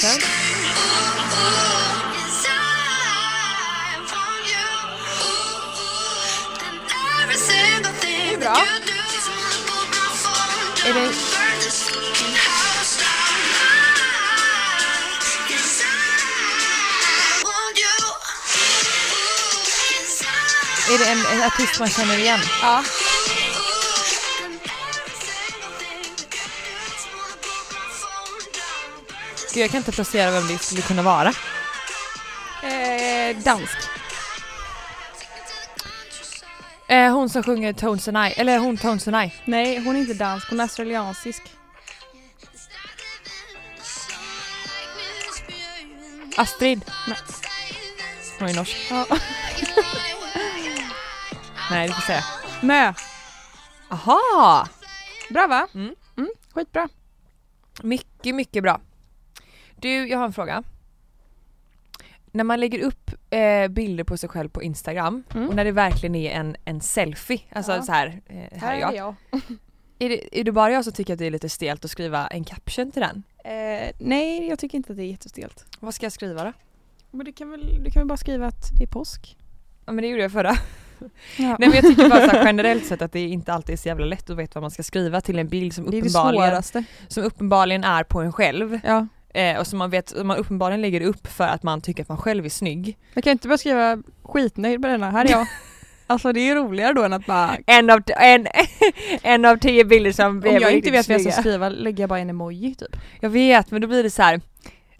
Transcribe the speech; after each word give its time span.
kanske. 0.00 0.28
Det 8.00 8.34
är 8.34 8.38
bra. 8.38 8.66
Är 10.86 10.94
det, 10.94 11.00
är 20.94 20.98
det 20.98 21.04
en, 21.04 21.26
en 21.26 21.42
artist 21.42 21.80
man 21.80 21.88
känner 21.88 22.18
igen? 22.18 22.40
Ja. 22.62 22.84
Gud, 29.54 29.62
jag 29.62 29.70
kan 29.70 29.78
inte 29.78 29.92
placera 29.92 30.30
vem 30.30 30.46
det 30.46 30.58
skulle 30.58 30.82
kunna 30.82 31.02
vara. 31.02 31.28
Eh, 32.62 33.36
dansk. 33.36 33.78
Eh, 36.88 37.12
hon 37.12 37.28
som 37.28 37.42
sjunger 37.42 37.72
Tones 37.72 38.08
and 38.08 38.16
I, 38.16 38.32
eller 38.40 38.58
hon 38.58 38.76
Tones 38.76 39.08
and 39.08 39.24
I. 39.24 39.34
Nej, 39.44 39.78
hon 39.84 39.96
är 39.96 40.00
inte 40.00 40.14
dansk. 40.14 40.50
Hon 40.50 40.60
är 40.60 40.64
australiensisk. 40.64 41.42
Astrid. 46.36 46.84
Nej. 47.08 47.16
Hon 48.38 48.48
är 48.48 48.54
norsk. 48.54 48.76
Ja. 48.90 49.06
Nej, 51.70 51.88
du 51.88 51.94
får 51.94 52.02
säga. 52.02 52.24
Mö. 52.60 52.92
Aha! 53.90 54.68
Bra 55.30 55.46
va? 55.46 55.68
Mm. 55.74 55.94
Mm, 56.16 56.30
skitbra. 56.54 56.88
Mycket, 57.82 58.34
mycket 58.34 58.62
bra. 58.62 58.80
Du, 59.80 60.08
jag 60.08 60.18
har 60.18 60.24
en 60.24 60.32
fråga. 60.32 60.62
När 62.32 62.44
man 62.44 62.60
lägger 62.60 62.78
upp 62.82 63.10
eh, 63.30 63.68
bilder 63.68 64.04
på 64.04 64.16
sig 64.16 64.28
själv 64.28 64.48
på 64.48 64.62
Instagram 64.62 65.22
Mm. 65.34 65.48
och 65.48 65.54
när 65.54 65.64
det 65.64 65.72
verkligen 65.72 66.14
är 66.14 66.30
en, 66.30 66.56
en 66.64 66.80
selfie, 66.80 67.40
alltså 67.52 67.72
Ja. 67.72 67.82
så 67.82 67.92
här, 67.92 68.20
eh, 68.26 68.58
här 68.60 68.74
är 68.76 68.80
jag. 68.80 68.94
jag. 68.94 69.14
Är 70.00 70.08
det, 70.08 70.40
är 70.40 70.44
det 70.44 70.52
bara 70.52 70.72
jag 70.72 70.84
som 70.84 70.92
tycker 70.92 71.12
att 71.12 71.18
det 71.18 71.26
är 71.26 71.30
lite 71.30 71.48
stelt 71.48 71.84
att 71.84 71.90
skriva 71.90 72.26
en 72.26 72.44
caption 72.44 72.92
till 72.92 73.02
den? 73.02 73.22
Eh, 73.44 73.90
nej, 73.98 74.48
jag 74.48 74.58
tycker 74.58 74.76
inte 74.78 74.92
att 74.92 74.96
det 74.96 75.02
är 75.04 75.10
jättestelt. 75.10 75.64
Vad 75.80 75.94
ska 75.94 76.06
jag 76.06 76.12
skriva 76.12 76.44
då? 76.44 76.52
Men 77.10 77.26
du 77.26 77.32
kan, 77.32 77.50
väl, 77.50 77.84
du 77.84 77.90
kan 77.90 78.00
väl 78.00 78.06
bara 78.08 78.16
skriva 78.16 78.46
att 78.46 78.70
det 78.78 78.84
är 78.84 78.88
påsk? 78.88 79.36
Ja 79.86 79.92
men 79.92 80.02
det 80.02 80.08
gjorde 80.08 80.22
jag 80.22 80.32
förra. 80.32 80.54
Ja. 80.98 81.06
Nej 81.38 81.56
men 81.58 81.72
jag 81.72 81.82
tycker 81.84 82.08
bara 82.08 82.28
så 82.28 82.36
här, 82.36 82.44
generellt 82.44 82.86
sett 82.86 83.02
att 83.02 83.12
det 83.12 83.20
inte 83.20 83.52
alltid 83.52 83.72
är 83.72 83.76
så 83.76 83.88
jävla 83.88 84.06
lätt 84.06 84.30
att 84.30 84.36
veta 84.36 84.50
vad 84.54 84.62
man 84.62 84.70
ska 84.70 84.82
skriva 84.82 85.20
till 85.20 85.38
en 85.38 85.48
bild 85.48 85.72
som 85.74 85.84
det 85.84 85.90
det 85.90 85.98
uppenbarligen, 85.98 86.48
svåraste. 86.50 86.84
som 87.08 87.22
uppenbarligen 87.24 87.84
är 87.84 88.04
på 88.04 88.20
en 88.20 88.32
själv. 88.32 88.80
Ja. 88.84 89.06
Eh, 89.34 89.58
och 89.58 89.66
som 89.66 89.78
man 89.78 89.90
vet, 89.90 90.24
man 90.24 90.36
uppenbarligen 90.36 90.80
lägger 90.80 91.00
upp 91.00 91.26
för 91.26 91.44
att 91.44 91.62
man 91.62 91.80
tycker 91.80 92.02
att 92.02 92.08
man 92.08 92.18
själv 92.18 92.44
är 92.44 92.48
snygg. 92.48 92.98
Jag 93.14 93.24
kan 93.24 93.30
inte 93.30 93.48
bara 93.48 93.58
skriva 93.58 94.02
skitnöjd 94.22 94.80
med 94.80 94.90
denna, 94.90 95.10
här 95.10 95.24
är 95.24 95.30
jag. 95.30 95.46
alltså 96.06 96.32
det 96.32 96.40
är 96.40 96.44
ju 96.44 96.54
roligare 96.54 96.92
då 96.92 97.02
än 97.02 97.12
att 97.12 97.26
bara 97.26 97.56
En 97.66 97.90
av, 97.90 98.02
en, 98.06 98.46
en 99.22 99.44
av 99.44 99.56
tio 99.56 99.84
bilder 99.84 100.12
som 100.12 100.26
Om 100.26 100.40
blev 100.40 100.62
jag 100.62 100.72
inte 100.72 100.90
vet 100.90 101.08
vad 101.08 101.14
jag 101.20 101.32
ska 101.32 101.42
skriva 101.42 101.68
lägger 101.68 102.02
jag 102.02 102.08
bara 102.08 102.18
en 102.18 102.30
emoji 102.30 102.74
typ. 102.74 102.96
Jag 103.20 103.30
vet 103.30 103.70
men 103.70 103.80
då 103.80 103.88
blir 103.88 104.02
det 104.02 104.10
så 104.10 104.22
här. 104.22 104.40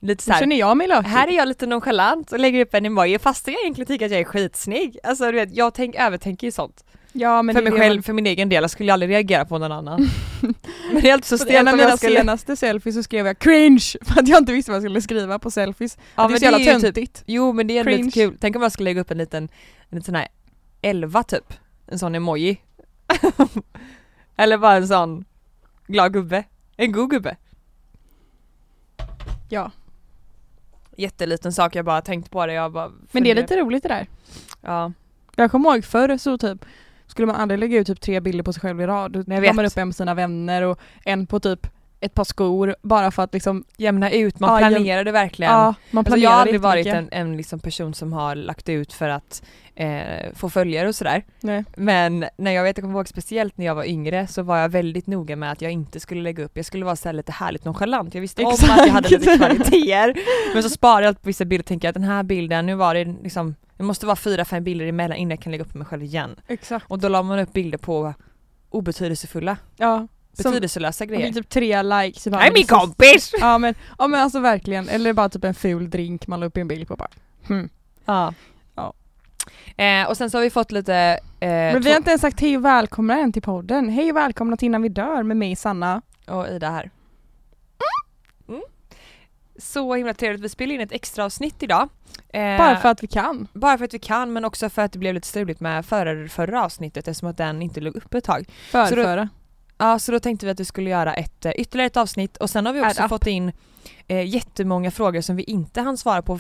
Lite 0.01 0.25
så 0.25 0.33
här. 0.33 0.41
känner 0.41 0.57
jag 0.57 0.77
mig 0.77 0.89
lökig. 0.89 1.09
Här 1.09 1.29
är 1.29 1.33
jag 1.33 1.49
lite 1.49 1.67
nonchalant 1.67 2.33
och 2.33 2.39
lägger 2.39 2.61
upp 2.61 2.75
en 2.75 2.87
emoji 2.87 3.19
fast 3.19 3.49
jag 3.49 3.61
egentligen 3.63 3.87
tycker 3.87 4.07
att 4.07 4.13
jag 4.13 4.21
är 4.21 4.25
skitsnygg. 4.25 4.99
Alltså 5.03 5.25
du 5.25 5.33
vet, 5.33 5.57
jag 5.57 5.75
tänk, 5.75 5.95
övertänker 5.95 6.47
ju 6.47 6.51
sånt. 6.51 6.85
Ja, 7.19 7.37
för 7.39 7.63
mig 7.63 7.73
själv, 7.73 7.97
man- 7.97 8.03
för 8.03 8.13
min 8.13 8.27
egen 8.27 8.49
del, 8.49 8.63
jag 8.63 8.71
skulle 8.71 8.93
aldrig 8.93 9.11
reagera 9.11 9.45
på 9.45 9.59
någon 9.59 9.73
annan. 9.73 10.09
men 10.93 11.03
det 11.03 11.09
är 11.09 11.13
alltid 11.13 11.25
så 11.27 11.39
stelt 11.39 11.51
en 11.51 11.69
av 11.69 11.77
mina 11.77 11.89
jag 11.89 11.99
skulle... 11.99 12.19
senaste 12.19 12.57
selfies 12.57 12.95
så 12.95 13.03
skrev 13.03 13.27
jag 13.27 13.39
cringe 13.39 13.85
för 14.03 14.21
att 14.21 14.29
jag 14.29 14.39
inte 14.39 14.53
visste 14.53 14.71
vad 14.71 14.77
jag 14.77 14.83
skulle 14.83 15.03
skriva 15.03 15.39
på 15.39 15.51
selfies. 15.51 15.99
Ja, 16.15 16.29
det 16.29 16.35
är 16.35 16.39
så 16.39 16.45
jävla 16.45 16.59
typ, 16.59 16.83
töntigt. 16.83 17.23
Jo 17.27 17.53
men 17.53 17.67
det 17.67 17.77
är 17.77 17.81
ändå 17.81 17.91
lite 17.91 18.11
Cringe. 18.11 18.31
kul, 18.31 18.39
tänk 18.41 18.57
om 18.57 18.63
jag 18.63 18.73
skulle 18.73 18.91
lägga 18.91 19.01
upp 19.01 19.11
en 19.11 19.19
liten, 19.19 19.43
en 19.43 19.49
liten 19.99 20.03
sån 20.03 20.15
här 20.15 20.29
11 20.83 21.23
typ, 21.23 21.55
en 21.87 21.99
sån 21.99 22.15
emoji. 22.15 22.61
Eller 24.37 24.59
bara 24.59 24.77
en 24.77 24.89
sån 24.89 25.25
glad 25.87 26.13
gubbe, 26.13 26.45
en 26.77 26.93
god 26.93 27.11
gubbe. 27.11 27.37
Ja. 29.49 29.71
Jätteliten 30.97 31.53
sak, 31.53 31.75
jag 31.75 31.85
bara 31.85 32.01
tänkt 32.01 32.31
på 32.31 32.47
det, 32.47 32.53
jag 32.53 32.73
bara 32.73 32.93
Men 33.13 33.25
det 33.25 33.31
är 33.31 33.35
lite 33.35 33.57
roligt 33.57 33.83
det 33.83 33.89
där. 33.89 34.07
Ja, 34.61 34.93
Jag 35.37 35.51
kommer 35.51 35.71
ihåg 35.75 35.85
förr 35.85 36.19
så 36.19 36.39
typ 36.39 36.65
skulle 37.09 37.27
man 37.27 37.37
aldrig 37.37 37.61
lägga 37.61 37.79
ut 37.79 37.87
typ 37.87 38.01
tre 38.01 38.21
bilder 38.21 38.43
på 38.45 38.53
sig 38.53 38.61
själv 38.61 38.81
i 38.81 38.87
rad. 38.87 39.13
Då 39.13 39.23
la 39.27 39.53
man 39.53 39.65
upp 39.67 39.77
en 39.77 39.89
med 39.89 39.97
sina 39.97 40.15
vänner 40.15 40.63
och 40.63 40.79
en 41.05 41.27
på 41.27 41.41
typ 41.41 41.67
ett 42.01 42.15
par 42.15 42.25
skor 42.25 42.77
bara 42.83 43.11
för 43.11 43.23
att 43.23 43.35
liksom, 43.35 43.65
jämna 43.77 44.11
ut, 44.11 44.41
man 44.41 44.51
Ja, 44.63 44.69
jäm- 44.69 44.75
planerade 44.75 45.13
verkligen. 45.13 45.53
ja 45.53 45.75
man 45.91 45.99
Alltså 46.01 46.11
planerar 46.13 46.23
jag 46.25 46.31
har 46.31 46.41
aldrig 46.41 46.61
varit 46.61 46.87
jättemycket. 46.87 47.15
en, 47.19 47.29
en 47.31 47.37
liksom 47.37 47.61
person 47.61 47.95
som 47.95 48.13
har 48.13 48.35
lagt 48.35 48.69
ut 48.69 48.93
för 48.93 49.09
att 49.09 49.43
eh, 49.75 50.33
få 50.35 50.51
följare 50.51 50.89
och 50.89 50.95
sådär. 50.95 51.23
Nej. 51.41 51.65
Men 51.77 52.25
när 52.37 52.51
jag 52.53 52.63
vet, 52.63 52.77
jag 52.79 52.85
kommer 52.85 52.95
ihåg 52.99 53.09
speciellt 53.09 53.59
när 53.59 53.67
jag 53.67 53.75
var 53.75 53.85
yngre 53.85 54.27
så 54.27 54.43
var 54.43 54.59
jag 54.59 54.69
väldigt 54.69 55.07
noga 55.07 55.37
med 55.37 55.53
att 55.53 55.63
jag 55.63 55.73
inte 55.73 56.01
skulle 56.01 56.23
lägga 56.23 56.45
upp, 56.45 56.53
jag 56.57 56.67
skulle 56.67 56.85
vara 56.85 56.97
så 56.97 57.09
här 57.09 57.13
lite 57.13 57.33
härligt 57.33 57.65
nonchalant. 57.65 58.15
Jag 58.15 58.21
visste 58.21 58.43
om 58.43 58.49
att 58.53 58.63
jag 58.63 58.93
hade 58.93 59.09
lite 59.09 59.33
Exakt. 59.33 59.39
kvaliteter. 59.39 60.15
Men 60.55 60.63
så 60.63 60.71
sparar 60.71 61.03
jag 61.03 61.23
på 61.23 61.27
vissa 61.29 61.45
bilder 61.45 61.63
och 61.63 61.67
tänker 61.67 61.89
att 61.89 61.95
den 61.95 62.05
här 62.05 62.23
bilden, 62.23 62.67
nu 62.67 62.75
var 62.75 62.95
det 62.95 63.05
liksom, 63.23 63.55
det 63.79 63.85
måste 63.85 64.07
vara 64.07 64.17
fyra, 64.17 64.45
fem 64.45 64.65
bilder 64.65 64.87
emellan 64.87 65.17
innan 65.19 65.31
jag 65.31 65.41
kan 65.41 65.51
lägga 65.53 65.65
upp 65.65 65.75
mig 65.75 65.87
själv 65.87 66.03
igen. 66.03 66.37
Exakt. 66.47 66.87
Och 66.89 66.99
då 66.99 67.09
la 67.09 67.23
man 67.23 67.39
upp 67.39 67.53
bilder 67.53 67.79
på 67.79 68.15
obetydelsefulla, 68.71 69.57
Ja. 69.77 70.07
Som, 70.33 70.51
betydelselösa 70.53 71.07
det 71.07 71.15
grejer. 71.17 71.33
typ 71.33 71.49
tre 71.49 71.83
likes. 71.83 72.25
bara, 72.27 72.37
Nej 72.39 72.51
min 72.55 72.67
kompis! 72.67 73.33
Ja 73.41 73.59
men, 73.59 73.75
ja 73.99 74.07
men 74.07 74.21
alltså 74.21 74.41
verkligen, 74.41 74.89
eller 74.89 75.13
bara 75.13 75.29
typ 75.29 75.45
en 75.45 75.55
ful 75.55 75.91
drink 75.91 76.27
man 76.27 76.41
la 76.41 76.47
upp 76.47 76.57
en 76.57 76.69
bild 76.69 76.89
på 76.89 76.97
bara. 76.97 77.09
Hmm. 77.49 77.69
Ja. 78.05 78.35
Ja. 78.75 78.93
Eh, 79.85 80.09
och 80.09 80.17
sen 80.17 80.31
så 80.31 80.39
har 80.39 80.43
vi 80.43 80.51
fått 80.51 80.73
lite... 80.73 80.95
Eh, 81.41 81.49
Men 81.49 81.81
vi 81.83 81.91
har 81.91 81.97
inte 81.97 82.11
ens 82.11 82.21
sagt 82.23 82.41
hej 82.41 82.57
och 82.57 82.65
välkomna 82.65 83.19
än 83.19 83.33
till 83.33 83.43
podden. 83.43 83.89
Hej 83.89 84.11
och 84.11 84.17
välkomna 84.17 84.57
till 84.57 84.67
Innan 84.67 84.83
vi 84.83 84.89
dör 84.89 85.23
med 85.23 85.37
mig 85.37 85.57
Sanna. 85.57 86.03
och 86.27 86.49
Ida 86.49 86.71
här. 86.71 86.91
Så 89.59 89.95
himla 89.95 90.15
trevligt, 90.15 90.41
vi 90.43 90.49
spelar 90.49 90.75
in 90.75 90.81
ett 90.81 90.93
extra 90.93 91.25
avsnitt 91.25 91.63
idag. 91.63 91.89
Eh, 92.29 92.59
Bara 92.59 92.77
för 92.77 92.89
att 92.89 93.03
vi 93.03 93.07
kan. 93.07 93.49
bara 93.53 93.79
för 93.79 93.85
att 93.85 93.95
vi 93.95 93.99
kan 93.99 94.33
men 94.33 94.45
också 94.45 94.69
för 94.71 94.83
att 94.83 94.93
det 94.93 94.99
blev 94.99 95.15
lite 95.15 95.27
struligt 95.29 95.61
med 95.61 95.87
förra, 95.87 96.29
förra 96.29 96.65
avsnittet 96.65 97.09
eftersom 97.09 97.29
att 97.29 97.37
den 97.37 97.63
inte 97.63 97.81
låg 97.81 97.97
uppe 97.97 98.19
ett 98.19 98.25
tag. 98.25 98.49
Förföra. 98.71 99.29
Ja 99.79 99.99
så 99.99 100.13
då 100.13 100.21
tänkte 100.21 100.47
vi 100.47 100.53
att 100.53 100.61
vi 100.61 100.65
skulle 100.65 100.91
göra 100.91 101.15
ett, 101.15 101.45
eh, 101.45 101.53
ytterligare 101.57 101.87
ett 101.87 101.97
avsnitt 101.97 102.37
och 102.37 102.51
sen 102.51 102.67
har 102.67 102.73
vi 102.73 102.81
också 102.81 103.01
Add 103.03 103.05
up. 103.05 103.09
fått 103.09 103.27
in 103.27 103.53
eh, 104.09 104.27
jättemånga 104.27 104.91
frågor 104.91 105.21
som 105.21 105.37
vi 105.37 105.43
inte 105.43 105.81
hann 105.81 105.97
svara 105.97 106.23
på 106.23 106.39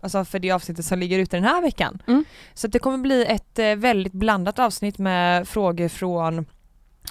Alltså 0.00 0.24
för 0.24 0.38
det 0.38 0.50
avsnittet 0.50 0.84
som 0.84 0.98
ligger 0.98 1.18
ute 1.18 1.36
den 1.36 1.44
här 1.44 1.62
veckan. 1.62 2.02
Mm. 2.06 2.24
Så 2.54 2.66
det 2.66 2.78
kommer 2.78 2.98
bli 2.98 3.26
ett 3.26 3.58
eh, 3.58 3.74
väldigt 3.74 4.12
blandat 4.12 4.58
avsnitt 4.58 4.98
med 4.98 5.48
frågor 5.48 5.88
från 5.88 6.46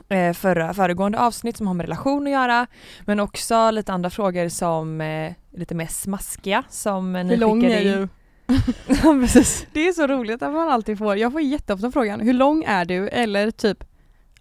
eh, 0.10 0.34
förra, 0.34 0.74
föregående 0.74 1.20
avsnitt 1.20 1.58
som 1.58 1.68
har 1.68 1.74
med 1.74 1.84
relation 1.84 2.28
att 2.28 2.34
göra. 2.34 2.68
Men 3.02 3.20
också 3.20 3.72
lite 3.72 3.94
andra 3.94 4.10
frågor 4.10 4.50
som 4.50 5.02
eh, 5.02 5.34
lite 5.54 5.76
mer 5.76 5.88
smaskiga 5.88 6.64
som 6.70 7.16
eh, 7.16 7.24
ni 7.24 7.30
Hur 7.30 7.38
lång 7.38 7.64
är 7.64 7.82
in. 7.82 7.88
du? 7.88 8.08
Ja, 8.88 9.18
precis. 9.22 9.68
Det 9.74 9.88
är 9.88 9.94
så 9.94 10.08
roligt 10.08 10.42
att 10.42 10.54
man 10.54 10.70
alltid 10.70 10.98
får, 10.98 11.18
jag 11.18 11.32
får 11.32 11.42
jätteofta 11.42 11.92
frågan, 11.92 12.20
hur 12.20 12.34
lång 12.34 12.64
är 12.68 12.86
du? 12.86 13.08
Eller 13.10 13.52
typ, 13.52 13.84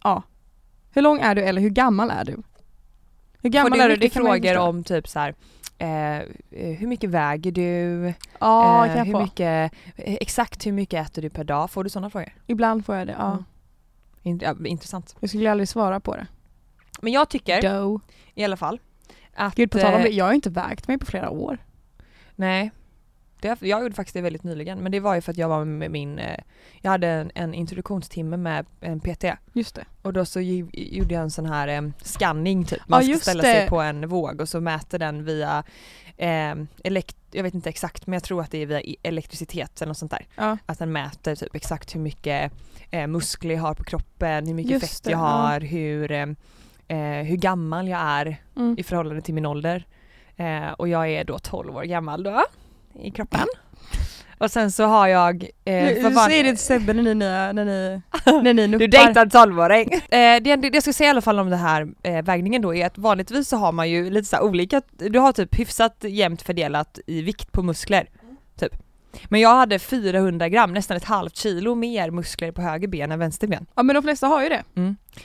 ja. 0.04 0.22
Hur 0.90 1.02
lång 1.02 1.18
är 1.20 1.34
du 1.34 1.42
eller 1.42 1.60
hur 1.60 1.70
gammal 1.70 2.10
är 2.10 2.24
du? 2.24 2.42
Hur 3.42 3.50
gammal 3.50 3.80
är 3.80 3.88
du? 3.88 3.94
man 3.96 4.02
ju 4.02 4.10
frågor 4.10 4.58
om 4.58 4.84
typ 4.84 5.08
så 5.08 5.18
här, 5.18 5.34
eh, 5.78 6.16
eh, 6.18 6.24
hur 6.50 6.86
mycket 6.86 7.10
väger 7.10 7.52
du? 7.52 8.12
Ja, 8.40 8.86
Eh, 8.86 9.04
hur 9.04 9.18
mycket, 9.18 9.72
eh, 9.96 10.14
exakt 10.14 10.66
hur 10.66 10.72
mycket 10.72 11.06
äter 11.06 11.22
du 11.22 11.30
per 11.30 11.44
dag? 11.44 11.70
Får 11.70 11.84
du 11.84 11.90
sådana 11.90 12.10
frågor? 12.10 12.34
Ibland 12.46 12.86
får 12.86 12.96
jag 12.96 13.06
det, 13.06 13.16
ja. 13.18 13.38
Mm. 14.24 14.66
Intressant. 14.66 15.16
Jag 15.20 15.30
skulle 15.30 15.50
aldrig 15.50 15.68
svara 15.68 16.00
på 16.00 16.16
det. 16.16 16.26
Men 17.00 17.12
jag 17.12 17.28
tycker 17.28 17.62
Doe. 17.62 18.00
i 18.34 18.44
alla 18.44 18.56
fall 18.56 18.80
att... 19.34 19.54
Gud 19.54 19.70
på 19.70 19.78
tal 19.78 19.94
om 19.94 20.00
eh, 20.00 20.04
det, 20.04 20.10
jag 20.10 20.24
har 20.24 20.32
inte 20.32 20.50
vägt 20.50 20.88
mig 20.88 20.98
på 20.98 21.06
flera 21.06 21.30
år. 21.30 21.58
Nej. 22.36 22.70
Det, 23.40 23.62
jag 23.62 23.82
gjorde 23.82 23.94
faktiskt 23.94 24.14
det 24.14 24.20
väldigt 24.20 24.42
nyligen 24.44 24.78
men 24.78 24.92
det 24.92 25.00
var 25.00 25.14
ju 25.14 25.20
för 25.20 25.30
att 25.32 25.38
jag 25.38 25.48
var 25.48 25.64
med 25.64 25.90
min, 25.90 26.18
eh, 26.18 26.38
jag 26.80 26.90
hade 26.90 27.08
en, 27.08 27.30
en 27.34 27.54
introduktionstimme 27.54 28.36
med 28.36 28.66
en 28.80 29.00
PT 29.00 29.24
Just 29.52 29.74
det. 29.74 29.84
och 30.02 30.12
då 30.12 30.24
så 30.24 30.40
gjorde 30.40 31.14
jag 31.14 31.22
en 31.22 31.30
sån 31.30 31.46
här 31.46 31.68
eh, 31.68 31.82
scanning 32.02 32.64
typ. 32.64 32.80
Man 32.88 33.06
Ja, 33.06 33.14
ska 33.16 33.22
ställa 33.22 33.42
det. 33.42 33.48
sig 33.54 33.68
på 33.68 33.80
en 33.80 34.08
våg 34.08 34.40
och 34.40 34.48
så 34.48 34.60
mäter 34.60 34.98
den 34.98 35.24
via 35.24 35.64
eh, 36.16 36.54
elekt, 36.84 37.16
jag 37.30 37.42
vet 37.42 37.54
inte 37.54 37.68
exakt 37.68 38.06
men 38.06 38.12
jag 38.12 38.22
tror 38.22 38.40
att 38.40 38.50
det 38.50 38.58
är 38.58 38.66
via 38.66 38.80
i- 38.82 38.96
elektricitet 39.02 39.82
eller 39.82 39.88
något 39.90 39.98
sånt 39.98 40.10
där. 40.10 40.26
Ja. 40.36 40.56
Att 40.66 40.78
den 40.78 40.92
mäter 40.92 41.34
typ 41.34 41.54
exakt 41.54 41.94
hur 41.94 42.00
mycket 42.00 42.52
eh, 42.90 43.06
muskler 43.06 43.54
jag 43.54 43.62
har 43.62 43.74
på 43.74 43.84
kroppen, 43.84 44.46
hur 44.46 44.54
mycket 44.54 44.72
Just 44.72 44.86
fett 44.94 45.04
det, 45.04 45.10
jag 45.10 45.20
ja. 45.20 45.24
har, 45.24 45.60
hur, 45.60 46.12
eh, 46.12 46.26
eh, 46.92 47.24
hur 47.26 47.36
gammal 47.36 47.88
jag 47.88 48.00
är 48.00 48.36
Mm. 48.56 48.74
i 48.78 48.82
förhållande 48.82 49.22
till 49.22 49.34
min 49.34 49.46
ålder. 49.46 49.86
Eh, 50.36 50.72
och 50.72 50.88
jag 50.88 51.08
är 51.10 51.24
då 51.24 51.38
12 51.38 51.76
år 51.76 51.82
gammal 51.82 52.22
då 52.22 52.44
i 53.00 53.10
kroppen. 53.10 53.46
Och 54.38 54.50
sen 54.50 54.72
så 54.72 54.84
har 54.84 55.06
jag... 55.08 55.46
Eh, 55.64 55.88
du 55.88 56.00
fan- 56.02 56.14
säger 56.30 56.44
det 56.44 56.50
till 56.50 56.58
Sebbe 56.58 56.92
när 56.92 57.02
ni, 57.02 57.14
när 57.14 57.52
ni, 57.64 58.02
när 58.42 58.54
ni 58.54 58.66
nuppar. 58.68 58.78
Du 58.78 58.86
dejtar 58.86 59.22
en 59.22 59.30
tolvåring. 59.30 59.92
eh, 59.92 60.00
det, 60.42 60.56
det 60.56 60.70
jag 60.74 60.82
ska 60.82 60.92
säga 60.92 61.06
i 61.06 61.10
alla 61.10 61.20
fall 61.20 61.38
om 61.38 61.50
den 61.50 61.58
här 61.58 61.88
eh, 62.02 62.22
vägningen 62.24 62.62
då 62.62 62.74
är 62.74 62.86
att 62.86 62.98
vanligtvis 62.98 63.48
så 63.48 63.56
har 63.56 63.72
man 63.72 63.90
ju 63.90 64.10
lite 64.10 64.28
så 64.28 64.40
olika, 64.40 64.82
du 64.90 65.18
har 65.18 65.32
typ 65.32 65.58
hyfsat 65.58 65.96
jämnt 66.08 66.42
fördelat 66.42 66.98
i 67.06 67.22
vikt 67.22 67.52
på 67.52 67.62
muskler. 67.62 68.08
Typ. 68.58 68.72
Men 69.28 69.40
jag 69.40 69.56
hade 69.56 69.78
400 69.78 70.48
gram, 70.48 70.72
nästan 70.72 70.96
ett 70.96 71.04
halvt 71.04 71.36
kilo 71.36 71.74
mer 71.74 72.10
muskler 72.10 72.52
på 72.52 72.62
höger 72.62 72.88
ben 72.88 73.12
än 73.12 73.18
vänster 73.18 73.46
ben. 73.48 73.66
Ja 73.74 73.82
men 73.82 73.94
de 73.94 74.02
flesta 74.02 74.26
har 74.26 74.42
ju 74.42 74.48
det. 74.48 74.64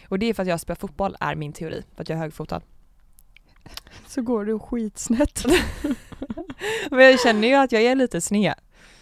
Och 0.10 0.20
det 0.20 0.26
är 0.26 0.34
för 0.34 0.44
att 0.44 0.50
jag 0.50 0.60
spelar 0.60 0.76
fotboll 0.76 1.16
är 1.20 1.36
min 1.36 1.54
teori, 1.54 1.84
för 1.96 2.02
att 2.02 2.10
jag 2.10 2.16
är 2.16 2.20
högerfotad. 2.20 2.62
Så 4.08 4.22
går 4.22 4.46
du 4.46 4.60
skitsnett. 4.60 5.46
Men 6.92 7.00
jag 7.00 7.20
känner 7.20 7.48
ju 7.48 7.54
att 7.54 7.72
jag 7.72 7.82
är 7.82 7.96
lite 7.96 8.22
sned. 8.22 8.54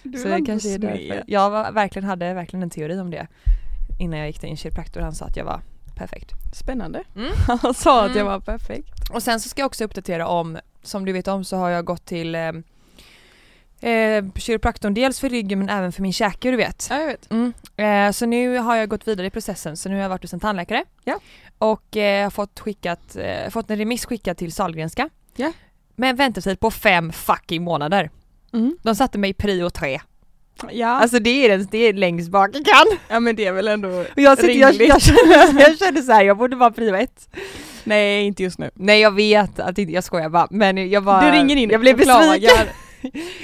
Du 0.04 0.18
så 0.18 0.28
det 0.28 0.42
kanske 0.46 0.74
är 0.74 0.78
därför. 0.78 1.24
Jag 1.28 1.50
var, 1.50 1.72
verkligen, 1.72 2.08
hade 2.10 2.34
verkligen 2.34 2.64
en 2.64 2.70
teori 2.70 3.00
om 3.00 3.12
det 3.12 3.28
innan 4.00 4.20
jag 4.20 4.28
gick 4.28 4.40
till 4.40 4.50
en 4.50 4.58
kiropraktor 4.58 5.02
han 5.02 5.16
sa 5.16 5.26
att 5.26 5.38
jag 5.38 5.46
var 5.46 5.62
perfekt. 5.96 6.32
Spännande. 6.54 7.04
Mm. 7.16 7.32
Han 7.62 7.74
sa 7.74 8.00
att 8.00 8.06
Mm. 8.12 8.18
jag 8.18 8.26
var 8.26 8.40
perfekt. 8.40 8.94
Och 9.14 9.24
sen 9.24 9.40
så 9.40 9.50
ska 9.50 9.62
jag 9.62 9.66
också 9.68 9.84
uppdatera 9.84 10.28
om, 10.28 10.58
som 10.84 11.06
du 11.06 11.12
vet 11.12 11.28
om 11.28 11.44
så 11.44 11.58
har 11.58 11.70
jag 11.70 11.86
gått 11.86 12.06
till 12.06 12.36
eh, 13.86 14.26
kiropraktorn 14.36 14.94
dels 14.94 15.20
för 15.20 15.30
ryggen 15.30 15.60
men 15.60 15.70
även 15.70 15.92
för 15.92 16.02
min 16.02 16.14
käke 16.14 16.52
du 16.52 16.58
vet. 16.58 16.88
Ja 16.90 17.00
jag 17.00 17.08
vet. 17.08 17.32
Mm. 17.32 17.54
Eh, 17.78 18.12
så 18.12 18.26
nu 18.26 18.58
har 18.58 18.76
jag 18.76 18.90
gått 18.90 19.08
vidare 19.08 19.28
i 19.28 19.30
processen 19.30 19.78
så 19.78 19.90
nu 19.90 19.96
har 19.96 20.02
jag 20.02 20.10
varit 20.10 20.22
hos 20.22 20.34
en 20.34 20.40
tandläkare. 20.40 20.84
Ja. 21.04 21.20
Och 21.58 21.98
eh, 21.98 22.30
fått, 22.30 22.60
skickat, 22.60 23.16
eh, 23.16 23.50
fått 23.50 23.72
en 23.72 23.78
remiss 23.78 24.06
skickad 24.06 24.38
till 24.38 24.52
Sahlgrenska. 24.52 25.10
Ja. 25.36 25.52
Med 25.96 26.10
en 26.10 26.16
väntetid 26.16 26.60
på 26.60 26.72
fem 26.72 27.12
fucking 27.12 27.64
månader. 27.64 28.10
Mm. 28.54 28.78
De 28.84 28.96
satte 28.96 29.18
mig 29.18 29.30
i 29.30 29.34
prio 29.34 29.70
tre. 29.70 30.02
Ja. 30.72 30.88
Alltså 30.88 31.20
det 31.20 31.30
är, 31.30 31.58
den, 31.58 31.68
det 31.72 31.78
är 31.78 31.94
längst 31.94 32.30
bak 32.30 32.50
jag 32.54 32.66
kan. 32.66 32.98
ja 33.08 33.20
men 33.20 33.36
det 33.36 33.46
är 33.46 33.52
väl 33.52 33.68
ändå 33.68 33.90
Och 33.90 34.06
jag, 34.16 34.38
sitter, 34.38 34.60
jag, 34.60 34.74
jag, 34.74 35.02
känner, 35.02 35.62
jag 35.62 35.78
känner 35.80 36.02
så 36.02 36.12
här, 36.12 36.24
jag 36.24 36.38
borde 36.38 36.56
vara 36.56 36.72
prio 36.72 36.96
ett. 36.96 37.30
Nej 37.84 38.26
inte 38.26 38.44
just 38.44 38.60
nu. 38.60 38.70
Nej 38.74 39.00
jag 39.02 39.12
vet 39.12 39.60
att 39.60 39.78
jag 39.78 40.04
skojar 40.04 40.30
bara 40.30 40.48
men 40.50 40.90
jag 40.90 41.04
bara 41.04 41.32
Du 41.32 41.38
ringer 41.38 41.56
in 41.56 41.70
Jag 41.70 41.82
blev 41.82 41.98
besviken. 41.98 42.68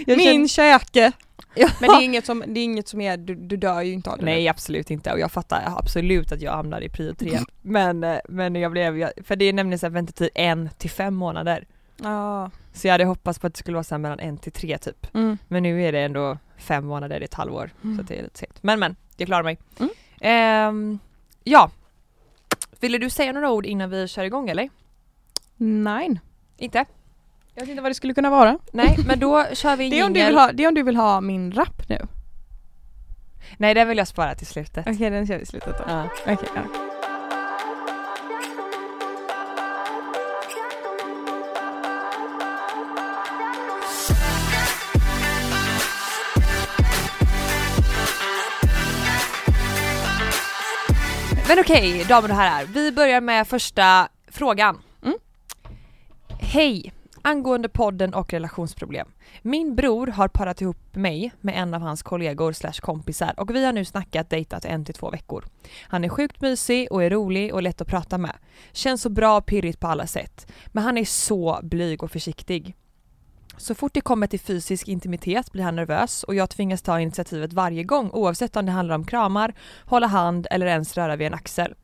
Min 0.07 0.47
käke. 0.47 1.11
Ja. 1.55 1.69
Men 1.81 1.89
det 1.89 1.95
är 1.95 2.03
inget 2.03 2.25
som, 2.25 2.43
det 2.47 2.59
är 2.59 2.63
inget 2.63 2.87
som 2.87 3.01
är, 3.01 3.17
du, 3.17 3.35
du 3.35 3.57
dör 3.57 3.81
ju 3.81 3.93
inte 3.93 4.09
av 4.09 4.17
det. 4.17 4.25
Nej 4.25 4.47
absolut 4.47 4.91
inte 4.91 5.13
och 5.13 5.19
jag 5.19 5.31
fattar 5.31 5.73
absolut 5.77 6.31
att 6.31 6.41
jag 6.41 6.51
hamnar 6.51 6.81
i 6.81 6.89
prio 6.89 7.13
3 7.13 7.39
men, 7.61 8.03
eh, 8.03 8.17
men 8.29 8.55
jag 8.55 8.71
blev, 8.71 9.09
för 9.23 9.35
det 9.35 9.45
är 9.45 9.53
nämligen 9.53 9.79
så 9.79 9.85
här 9.85 9.91
väntetid 9.91 10.29
en 10.35 10.69
till 10.77 10.89
fem 10.89 11.15
månader 11.15 11.65
Ja. 12.03 12.51
Så 12.73 12.87
jag 12.87 12.91
hade 12.91 13.05
hoppats 13.05 13.39
på 13.39 13.47
att 13.47 13.53
det 13.53 13.59
skulle 13.59 13.75
vara 13.75 13.83
så 13.83 13.95
här 13.95 13.99
mellan 13.99 14.19
en 14.19 14.37
till 14.37 14.51
tre 14.51 14.77
typ 14.77 15.07
Mm. 15.15 15.37
Men 15.47 15.63
nu 15.63 15.83
är 15.83 15.91
det 15.91 15.99
ändå 15.99 16.37
fem 16.57 16.85
månader, 16.85 17.19
det 17.19 17.23
är 17.23 17.27
ett 17.27 17.33
halvår 17.33 17.69
Mm. 17.83 17.97
så 17.97 18.03
det 18.03 18.19
är 18.19 18.23
lite 18.23 18.39
segt 18.39 18.63
Men 18.63 18.79
men, 18.79 18.95
jag 19.17 19.27
klarar 19.27 19.43
mig 19.43 19.57
Mm. 19.79 19.91
Ehm, 20.21 20.99
Ja 21.43 21.71
Ville 22.79 22.97
du 22.97 23.09
säga 23.09 23.31
några 23.31 23.51
ord 23.51 23.65
innan 23.65 23.89
vi 23.89 24.07
kör 24.07 24.23
igång 24.23 24.49
eller? 24.49 24.69
Nej. 25.57 26.19
Inte? 26.57 26.85
Jag 27.55 27.61
vet 27.61 27.69
inte 27.69 27.81
vad 27.81 27.91
det 27.91 27.95
skulle 27.95 28.13
kunna 28.13 28.29
vara. 28.29 28.57
Nej 28.73 28.97
men 29.07 29.19
då 29.19 29.45
kör 29.53 29.75
vi 29.75 29.89
Det 29.89 29.99
är, 29.99 30.05
om 30.05 30.13
du 30.13 30.25
vill 30.25 30.35
ha, 30.35 30.51
det 30.51 30.63
är 30.63 30.67
om 30.67 30.73
du 30.73 30.83
vill 30.83 30.95
ha 30.95 31.21
min 31.21 31.51
rap 31.51 31.89
nu. 31.89 32.07
Nej 33.57 33.73
den 33.73 33.87
vill 33.87 33.97
jag 33.97 34.07
spara 34.07 34.35
till 34.35 34.47
slutet 34.47 34.87
Okej 34.87 35.09
den 35.09 35.27
kör 35.27 35.37
vi 35.37 35.43
i 35.43 35.45
slutet 35.45 35.77
då. 35.77 35.83
Ja. 35.87 36.09
Okej, 36.21 36.49
ja. 36.55 36.61
Men 51.47 51.59
okej, 51.59 52.05
damer 52.09 52.29
och 52.29 52.35
herrar. 52.35 52.65
Vi 52.65 52.91
börjar 52.91 53.21
med 53.21 53.47
första 53.47 54.07
frågan. 54.27 54.81
Mm. 55.03 55.17
Hej! 56.39 56.93
Angående 57.23 57.69
podden 57.69 58.13
och 58.13 58.33
relationsproblem. 58.33 59.07
Min 59.41 59.75
bror 59.75 60.07
har 60.07 60.27
parat 60.27 60.61
ihop 60.61 60.95
mig 60.95 61.31
med 61.41 61.61
en 61.61 61.73
av 61.73 61.81
hans 61.81 62.03
kollegor 62.03 62.53
slash 62.53 62.79
kompisar 62.81 63.33
och 63.37 63.55
vi 63.55 63.65
har 63.65 63.73
nu 63.73 63.85
snackat 63.85 64.29
dejtat 64.29 64.65
en 64.65 64.85
till 64.85 64.95
två 64.95 65.09
veckor. 65.09 65.45
Han 65.87 66.03
är 66.03 66.09
sjukt 66.09 66.41
mysig 66.41 66.91
och 66.91 67.03
är 67.03 67.09
rolig 67.09 67.53
och 67.53 67.61
lätt 67.61 67.81
att 67.81 67.87
prata 67.87 68.17
med. 68.17 68.35
Känns 68.71 69.01
så 69.01 69.09
bra 69.09 69.37
och 69.37 69.45
pirrigt 69.45 69.79
på 69.79 69.87
alla 69.87 70.07
sätt. 70.07 70.51
Men 70.67 70.83
han 70.83 70.97
är 70.97 71.05
så 71.05 71.59
blyg 71.63 72.03
och 72.03 72.11
försiktig. 72.11 72.75
Så 73.57 73.75
fort 73.75 73.93
det 73.93 74.01
kommer 74.01 74.27
till 74.27 74.39
fysisk 74.39 74.87
intimitet 74.87 75.51
blir 75.51 75.63
han 75.63 75.75
nervös 75.75 76.23
och 76.23 76.35
jag 76.35 76.49
tvingas 76.49 76.81
ta 76.81 76.99
initiativet 76.99 77.53
varje 77.53 77.83
gång 77.83 78.09
oavsett 78.13 78.55
om 78.55 78.65
det 78.65 78.71
handlar 78.71 78.95
om 78.95 79.05
kramar, 79.05 79.53
hålla 79.85 80.07
hand 80.07 80.47
eller 80.51 80.65
ens 80.65 80.97
röra 80.97 81.15
vid 81.15 81.27
en 81.27 81.33
axel. 81.33 81.75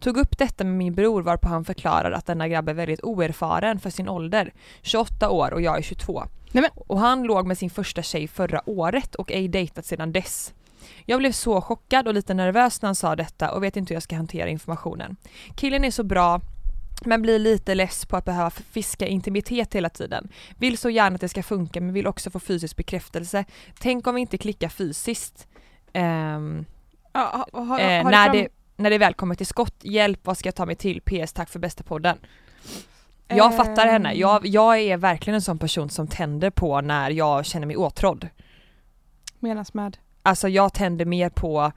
Tog 0.00 0.16
upp 0.16 0.38
detta 0.38 0.64
med 0.64 0.74
min 0.74 0.94
bror 0.94 1.22
varpå 1.22 1.48
han 1.48 1.64
förklarar 1.64 2.12
att 2.12 2.26
denna 2.26 2.48
grabb 2.48 2.68
är 2.68 2.74
väldigt 2.74 3.00
oerfaren 3.02 3.80
för 3.80 3.90
sin 3.90 4.08
ålder, 4.08 4.52
28 4.82 5.30
år 5.30 5.52
och 5.52 5.62
jag 5.62 5.78
är 5.78 5.82
22. 5.82 6.22
Nej 6.52 6.62
men- 6.62 6.70
Och 6.86 6.98
han 6.98 7.22
låg 7.22 7.46
med 7.46 7.58
sin 7.58 7.70
första 7.70 8.02
tjej 8.02 8.28
förra 8.28 8.62
året 8.68 9.14
och 9.14 9.32
ej 9.32 9.48
dejtat 9.48 9.86
sedan 9.86 10.12
dess. 10.12 10.54
Jag 11.04 11.18
blev 11.18 11.32
så 11.32 11.60
chockad 11.60 12.08
och 12.08 12.14
lite 12.14 12.34
nervös 12.34 12.82
när 12.82 12.86
han 12.88 12.94
sa 12.94 13.16
detta 13.16 13.50
och 13.52 13.62
vet 13.62 13.76
inte 13.76 13.90
hur 13.90 13.96
jag 13.96 14.02
ska 14.02 14.16
hantera 14.16 14.48
informationen. 14.48 15.16
Killen 15.56 15.84
är 15.84 15.90
så 15.90 16.02
bra 16.02 16.40
men 17.04 17.22
blir 17.22 17.38
lite 17.38 17.74
less 17.74 18.06
på 18.06 18.16
att 18.16 18.24
behöva 18.24 18.50
fiska 18.50 19.06
intimitet 19.06 19.74
hela 19.74 19.88
tiden. 19.88 20.28
Vill 20.58 20.78
så 20.78 20.90
gärna 20.90 21.14
att 21.14 21.20
det 21.20 21.28
ska 21.28 21.42
funka 21.42 21.80
men 21.80 21.92
vill 21.92 22.06
också 22.06 22.30
få 22.30 22.40
fysisk 22.40 22.76
bekräftelse. 22.76 23.44
Tänk 23.78 24.06
om 24.06 24.14
vi 24.14 24.20
inte 24.20 24.38
klickar 24.38 24.68
fysiskt. 24.68 25.46
Ehm, 25.92 26.64
Ja, 27.12 27.46
ha, 27.52 27.60
ha, 27.64 27.80
eh, 27.80 28.02
har 28.04 28.10
när, 28.10 28.24
fram- 28.26 28.36
det, 28.36 28.48
när 28.80 28.90
det 28.90 28.98
väl 28.98 29.14
kommer 29.14 29.34
till 29.34 29.46
skott, 29.46 29.74
hjälp 29.82 30.20
vad 30.22 30.38
ska 30.38 30.46
jag 30.46 30.54
ta 30.54 30.66
mig 30.66 30.76
till? 30.76 31.00
PS 31.00 31.32
tack 31.32 31.48
för 31.50 31.58
bästa 31.58 31.82
podden. 31.84 32.16
Jag 33.28 33.56
fattar 33.56 33.86
henne, 33.86 34.10
Ehm. 34.10 34.18
jag, 34.20 34.46
jag 34.46 34.78
är 34.78 34.96
verkligen 34.96 35.34
en 35.34 35.42
sån 35.42 35.58
person 35.58 35.90
som 35.90 36.06
tänder 36.06 36.50
på 36.50 36.80
när 36.80 37.10
jag 37.10 37.44
känner 37.46 37.66
mig 37.66 37.76
åtrådd. 37.76 38.28
menas 39.38 39.74
med? 39.74 39.96
Alltså 40.22 40.48
jag 40.48 40.72
tänder 40.74 41.04
mer 41.04 41.28
på 41.28 41.72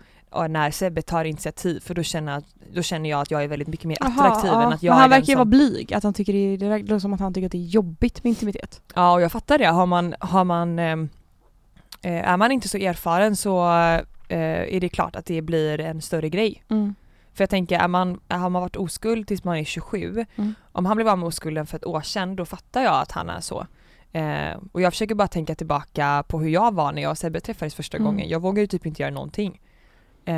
när 0.49 0.71
Sebbe 0.71 1.01
tar 1.01 1.25
initiativ 1.25 1.79
för 1.79 1.93
då 1.95 2.03
känner, 2.03 2.33
jag- 2.33 2.43
då 2.73 2.81
känner 2.81 3.09
jag 3.09 3.21
att 3.21 3.31
jag 3.31 3.43
är 3.43 3.47
väldigt 3.47 3.67
mycket 3.67 3.85
mer 3.85 3.97
attraktiv 4.01 4.51
Jaha, 4.51 4.63
än 4.63 4.73
att 4.73 4.83
jag 4.83 4.91
Men 4.91 4.97
är 4.97 5.01
han 5.01 5.09
verkar 5.09 5.21
ju 5.25 5.25
som... 5.33 5.35
vara 5.35 5.45
blyg, 5.45 5.93
att 5.93 6.03
han 6.03 6.13
tycker 6.13 6.33
det, 6.33 6.39
är- 6.39 6.57
det 6.57 6.69
verkar 6.69 6.99
som 6.99 7.13
att 7.13 7.19
han 7.19 7.33
tycker 7.33 7.45
att 7.45 7.51
det 7.51 7.57
är 7.57 7.67
jobbigt 7.67 8.23
med 8.23 8.29
intimitet. 8.29 8.81
Ja 8.95 9.13
och 9.13 9.21
jag 9.21 9.31
fattar 9.31 9.57
det, 9.57 9.65
har 9.65 9.85
man, 9.85 10.15
har 10.19 10.43
man 10.43 10.79
ehm, 10.79 11.09
eh, 12.01 12.29
är 12.29 12.37
man 12.37 12.51
inte 12.51 12.69
så 12.69 12.77
erfaren 12.77 13.35
så 13.35 13.63
eh, 14.27 14.75
är 14.75 14.79
det 14.79 14.89
klart 14.89 15.15
att 15.15 15.25
det 15.25 15.41
blir 15.41 15.79
en 15.79 16.01
större 16.01 16.29
grej. 16.29 16.63
Mm. 16.69 16.95
För 17.33 17.41
jag 17.43 17.49
tänker, 17.49 17.79
är 17.79 17.87
man, 17.87 18.19
har 18.27 18.49
man 18.49 18.61
varit 18.61 18.75
oskuld 18.75 19.27
tills 19.27 19.43
man 19.43 19.57
är 19.57 19.63
27, 19.63 20.25
Mm. 20.35 20.53
om 20.71 20.85
han 20.85 20.97
blev 20.97 21.07
av 21.09 21.17
med 21.19 21.27
oskulden 21.27 21.65
för 21.65 21.77
ett 21.77 21.85
år 21.85 22.01
sedan, 22.01 22.35
då 22.35 22.45
fattar 22.45 22.81
jag 22.83 23.01
att 23.01 23.11
han 23.11 23.29
är 23.29 23.39
så. 23.39 23.67
Eh, 24.11 24.57
och 24.71 24.81
jag 24.81 24.93
försöker 24.93 25.15
bara 25.15 25.27
tänka 25.27 25.55
tillbaka 25.55 26.23
på 26.27 26.39
hur 26.39 26.49
jag 26.49 26.73
var 26.73 26.91
när 26.91 27.01
jag 27.01 27.11
och 27.11 27.17
Sebbe 27.17 27.39
träffades 27.39 27.75
första 27.75 27.97
Mm. 27.97 28.05
gången. 28.05 28.29
Jag 28.29 28.39
vågade 28.39 28.61
ju 28.61 28.67
typ 28.67 28.85
inte 28.85 29.01
göra 29.01 29.11
någonting. 29.13 29.61
Eh, 30.25 30.33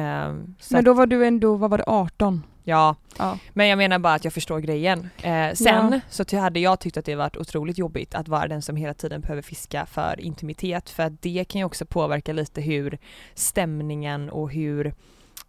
Men 0.72 0.84
då 0.84 0.94
var 0.94 1.06
du 1.08 1.26
ändå, 1.28 1.56
vad 1.56 1.70
var 1.70 1.78
det, 1.78 1.84
18? 1.88 2.44
ja, 2.64 2.96
Ja. 3.18 3.38
men 3.54 3.68
jag 3.68 3.78
menar 3.78 4.00
bara 4.00 4.14
att 4.14 4.24
jag 4.24 4.34
förstår 4.34 4.60
grejen. 4.60 5.10
Eh, 5.24 5.54
sen 5.54 5.92
Ja. 5.94 6.00
så 6.26 6.38
hade 6.38 6.60
jag 6.60 6.80
tyckt 6.80 6.98
att 6.98 7.06
det 7.06 7.16
varit 7.16 7.38
otroligt 7.38 7.78
jobbigt 7.78 8.16
att 8.16 8.28
vara 8.28 8.48
den 8.48 8.62
som 8.62 8.76
hela 8.76 8.94
tiden 8.94 9.22
behöver 9.22 9.42
fiska 9.42 9.86
för 9.86 10.20
intimitet 10.20 10.90
för 10.90 11.04
att 11.04 11.22
det 11.22 11.46
kan 11.50 11.60
ju 11.60 11.66
också 11.66 11.86
påverka 11.86 12.34
lite 12.34 12.62
hur 12.62 12.98
stämningen 13.34 14.30
och 14.30 14.52
hur, 14.52 14.94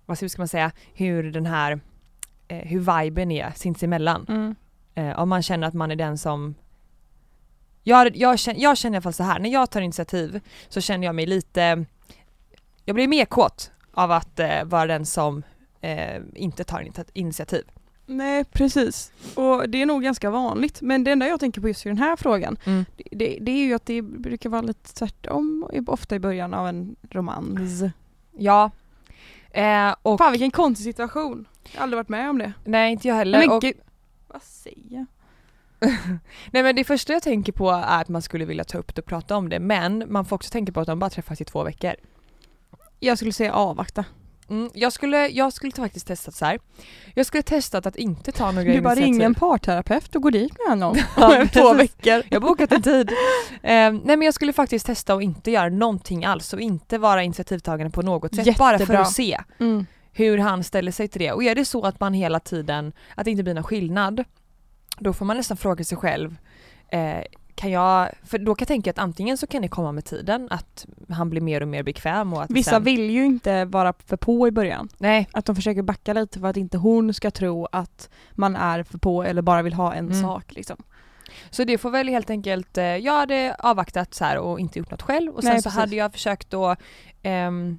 vad 0.07 0.19
ska 0.19 0.29
man 0.39 0.49
säga, 0.49 0.73
hur 0.95 1.33
den 1.33 1.47
här, 1.47 1.81
eh, 2.49 2.59
hur 2.59 3.03
viben 3.03 3.31
är 3.31 3.53
sinsemellan. 3.57 4.27
Mm. 4.29 4.55
Eh, 4.95 5.19
om 5.19 5.29
man 5.29 5.43
känner 5.43 5.67
att 5.67 5.75
man 5.75 5.91
är 5.91 5.97
den 5.97 6.19
som 6.19 6.55
jag, 7.83 8.17
jag, 8.17 8.39
känner, 8.39 8.61
jag 8.61 8.77
känner 8.79 8.95
i 8.95 8.97
alla 8.97 9.03
fall 9.03 9.13
så 9.13 9.23
här, 9.23 9.39
när 9.39 9.51
jag 9.51 9.71
tar 9.71 9.81
initiativ 9.81 10.41
så 10.69 10.81
känner 10.81 11.07
jag 11.07 11.15
mig 11.15 11.27
lite, 11.27 11.85
jag 12.85 12.95
blir 12.95 13.09
mer 13.09 13.25
kåt 13.25 13.71
av 13.93 14.13
att 14.13 14.39
eh, 14.39 14.65
vara 14.65 14.87
den 14.87 15.07
som 15.07 15.43
eh, 15.81 16.23
inte 16.35 16.65
tar 16.65 16.89
initiativ. 17.13 17.65
Nej 18.09 18.45
precis, 18.45 19.13
och 19.35 19.69
det 19.69 19.83
är 19.83 19.87
nog 19.87 20.03
ganska 20.03 20.31
vanligt. 20.31 20.81
Men 20.83 21.05
det 21.05 21.11
enda 21.11 21.27
jag 21.29 21.41
tänker 21.41 21.61
på 21.61 21.69
just 21.69 21.87
i 21.87 21.89
den 21.89 21.99
här 21.99 22.17
frågan, 22.17 22.57
Mm. 22.65 22.85
det, 22.97 23.39
det 23.41 23.51
är 23.53 23.65
ju 23.65 23.75
att 23.75 23.87
det 23.87 24.03
brukar 24.03 24.51
vara 24.51 24.63
lite 24.63 24.95
tvärtom, 24.95 25.69
ofta 25.87 26.15
i 26.17 26.19
början 26.19 26.55
av 26.55 26.69
en 26.69 26.97
romans. 27.11 27.83
Ja. 28.39 28.71
Eh, 29.57 29.95
och 30.03 30.19
Fan 30.19 30.33
vilken 30.33 30.51
konstig 30.51 30.85
situation. 30.85 31.49
Jag 31.73 31.79
har 31.79 31.83
aldrig 31.83 31.97
varit 31.97 32.09
med 32.09 32.31
om 32.31 32.39
det. 32.39 32.53
nej 32.65 32.93
inte 32.93 33.09
jag 33.09 33.15
heller. 33.15 33.39
Men 33.39 33.51
och, 33.51 33.63
gud, 33.63 33.77
vad 34.29 34.43
säger 34.43 34.85
jag? 34.89 35.07
nej 36.51 36.63
men 36.63 36.77
det 36.77 36.85
första 36.85 37.13
jag 37.13 37.23
tänker 37.23 37.53
på 37.53 37.71
är 37.71 38.01
att 38.01 38.09
man 38.09 38.23
skulle 38.23 38.45
vilja 38.45 38.65
ta 38.65 38.79
upp 38.79 38.95
det 38.95 39.03
och 39.03 39.07
prata 39.09 39.37
om 39.37 39.49
det 39.49 39.61
men 39.61 40.05
man 40.09 40.25
får 40.25 40.37
också 40.37 40.51
tänka 40.51 40.73
på 40.73 40.81
att 40.81 40.87
de 40.87 40.99
bara 40.99 41.11
träffas 41.11 41.41
i 41.41 41.45
två 41.45 41.65
veckor. 41.65 41.95
Jag 43.01 43.19
skulle 43.19 43.33
säga 43.33 43.53
avvakta. 43.53 44.05
Mm, 44.51 44.71
jag, 44.75 44.93
skulle, 44.93 45.29
jag 45.29 45.53
skulle 45.53 45.73
faktiskt 45.73 46.07
testat 46.07 46.35
så 46.35 46.45
här. 46.45 46.59
Jag 47.15 47.27
skulle 47.27 47.43
testat 47.43 47.87
att 47.87 47.97
inte 47.97 48.33
ta 48.33 48.51
några 48.53 48.73
Du 48.73 48.81
bara 48.81 48.93
initiativ. 48.93 49.05
ringer 49.05 49.27
en 49.27 49.35
parterapeut 49.35 50.17
och 50.17 50.23
går 50.23 50.31
dit 50.31 50.53
med 50.59 50.69
honom 50.69 50.97
om 51.17 51.49
två 51.49 51.75
veckor. 51.75 52.23
Jag 52.29 52.41
har 52.41 52.49
bokat 52.49 52.73
en 52.73 52.83
tid. 52.83 53.11
Eh, 53.63 53.71
nej 53.93 54.01
men 54.05 54.23
jag 54.23 54.35
skulle 54.35 54.53
faktiskt 54.53 54.87
testa 54.87 55.15
att 55.15 55.23
inte 55.23 55.51
göra 55.51 55.69
någonting 55.69 56.25
alls 56.25 56.53
och 56.53 56.61
inte 56.61 56.99
vara 56.99 57.23
initiativtagande 57.23 57.91
på 57.91 58.03
något 58.03 58.35
sätt. 58.35 58.59
Bara 58.59 58.73
för 58.79 58.83
Jättebra. 58.83 59.01
att 59.01 59.13
se 59.13 59.41
Mm. 59.61 59.87
hur 60.13 60.39
han 60.39 60.65
ställer 60.65 60.93
sig 60.93 61.09
till 61.09 61.21
det. 61.21 61.33
Och 61.33 61.45
är 61.45 61.55
det 61.55 61.65
så 61.65 61.83
att 61.83 62.01
man 62.01 62.15
hela 62.15 62.41
tiden, 62.41 62.93
att 63.15 63.25
det 63.25 63.31
inte 63.31 63.43
blir 63.43 63.55
någon 63.55 63.65
skillnad, 63.65 64.25
då 64.99 65.13
får 65.13 65.25
man 65.25 65.37
nästan 65.37 65.57
fråga 65.57 65.85
sig 65.85 65.99
själv 65.99 66.37
eh, 66.93 67.21
kan 67.57 67.71
jag, 67.71 68.09
för 68.25 68.39
då 68.39 68.55
kan 68.55 68.63
jag 68.65 68.69
tänka 68.69 68.91
att 68.91 68.99
antingen 68.99 69.39
så 69.39 69.47
kan 69.47 69.63
det 69.63 69.69
komma 69.69 69.93
med 69.93 70.05
tiden, 70.05 70.49
att 70.51 70.87
han 71.09 71.31
blir 71.31 71.41
mer 71.41 71.61
och 71.61 71.69
mer 71.69 71.83
bekväm 71.83 72.33
och 72.33 72.43
att 72.43 72.51
Vissa 72.51 72.71
sen, 72.71 72.83
vill 72.85 73.11
ju 73.11 73.25
inte 73.25 73.65
vara 73.65 73.93
för 74.07 74.17
på 74.17 74.49
i 74.49 74.51
början. 74.51 74.89
Nej, 74.99 75.29
Att 75.33 75.45
de 75.45 75.57
försöker 75.57 75.83
backa 75.83 76.13
lite 76.13 76.41
för 76.41 76.47
att 76.47 76.57
inte 76.57 76.79
hon 76.79 77.15
ska 77.15 77.31
tro 77.31 77.67
att 77.73 78.11
man 78.33 78.57
är 78.57 78.83
för 78.83 78.99
på 78.99 79.23
eller 79.25 79.43
bara 79.43 79.63
vill 79.63 79.75
ha 79.75 79.95
en 79.95 80.07
Mm. 80.07 80.23
sak 80.23 80.53
liksom. 80.53 80.77
Så 81.51 81.65
det 81.65 81.79
får 81.79 81.91
väl 81.91 82.09
helt 82.09 82.31
enkelt, 82.31 82.79
eh, 82.79 82.85
jag 82.85 83.13
hade 83.13 83.57
avvaktat 83.59 84.15
så 84.15 84.25
här 84.25 84.39
och 84.39 84.61
inte 84.61 84.79
gjort 84.79 84.91
något 84.91 85.03
själv 85.03 85.33
och 85.33 85.43
sen 85.43 85.51
Nej, 85.53 85.63
så 85.63 85.69
precis. 85.69 85.79
hade 85.81 85.97
jag 85.97 86.13
försökt 86.13 86.51
då 86.51 86.77
ehm, 87.23 87.79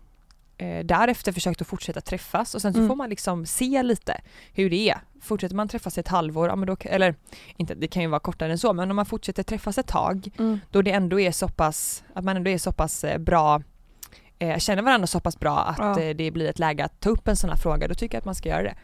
eh, 0.58 0.86
därefter 0.86 1.32
försökt 1.32 1.62
att 1.62 1.68
fortsätta 1.68 2.02
träffas 2.02 2.56
och 2.56 2.62
sen 2.62 2.74
så 2.74 2.80
Mm. 2.80 2.90
får 2.90 2.96
man 2.96 3.10
liksom 3.10 3.46
se 3.46 3.84
lite 3.84 4.22
hur 4.54 4.70
det 4.70 4.90
är. 4.90 4.98
Fortsätter 5.22 5.56
man 5.56 5.68
träffas 5.68 5.98
ett 5.98 6.08
halvår, 6.08 6.48
ja, 6.50 6.56
men 6.56 6.68
då, 6.68 6.78
eller 6.82 7.16
inte, 7.58 7.76
det 7.76 7.88
kan 7.88 8.02
ju 8.02 8.08
vara 8.08 8.20
kortare 8.20 8.52
än 8.52 8.58
så, 8.58 8.74
men 8.74 8.90
om 8.90 8.96
man 8.96 9.06
fortsätter 9.06 9.44
träffas 9.44 9.78
ett 9.78 9.88
tag 9.88 10.30
då 10.72 10.82
det 10.82 10.92
ändå 10.92 11.20
är 11.20 11.32
så 11.32 11.48
pass, 11.48 12.04
att 12.14 12.24
man 12.24 12.38
ändå 12.38 12.50
är 12.50 12.58
så 12.58 12.72
pass 12.72 13.04
eh, 13.04 13.18
bra 13.18 13.62
eh, 14.40 14.58
känner 14.58 14.82
varandra 14.82 15.08
så 15.08 15.20
pass 15.20 15.40
bra 15.40 15.58
att 15.60 15.78
Ja. 15.78 16.00
eh, 16.02 16.16
det 16.16 16.32
blir 16.32 16.50
ett 16.50 16.60
läge 16.60 16.86
att 16.86 17.00
ta 17.00 17.10
upp 17.10 17.28
en 17.28 17.36
sån 17.36 17.50
här 17.50 17.58
fråga, 17.58 17.88
då 17.88 17.94
tycker 17.94 18.16
jag 18.16 18.20
att 18.22 18.26
man 18.26 18.36
ska 18.36 18.50
göra 18.50 18.64
det. 18.64 18.76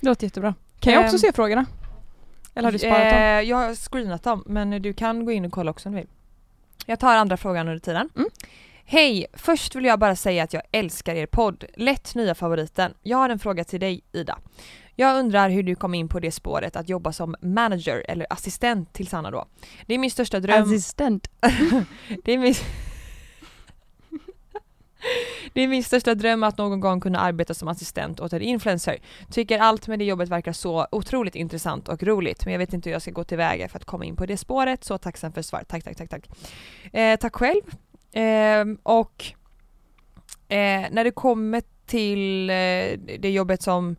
Det 0.00 0.06
låter 0.06 0.26
jättebra. 0.26 0.54
Kan 0.80 0.92
jag 0.92 1.00
också 1.04 1.14
Ehm, 1.16 1.18
se 1.20 1.32
frågorna? 1.32 1.66
Eller 2.54 2.66
har 2.66 2.72
du 2.72 2.78
sparat 2.78 3.10
dem? 3.10 3.18
Eh, 3.22 3.40
jag 3.40 3.56
har 3.56 3.74
screenat 3.74 4.22
dem 4.22 4.42
men 4.46 4.82
du 4.82 4.92
kan 4.92 5.24
gå 5.24 5.32
in 5.32 5.44
och 5.44 5.52
kolla 5.52 5.70
också 5.70 5.88
om 5.88 5.94
du 5.94 6.00
vill. 6.00 6.08
Jag 6.86 7.00
tar 7.00 7.16
andra 7.16 7.36
frågan 7.36 7.68
under 7.68 7.78
tiden. 7.78 8.08
Mm. 8.16 8.28
Hej! 8.86 9.26
Först 9.32 9.74
vill 9.74 9.84
jag 9.84 9.98
bara 9.98 10.16
säga 10.16 10.42
att 10.42 10.52
jag 10.52 10.62
älskar 10.72 11.14
er 11.14 11.26
podd. 11.26 11.64
Lätt 11.74 12.14
nya 12.14 12.34
favoriten. 12.34 12.94
Jag 13.02 13.18
har 13.18 13.28
en 13.28 13.38
fråga 13.38 13.64
till 13.64 13.80
dig 13.80 14.00
Ida. 14.12 14.38
Jag 14.96 15.18
undrar 15.18 15.48
hur 15.48 15.62
du 15.62 15.74
kom 15.74 15.94
in 15.94 16.08
på 16.08 16.20
det 16.20 16.32
spåret 16.32 16.76
att 16.76 16.88
jobba 16.88 17.12
som 17.12 17.36
manager 17.40 18.04
eller 18.08 18.26
assistent 18.30 18.92
till 18.92 19.06
Sanna 19.06 19.30
då. 19.30 19.46
Det 19.86 19.94
är 19.94 19.98
min 19.98 20.10
största 20.10 20.40
dröm. 20.40 20.62
Assistent. 20.62 21.30
Det 22.24 22.32
är 22.32 22.38
min... 22.38 22.54
Det 25.52 25.60
är 25.60 25.68
min 25.68 25.84
största 25.84 26.14
dröm 26.14 26.42
att 26.42 26.58
någon 26.58 26.80
gång 26.80 27.00
kunna 27.00 27.18
arbeta 27.20 27.54
som 27.54 27.68
assistent 27.68 28.20
åt 28.20 28.32
en 28.32 28.42
influencer. 28.42 28.98
Tycker 29.30 29.58
allt 29.58 29.88
med 29.88 29.98
det 29.98 30.04
jobbet 30.04 30.28
verkar 30.28 30.52
så 30.52 30.86
otroligt 30.92 31.34
intressant 31.34 31.88
och 31.88 32.02
roligt 32.02 32.44
men 32.44 32.52
jag 32.52 32.58
vet 32.58 32.72
inte 32.72 32.88
hur 32.88 32.92
jag 32.92 33.02
ska 33.02 33.10
gå 33.10 33.24
tillväga 33.24 33.68
för 33.68 33.78
att 33.78 33.84
komma 33.84 34.04
in 34.04 34.16
på 34.16 34.26
det 34.26 34.36
spåret. 34.36 34.84
Så 34.84 34.98
tacksam 34.98 35.32
för 35.32 35.42
svar. 35.42 35.64
Tack, 35.68 35.84
tack, 35.84 35.96
tack, 35.96 36.10
tack. 36.10 36.28
Eh, 36.92 37.16
tack 37.16 37.34
själv. 37.34 37.62
Ehm, 38.14 38.78
och 38.82 39.24
eh, 40.48 40.84
när 40.90 41.04
det 41.04 41.10
kommer 41.10 41.62
till 41.86 42.50
eh, 42.50 43.16
det 43.18 43.30
jobbet 43.30 43.62
som 43.62 43.96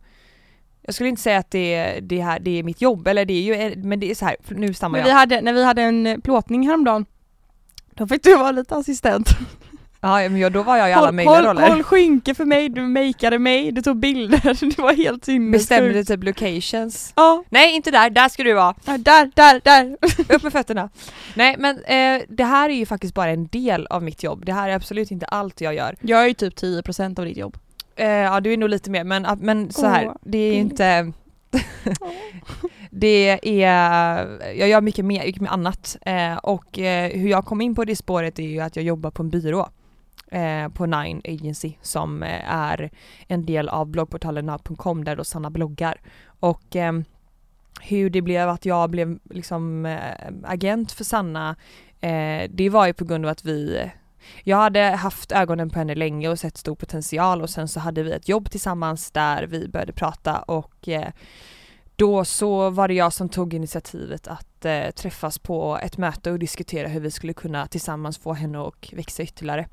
jag 0.82 0.94
skulle 0.94 1.08
inte 1.08 1.22
säga 1.22 1.38
att 1.38 1.50
det, 1.50 2.00
det, 2.00 2.20
här, 2.20 2.40
det 2.40 2.58
är 2.58 2.62
mitt 2.62 2.80
jobb, 2.80 3.08
eller 3.08 3.24
det 3.24 3.32
är 3.32 3.42
ju, 3.42 3.76
men 3.76 4.00
det 4.00 4.10
är 4.10 4.14
så 4.14 4.24
här, 4.24 4.36
nu 4.48 4.74
stammar 4.74 4.98
jag. 4.98 5.04
vi 5.04 5.10
hade, 5.12 5.40
när 5.40 5.52
vi 5.52 5.64
hade 5.64 5.82
en 5.82 6.06
eh, 6.06 6.18
plåtning 6.18 6.66
häromdagen 6.66 7.06
då 7.90 8.06
fick 8.06 8.22
du 8.22 8.36
vara 8.36 8.50
lite 8.50 8.76
assistent. 8.76 9.28
Ja, 10.06 10.28
men 10.28 10.36
jag, 10.40 10.52
då 10.52 10.62
var 10.62 10.76
jag 10.76 10.90
i 10.90 10.92
alla 10.92 11.06
håll, 11.06 11.14
möjliga 11.14 11.34
håll, 11.34 11.44
roller. 11.44 11.68
håll 11.68 11.82
skynke 11.82 12.34
för 12.34 12.44
mig, 12.44 12.68
du 12.68 12.80
makeade 12.82 13.38
mig, 13.38 13.72
du 13.72 13.82
tog 13.82 13.96
bilder, 13.96 14.66
det 14.76 14.78
var 14.82 14.92
helt 14.92 15.24
sinnessjukt. 15.24 15.68
Bestämde 15.68 16.04
typ 16.04 16.24
locations. 16.24 17.12
Ja, 17.16 17.44
Nej 17.48 17.74
inte 17.76 17.90
där, 17.90 18.10
där 18.10 18.28
ska 18.28 18.42
du 18.44 18.52
vara. 18.52 18.74
ja, 18.84 18.98
där, 18.98 19.30
där, 19.34 19.60
där. 19.64 19.96
Upp 20.36 20.42
med 20.42 20.52
fötterna. 20.52 20.88
Nej 21.34 21.56
men 21.58 21.76
eh, 21.84 22.22
det 22.28 22.44
här 22.44 22.70
är 22.70 22.74
ju 22.74 22.86
faktiskt 22.86 23.14
bara 23.14 23.30
en 23.30 23.46
del 23.46 23.86
av 23.86 24.02
mitt 24.02 24.22
jobb. 24.22 24.44
Det 24.46 24.52
här 24.52 24.68
är 24.68 24.74
absolut 24.74 25.10
inte 25.10 25.26
allt 25.26 25.60
jag 25.60 25.74
gör. 25.74 25.96
Jag 26.00 26.22
är 26.22 26.26
ju 26.28 26.34
typ 26.34 26.54
10% 26.62 27.18
av 27.20 27.24
ditt 27.26 27.36
jobb. 27.36 27.56
Eh, 27.96 28.06
ja 28.08 28.40
du 28.40 28.52
är 28.52 28.56
nog 28.56 28.68
lite 28.68 28.90
mer 28.90 29.04
men, 29.04 29.26
ah, 29.26 29.36
men 29.40 29.70
så 29.72 29.86
här, 29.86 30.06
Åh, 30.06 30.14
det 30.22 30.38
är 30.38 30.50
det- 30.50 30.56
inte 30.56 31.12
Det 32.90 33.38
är, 33.42 34.28
jag 34.54 34.68
gör 34.68 34.80
mycket 34.80 35.04
mer, 35.04 35.26
mycket 35.26 35.42
mer 35.42 35.48
annat 35.50 35.96
eh, 36.06 36.36
och 36.36 36.78
eh, 36.78 37.10
hur 37.12 37.28
jag 37.28 37.44
kom 37.44 37.60
in 37.60 37.74
på 37.74 37.84
det 37.84 37.96
spåret 37.96 38.38
är 38.38 38.42
ju 38.42 38.60
att 38.60 38.76
jag 38.76 38.84
jobbar 38.84 39.10
på 39.10 39.22
en 39.22 39.30
byrå 39.30 39.68
eh, 40.30 40.68
på 40.68 40.86
Nine 40.86 41.20
Agency 41.24 41.74
som 41.82 42.22
eh, 42.22 42.54
är 42.54 42.90
en 43.28 43.46
del 43.46 43.68
av 43.68 43.86
bloggportalen 43.86 44.46
now.com 44.46 45.04
där 45.04 45.16
då 45.16 45.24
Sanna 45.24 45.50
bloggar 45.50 46.00
och 46.40 46.76
eh, 46.76 46.92
hur 47.80 48.10
det 48.10 48.22
blev 48.22 48.48
att 48.48 48.64
jag 48.64 48.90
blev 48.90 49.18
liksom 49.30 49.86
eh, 49.86 50.00
agent 50.44 50.92
för 50.92 51.04
Sanna 51.04 51.56
eh, 52.00 52.50
det 52.50 52.68
var 52.70 52.86
ju 52.86 52.92
på 52.92 53.04
grund 53.04 53.24
av 53.24 53.30
att 53.30 53.44
vi 53.44 53.90
jag 54.42 54.56
hade 54.56 54.80
haft 54.80 55.32
ögonen 55.32 55.70
på 55.70 55.78
henne 55.78 55.94
länge 55.94 56.28
och 56.28 56.38
sett 56.38 56.56
stor 56.56 56.74
potential 56.74 57.42
och 57.42 57.50
sen 57.50 57.68
så 57.68 57.80
hade 57.80 58.02
vi 58.02 58.12
ett 58.12 58.28
jobb 58.28 58.50
tillsammans 58.50 59.10
där 59.10 59.42
vi 59.42 59.68
började 59.68 59.92
prata 59.92 60.38
och 60.38 60.88
eh, 60.88 61.08
då 61.96 62.24
så 62.24 62.70
var 62.70 62.88
det 62.88 62.94
jag 62.94 63.12
som 63.12 63.28
tog 63.28 63.54
initiativet 63.54 64.28
att 64.28 64.64
eh, 64.64 64.90
träffas 64.90 65.38
på 65.38 65.78
ett 65.82 65.98
möte 65.98 66.30
och 66.30 66.38
diskutera 66.38 66.88
hur 66.88 67.00
vi 67.00 67.10
skulle 67.10 67.32
kunna 67.32 67.66
tillsammans 67.66 68.18
få 68.18 68.32
henne 68.32 68.60
att 68.60 68.92
växa 68.92 69.22
ytterligare. 69.22 69.68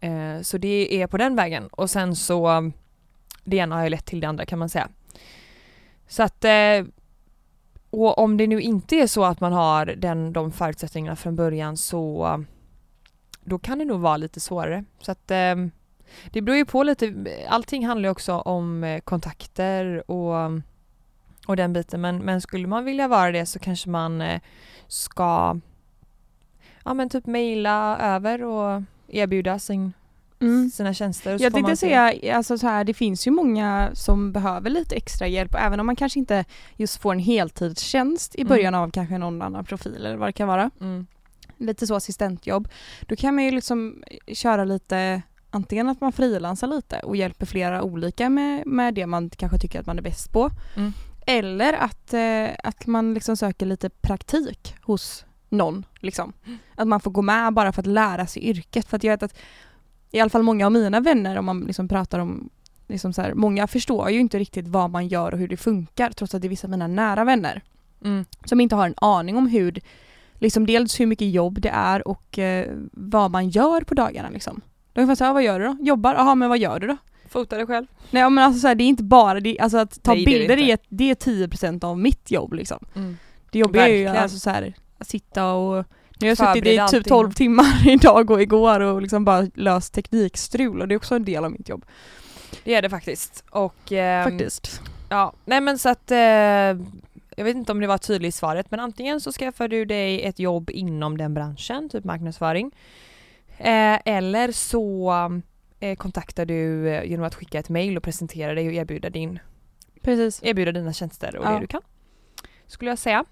Eh, 0.00 0.40
så 0.42 0.58
det 0.58 1.02
är 1.02 1.06
på 1.06 1.16
den 1.16 1.36
vägen 1.36 1.66
och 1.66 1.90
sen 1.90 2.16
så 2.16 2.70
det 3.44 3.56
ena 3.56 3.76
har 3.76 3.84
ju 3.84 3.90
lett 3.90 4.06
till 4.06 4.20
det 4.20 4.26
andra 4.26 4.46
kan 4.46 4.58
man 4.58 4.68
säga. 4.68 4.88
Så 6.08 6.22
att 6.22 6.44
eh, 6.44 6.84
och 7.90 8.18
om 8.18 8.36
det 8.36 8.46
nu 8.46 8.60
inte 8.60 8.96
är 8.96 9.06
så 9.06 9.24
att 9.24 9.40
man 9.40 9.52
har 9.52 9.86
den, 9.86 10.32
de 10.32 10.52
förutsättningarna 10.52 11.16
från 11.16 11.36
början 11.36 11.76
så 11.76 12.44
då 13.44 13.58
kan 13.58 13.78
det 13.78 13.84
nog 13.84 14.00
vara 14.00 14.16
lite 14.16 14.40
svårare. 14.40 14.84
Så 15.00 15.12
att 15.12 15.30
eh, 15.30 15.54
det 16.30 16.42
beror 16.42 16.56
ju 16.56 16.64
på 16.64 16.82
lite, 16.82 17.14
allting 17.48 17.86
handlar 17.86 18.08
ju 18.08 18.10
också 18.10 18.32
om 18.32 18.84
eh, 18.84 19.00
kontakter 19.00 20.10
och, 20.10 20.62
och 21.46 21.56
den 21.56 21.72
biten 21.72 22.00
men, 22.00 22.18
men 22.18 22.40
skulle 22.40 22.66
man 22.66 22.84
vilja 22.84 23.08
vara 23.08 23.32
det 23.32 23.46
så 23.46 23.58
kanske 23.58 23.88
man 23.88 24.20
eh, 24.20 24.40
ska 24.86 25.60
ja 26.84 26.94
men 26.94 27.08
typ 27.08 27.26
mejla 27.26 27.98
över 27.98 28.42
och 28.42 28.82
erbjuda 29.08 29.58
sin, 29.58 29.92
Mm. 30.40 30.70
sina 30.70 30.94
tjänster. 30.94 31.34
och 31.34 31.40
så 31.40 31.44
Jag 31.44 31.52
tänkte 31.52 31.76
säga, 31.76 32.36
alltså 32.36 32.58
så 32.58 32.66
här, 32.66 32.84
det 32.84 32.94
finns 32.94 33.26
ju 33.26 33.30
många 33.30 33.90
som 33.94 34.32
behöver 34.32 34.70
lite 34.70 34.96
extra 34.96 35.26
hjälp 35.28 35.54
även 35.54 35.80
om 35.80 35.86
man 35.86 35.96
kanske 35.96 36.18
inte 36.18 36.44
just 36.76 37.00
får 37.02 37.12
en 37.12 37.18
heltidstjänst 37.18 38.34
i 38.34 38.40
Mm. 38.40 38.48
början 38.48 38.74
av 38.74 38.90
kanske 38.90 39.18
någon 39.18 39.42
annan 39.42 39.64
profil 39.64 39.96
eller 39.96 40.16
vad 40.16 40.28
det 40.28 40.32
kan 40.32 40.48
vara. 40.48 40.70
Mm. 40.80 41.06
Lite 41.58 41.86
så 41.86 41.94
assistentjobb. 41.94 42.68
Då 43.00 43.16
kan 43.16 43.34
man 43.34 43.44
ju 43.44 43.50
liksom 43.50 44.02
köra 44.32 44.64
lite 44.64 45.22
antingen 45.50 45.88
att 45.88 46.00
man 46.00 46.12
frilansar 46.12 46.66
lite 46.66 46.98
och 47.00 47.16
hjälper 47.16 47.46
flera 47.46 47.82
olika 47.82 48.30
med, 48.30 48.66
med 48.66 48.94
det 48.94 49.06
man 49.06 49.30
kanske 49.30 49.58
tycker 49.58 49.80
att 49.80 49.86
man 49.86 49.98
är 49.98 50.02
bäst 50.02 50.32
på. 50.32 50.50
Mm. 50.76 50.92
Eller 51.26 51.72
att, 51.72 52.14
eh, 52.14 52.48
att 52.64 52.86
man 52.86 53.14
liksom 53.14 53.36
söker 53.36 53.66
lite 53.66 53.88
praktik 53.90 54.74
hos 54.82 55.24
någon. 55.48 55.84
Liksom. 56.00 56.32
Att 56.74 56.88
man 56.88 57.00
får 57.00 57.10
gå 57.10 57.22
med 57.22 57.52
bara 57.52 57.72
för 57.72 57.82
att 57.82 57.86
lära 57.86 58.26
sig 58.26 58.44
yrket. 58.44 58.86
För 58.88 58.96
att 58.96 59.04
jag 59.04 59.12
vet 59.12 59.22
att 59.22 59.36
i 60.10 60.20
alla 60.20 60.30
fall 60.30 60.42
många 60.42 60.66
av 60.66 60.72
mina 60.72 61.00
vänner 61.00 61.38
om 61.38 61.44
man 61.44 61.60
liksom 61.60 61.88
pratar 61.88 62.18
om 62.18 62.50
liksom 62.88 63.12
så 63.12 63.22
här, 63.22 63.34
många 63.34 63.66
förstår 63.66 64.10
ju 64.10 64.20
inte 64.20 64.38
riktigt 64.38 64.68
vad 64.68 64.90
man 64.90 65.08
gör 65.08 65.32
och 65.32 65.38
hur 65.38 65.48
det 65.48 65.56
funkar 65.56 66.10
trots 66.10 66.34
att 66.34 66.42
det 66.42 66.46
är 66.48 66.50
vissa 66.50 66.66
av 66.66 66.70
mina 66.70 66.86
nära 66.86 67.24
vänner 67.24 67.62
Mm. 68.04 68.24
som 68.44 68.60
inte 68.60 68.74
har 68.76 68.86
en 68.86 68.94
aning 68.96 69.36
om 69.36 69.46
hur 69.46 69.80
liksom 70.34 70.66
dels 70.66 71.00
hur 71.00 71.06
mycket 71.06 71.30
jobb 71.30 71.60
det 71.60 71.68
är 71.68 72.08
och 72.08 72.38
eh, 72.38 72.66
vad 72.92 73.30
man 73.30 73.48
gör 73.48 73.80
på 73.80 73.94
dagarna 73.94 74.28
liksom. 74.30 74.60
De 74.92 75.06
får 75.06 75.14
säga, 75.14 75.32
vad 75.32 75.42
gör 75.42 75.60
du 75.60 75.66
då? 75.66 75.76
Jobbar? 75.80 76.14
Jaha 76.14 76.34
men 76.34 76.48
vad 76.48 76.58
gör 76.58 76.80
du 76.80 76.86
då? 76.86 76.96
Fota 77.28 77.56
dig 77.56 77.66
själv. 77.66 77.86
Nej 78.10 78.30
men 78.30 78.44
alltså 78.44 78.60
så 78.60 78.66
här, 78.68 78.74
det 78.74 78.84
är 78.84 78.88
inte 78.88 79.02
bara, 79.02 79.40
det, 79.40 79.58
alltså 79.58 79.78
att 79.78 80.02
ta 80.02 80.14
Nej, 80.14 80.24
det 80.24 80.30
är 80.30 80.32
det 80.34 80.38
bilder 80.38 80.56
inte. 80.56 80.72
är, 80.72 80.78
det 80.88 81.10
är 81.10 81.14
10% 81.14 81.84
av 81.84 81.98
mitt 81.98 82.30
jobb 82.30 82.52
liksom. 82.52 82.84
Mm. 82.94 83.16
Det 83.50 83.58
jobbiga 83.58 83.88
är 83.88 83.92
ju 83.96 84.06
alltså 84.06 84.38
så 84.38 84.50
här, 84.50 84.74
sitta 85.00 85.52
och 85.52 85.84
nu 86.20 86.26
har 86.26 86.28
jag 86.28 86.38
suttit 86.38 86.66
i 86.66 86.70
typ 86.70 86.80
allting. 86.80 87.02
12 87.02 87.32
timmar 87.32 87.88
idag 87.88 88.30
och 88.30 88.42
igår 88.42 88.80
och 88.80 89.02
liksom 89.02 89.24
bara 89.24 89.46
löst 89.54 89.94
teknikstrul 89.94 90.80
och 90.80 90.88
det 90.88 90.94
är 90.94 90.96
också 90.96 91.14
en 91.14 91.24
del 91.24 91.44
av 91.44 91.50
mitt 91.52 91.68
jobb. 91.68 91.84
Det 92.64 92.74
är 92.74 92.82
det 92.82 92.90
faktiskt. 92.90 93.44
Och, 93.50 93.92
ehm, 93.92 94.30
Faktiskt. 94.30 94.80
Ja, 95.08 95.32
nej 95.44 95.60
men 95.60 95.78
så 95.78 95.88
att 95.88 96.10
eh, 96.10 96.18
jag 97.38 97.44
vet 97.44 97.56
inte 97.56 97.72
om 97.72 97.80
det 97.80 97.86
var 97.86 97.98
tydligt 97.98 98.28
i 98.28 98.32
svaret 98.32 98.70
men 98.70 98.80
antingen 98.80 99.20
så 99.20 99.32
skaffar 99.32 99.68
du 99.68 99.84
dig 99.84 100.22
ett 100.22 100.38
jobb 100.38 100.70
inom 100.70 101.18
den 101.18 101.34
branschen, 101.34 101.88
typ 101.88 102.04
marknadsföring. 102.04 102.70
Eh, 103.58 103.98
eller 104.04 104.52
så 104.52 105.12
eh, 105.80 105.96
kontaktar 105.96 106.46
du 106.46 106.88
eh, 106.88 107.04
genom 107.04 107.26
att 107.26 107.34
skicka 107.34 107.58
ett 107.58 107.68
mail 107.68 107.96
och 107.96 108.02
presentera 108.02 108.54
dig 108.54 108.66
och 108.66 108.72
erbjuda, 108.74 109.10
din, 109.10 109.38
Precis. 110.02 110.40
erbjuda 110.42 110.72
dina 110.72 110.92
tjänster 110.92 111.36
och 111.36 111.44
Ja. 111.46 111.50
det 111.50 111.60
du 111.60 111.66
kan. 111.66 111.82
Skulle 112.66 112.90
jag 112.90 112.98
säga. 112.98 113.24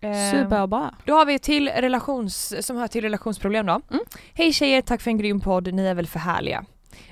Eh, 0.00 0.30
Superbra. 0.30 0.94
Då 1.04 1.14
har 1.14 1.26
vi 1.26 1.38
till 1.38 1.68
relations, 1.68 2.66
som 2.66 2.76
hör 2.76 2.88
till 2.88 3.02
relationsproblem 3.02 3.66
då. 3.66 3.80
Mm. 3.90 4.04
Hej 4.34 4.52
tjejer, 4.52 4.82
tack 4.82 5.00
för 5.00 5.10
en 5.10 5.18
grym 5.18 5.40
podd, 5.40 5.74
ni 5.74 5.86
är 5.86 5.94
väl 5.94 6.06
för 6.06 6.18
härliga. 6.18 6.64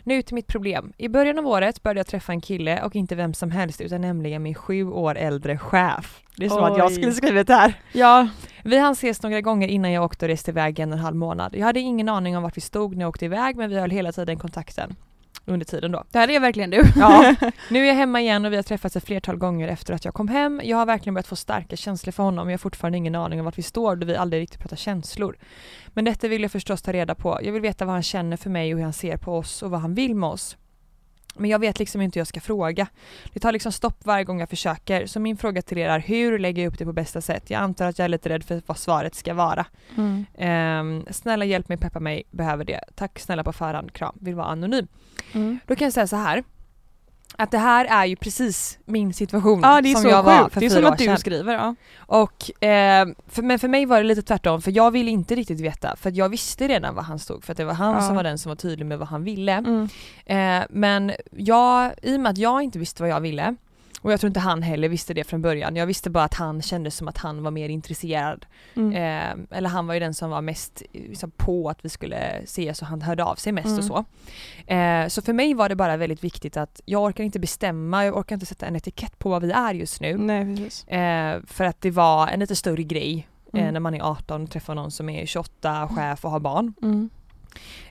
Nu 0.03 0.23
till 0.23 0.35
mitt 0.35 0.47
problem. 0.47 0.93
I 0.97 1.09
början 1.09 1.39
av 1.39 1.47
året 1.47 1.83
började 1.83 2.01
jag 2.01 2.07
träffa 2.07 2.33
en 2.33 2.41
kille 2.41 2.83
och 2.83 2.97
inte 2.97 3.15
vem 3.15 3.35
som 3.35 3.51
helst 3.51 3.81
utan 3.81 4.01
nämligen 4.01 4.43
min 4.43 4.55
sju 4.55 4.85
år 4.91 5.15
äldre 5.17 5.59
chef. 5.59 6.21
Det 6.37 6.45
är 6.45 6.49
som 6.49 6.65
att 6.65 6.79
jag 6.79 6.87
Oj. 6.87 6.95
skulle 6.95 7.13
skrivit 7.13 7.47
det 7.47 7.55
här. 7.55 7.75
Ja. 7.93 8.29
Vi 8.65 8.79
hann 8.79 8.93
ses 8.93 9.23
några 9.23 9.41
gånger 9.41 9.69
innan 9.69 9.93
jag 9.93 10.05
åkte 10.05 10.25
och 10.25 10.29
reste 10.29 10.51
iväg 10.51 10.79
en 10.79 10.93
och 10.93 10.99
en 10.99 11.05
halv 11.05 11.17
månad. 11.17 11.55
Jag 11.57 11.67
hade 11.67 11.81
ingen 11.81 12.09
aning 12.09 12.37
om 12.37 12.43
vart 12.43 12.57
vi 12.57 12.61
stod 12.61 12.97
när 12.97 13.01
jag 13.03 13.09
åkte 13.09 13.25
iväg 13.25 13.57
men 13.57 13.71
vi 13.71 13.79
höll 13.79 13.91
hela 13.91 14.13
tiden 14.13 14.39
kontakten. 14.39 14.97
Under 15.49 15.67
tiden 15.67 15.93
då. 15.93 16.05
Det 16.11 16.19
här 16.19 16.31
är 16.31 16.41
verkligen 16.41 16.71
du. 16.71 16.83
Ja. 16.97 17.35
Nu 17.71 17.83
är 17.83 17.87
jag 17.89 17.95
hemma 17.95 18.21
igen 18.21 18.45
och 18.45 18.53
vi 18.53 18.57
har 18.57 18.63
träffats 18.63 18.97
ett 18.97 19.05
flertal 19.05 19.37
gånger 19.37 19.69
efter 19.69 19.95
att 19.95 20.05
jag 20.05 20.15
kom 20.15 20.29
hem. 20.29 20.61
Jag 20.65 20.77
har 20.77 20.87
verkligen 20.87 21.15
börjat 21.15 21.27
få 21.27 21.37
starka 21.37 21.77
känslor 21.77 22.13
för 22.13 22.23
honom 22.23 22.47
men 22.47 22.53
jag 22.53 22.59
har 22.59 22.63
fortfarande 22.63 22.99
ingen 22.99 23.15
aning 23.15 23.39
om 23.39 23.45
vart 23.45 23.59
vi 23.59 23.63
står 23.63 23.97
då 23.97 24.07
vi 24.07 24.17
aldrig 24.17 24.43
riktigt 24.43 24.61
pratar 24.61 24.77
känslor. 24.77 25.37
Men 25.89 26.05
detta 26.05 26.29
vill 26.29 26.43
jag 26.43 26.53
förstås 26.53 26.83
ta 26.83 26.93
reda 26.93 27.15
på. 27.15 27.39
Jag 27.43 27.53
vill 27.53 27.63
veta 27.63 27.85
vad 27.85 27.95
han 27.95 28.03
känner 28.03 28.37
för 28.37 28.51
mig 28.51 28.75
och 28.75 28.79
hur 28.79 28.85
han 28.85 28.93
ser 28.93 29.17
på 29.17 29.39
oss 29.39 29.63
och 29.63 29.71
vad 29.71 29.81
han 29.81 29.95
vill 29.95 30.15
med 30.15 30.29
oss. 30.29 30.57
Men 31.39 31.51
jag 31.51 31.59
vet 31.59 31.79
liksom 31.79 32.01
inte 32.01 32.19
hur 32.19 32.21
jag 32.21 32.27
ska 32.27 32.41
fråga. 32.41 32.87
Det 33.33 33.41
tar 33.41 33.53
liksom 33.53 33.73
stopp 33.73 34.07
varje 34.07 34.25
gång 34.25 34.41
jag 34.41 34.51
försöker. 34.51 35.07
Så 35.07 35.21
min 35.21 35.37
fråga 35.37 35.63
till 35.63 35.79
er 35.79 35.89
är 35.89 35.99
hur 35.99 36.39
lägger 36.39 36.63
jag 36.63 36.73
upp 36.73 36.79
det 36.79 36.85
på 36.85 36.93
bästa 36.93 37.21
sätt? 37.21 37.51
Jag 37.51 37.61
antar 37.61 37.87
att 37.87 37.99
jag 37.99 38.05
är 38.05 38.09
lite 38.09 38.29
rädd 38.29 38.45
för 38.45 38.63
vad 38.67 38.79
svaret 38.79 39.15
ska 39.15 39.35
vara. 39.35 39.67
Mm. 39.97 40.27
Ehm, 40.39 41.05
snälla 41.11 41.45
hjälp 41.45 41.69
mig, 41.69 41.79
peppa 41.79 42.01
mig, 42.01 42.23
behöver 42.31 42.65
det. 42.65 42.81
Tack 42.95 43.19
snälla 43.19 43.45
på 43.45 43.53
förhand, 43.53 43.93
kram. 43.93 44.19
Vill 44.21 44.35
vara 44.35 44.47
anonym. 44.47 44.87
Mm. 45.33 45.59
Då 45.67 45.77
kan 45.77 45.87
jag 45.87 45.93
säga 45.93 46.07
så 46.07 46.17
här. 46.17 46.45
Att 47.37 47.51
det 47.51 47.59
här 47.59 47.85
är 47.85 48.07
ju 48.07 48.17
precis 48.17 48.79
min 48.85 49.15
situation 49.15 49.61
Ja 49.63 49.81
det 49.81 49.89
är 49.91 49.95
som 49.95 50.03
så 50.03 50.09
jag 50.09 50.23
var 50.23 50.43
sjukt. 50.43 50.55
för 50.55 50.61
Det 50.61 50.67
är 50.67 50.71
fyra 50.71 50.79
som 50.81 50.85
år 50.87 50.93
att 50.93 50.99
du 50.99 51.05
sedan. 51.05 51.19
skriver. 51.19 51.55
Ja. 51.55 51.75
Och, 51.99 52.65
eh, 52.65 53.07
för, 53.29 53.43
men 53.43 53.59
för 53.59 53.69
mig 53.69 53.87
var 53.87 53.97
det 53.99 54.03
lite 54.05 54.23
tvärtom 54.23 54.63
för 54.63 54.71
jag 54.77 54.91
ville 54.91 55.11
inte 55.11 55.35
riktigt 55.35 55.61
veta 55.61 55.97
för 55.97 56.13
jag 56.15 56.29
visste 56.29 56.69
redan 56.69 56.95
vad 56.95 57.05
han 57.05 57.19
stod 57.19 57.45
för 57.45 57.53
att 57.53 57.57
det 57.57 57.65
var 57.65 57.75
han 57.75 57.95
Ja. 57.95 58.01
som 58.07 58.17
var 58.17 58.23
den 58.23 58.39
som 58.39 58.51
var 58.51 58.57
tydlig 58.57 58.87
med 58.87 58.99
vad 58.99 59.09
han 59.09 59.25
ville. 59.25 59.53
Mm. 59.53 59.89
Eh, 60.27 60.67
men 60.71 61.13
jag, 61.37 61.93
i 62.03 62.17
och 62.17 62.21
med 62.21 62.31
att 62.31 62.39
jag 62.39 62.63
inte 62.63 62.79
visste 62.79 63.03
vad 63.03 63.11
jag 63.11 63.21
ville 63.21 63.55
och 64.03 64.13
jag 64.13 64.21
tror 64.21 64.29
inte 64.29 64.41
han 64.41 64.63
heller 64.63 64.89
visste 64.89 65.15
det 65.15 65.25
från 65.25 65.43
början. 65.43 65.77
Jag 65.77 65.87
visste 65.87 66.11
bara 66.11 66.25
att 66.25 66.35
han 66.35 66.63
kände 66.63 66.91
som 66.91 67.09
att 67.09 67.19
han 67.19 67.43
var 67.43 67.51
mer 67.51 67.69
intresserad. 67.69 68.47
Mm. 68.77 68.93
Eh, 68.93 69.57
eller 69.59 69.69
han 69.69 69.87
var 69.87 69.95
ju 69.95 70.01
den 70.01 70.15
som 70.15 70.31
var 70.31 70.41
mest 70.43 70.83
liksom, 70.93 71.31
på 71.31 71.69
att 71.71 71.85
vi 71.85 71.89
skulle 71.89 72.17
ses 72.19 72.83
och 72.83 72.89
han 72.89 73.03
hörde 73.03 73.25
av 73.25 73.35
sig 73.35 73.53
mest 73.53 73.67
Mm. 73.67 73.79
och 73.79 73.85
så. 73.85 74.05
Eh, 74.73 75.09
så 75.09 75.23
för 75.23 75.33
mig 75.33 75.55
var 75.55 75.69
det 75.69 75.77
bara 75.77 75.97
väldigt 75.97 76.25
viktigt 76.25 76.57
att 76.57 76.81
jag 76.85 77.03
orkar 77.03 77.25
inte 77.25 77.39
bestämma, 77.39 78.05
jag 78.05 78.17
orkar 78.17 78.35
inte 78.37 78.47
sätta 78.47 78.67
en 78.67 78.77
etikett 78.77 79.19
på 79.19 79.29
vad 79.31 79.43
vi 79.43 79.51
är 79.51 79.75
just 79.75 80.01
nu. 80.01 80.17
Nej. 80.19 80.69
Eh, 80.87 81.41
för 81.47 81.65
att 81.65 81.81
det 81.81 81.91
var 81.91 82.29
en 82.29 82.41
lite 82.41 82.57
större 82.57 82.83
grej 82.83 83.29
eh, 83.53 83.61
Mm. 83.61 83.73
när 83.73 83.81
man 83.81 83.95
är 83.95 84.01
18 84.03 84.43
och 84.43 84.51
träffar 84.51 84.75
någon 84.75 84.91
som 84.91 85.09
är 85.09 85.27
28, 85.27 85.89
chef 85.89 86.25
och 86.25 86.31
har 86.31 86.41
barn. 86.41 86.75
Mm. 86.83 87.11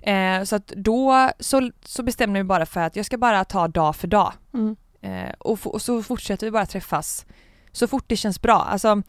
Eh, 0.01 0.43
så 0.45 0.55
att 0.55 0.67
då 0.67 1.29
så, 1.39 1.71
så 1.85 2.03
bestämde 2.03 2.39
jag 2.39 2.45
mig 2.45 2.49
bara 2.49 2.65
för 2.65 2.81
att 2.81 2.95
jag 2.95 3.05
ska 3.05 3.17
bara 3.17 3.45
ta 3.45 3.67
dag 3.67 3.95
för 3.95 4.07
dag. 4.07 4.33
Eh, 5.07 5.33
och, 5.39 5.59
och 5.73 5.81
så 5.81 6.03
fortsätter 6.03 6.47
vi 6.47 6.51
bara 6.51 6.65
träffas 6.65 7.25
så 7.71 7.87
fort 7.87 8.03
det 8.07 8.15
känns 8.15 8.41
bra. 8.41 8.53
Alltså, 8.55 9.01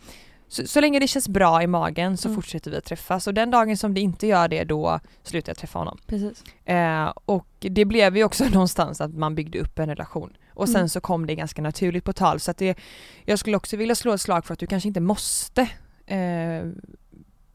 så, 0.49 0.67
så 0.67 0.81
länge 0.81 0.99
det 0.99 1.07
känns 1.09 1.29
bra 1.29 1.63
i 1.63 1.67
magen 1.67 2.17
så 2.17 2.29
Mm. 2.29 2.37
fortsätter 2.37 2.71
vi 2.71 2.77
att 2.77 2.85
träffas 2.85 3.27
och 3.27 3.35
den 3.35 3.51
dagen 3.51 3.77
som 3.77 3.95
det 3.95 4.01
inte 4.01 4.27
gör 4.27 4.49
det 4.49 4.65
då 4.65 5.01
slutar 5.23 5.51
jag 5.51 5.57
träffa 5.57 5.79
honom. 5.79 5.99
Precis. 6.07 6.45
Eh, 6.65 7.13
och 7.25 7.47
det 7.59 7.85
blev 7.85 8.17
ju 8.17 8.25
också 8.25 8.45
någonstans 8.53 9.01
att 9.01 9.15
man 9.15 9.35
byggde 9.35 9.59
upp 9.59 9.79
en 9.79 9.89
relation. 9.89 10.37
Och 10.55 10.69
sen 10.69 10.77
Mm. 10.77 10.89
så 10.89 11.01
kom 11.01 11.27
det 11.27 11.35
ganska 11.35 11.63
naturligt 11.63 12.05
på 12.05 12.13
tal 12.13 12.41
så 12.41 12.51
att 12.51 12.59
det, 12.59 12.79
jag 13.25 13.39
skulle 13.39 13.57
också 13.57 13.77
vilja 13.77 13.95
slå 13.95 14.13
ett 14.13 14.21
slag 14.21 14.45
för 14.45 14.53
att 14.53 14.59
du 14.61 14.67
kanske 14.67 14.89
inte 14.89 15.01
måste 15.01 15.63
eh, 16.07 16.65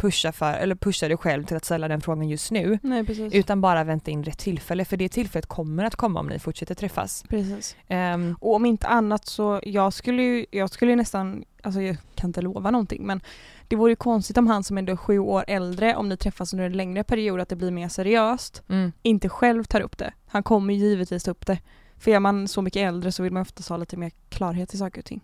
pusha, 0.04 0.32
för, 0.32 0.54
eller 0.54 0.76
pusha 0.76 1.08
dig 1.08 1.18
själv 1.18 1.44
till 1.44 1.58
att 1.58 1.66
ställa 1.66 1.88
den 1.88 2.02
frågan 2.02 2.30
just 2.30 2.52
nu. 2.52 2.80
Nej. 2.84 3.06
Utan 3.38 3.62
bara 3.62 3.84
vänta 3.84 4.12
in 4.12 4.24
rätt 4.24 4.38
tillfälle 4.38 4.86
för 4.86 4.98
det 4.98 5.10
tillfället 5.10 5.46
kommer 5.46 5.84
att 5.84 5.96
komma 5.96 6.20
om 6.20 6.28
ni 6.28 6.40
fortsätter 6.40 6.76
träffas. 6.76 7.24
precis. 7.30 7.76
Ehm, 7.88 8.36
Och 8.40 8.56
om 8.56 8.66
inte 8.66 8.88
annat 8.88 9.26
så 9.26 9.60
jag 9.64 9.94
skulle 9.94 10.24
ju, 10.24 10.46
jag 10.52 10.70
skulle 10.70 10.92
ju 10.92 10.96
nästan, 10.96 11.44
alltså 11.64 11.82
jag 11.82 11.98
kan 12.16 12.30
inte 12.30 12.42
lova 12.42 12.72
någonting 12.72 13.06
men 13.06 13.22
det 13.68 13.76
vore 13.76 13.92
ju 13.92 13.96
konstigt 13.96 14.38
om 14.38 14.48
han 14.48 14.64
som 14.64 14.78
ändå 14.78 14.92
är 14.92 14.98
sju 14.98 15.20
år 15.20 15.46
äldre, 15.48 15.96
om 15.96 16.10
ni 16.10 16.18
träffas 16.18 16.54
under 16.54 16.66
en 16.66 16.78
längre 16.78 17.04
period 17.04 17.40
att 17.40 17.50
det 17.50 17.56
blir 17.56 17.72
mer 17.72 17.90
seriöst, 17.90 18.64
mm. 18.70 18.92
inte 19.02 19.30
själv 19.30 19.64
tar 19.64 19.82
upp 19.82 19.98
det. 19.98 20.14
Han 20.28 20.44
kommer 20.44 20.74
ju 20.74 20.80
givetvis 20.80 21.24
ta 21.24 21.32
upp 21.32 21.46
det. 21.46 21.60
För 21.98 22.12
är 22.12 22.20
man 22.20 22.48
så 22.48 22.62
mycket 22.62 22.88
äldre 22.88 23.12
så 23.12 23.24
vill 23.24 23.34
man 23.34 23.42
ofta 23.42 23.74
ha 23.74 23.78
lite 23.78 23.98
mer 23.98 24.12
klarhet 24.30 24.74
i 24.74 24.78
saker 24.78 25.02
och 25.02 25.06
ting. 25.06 25.22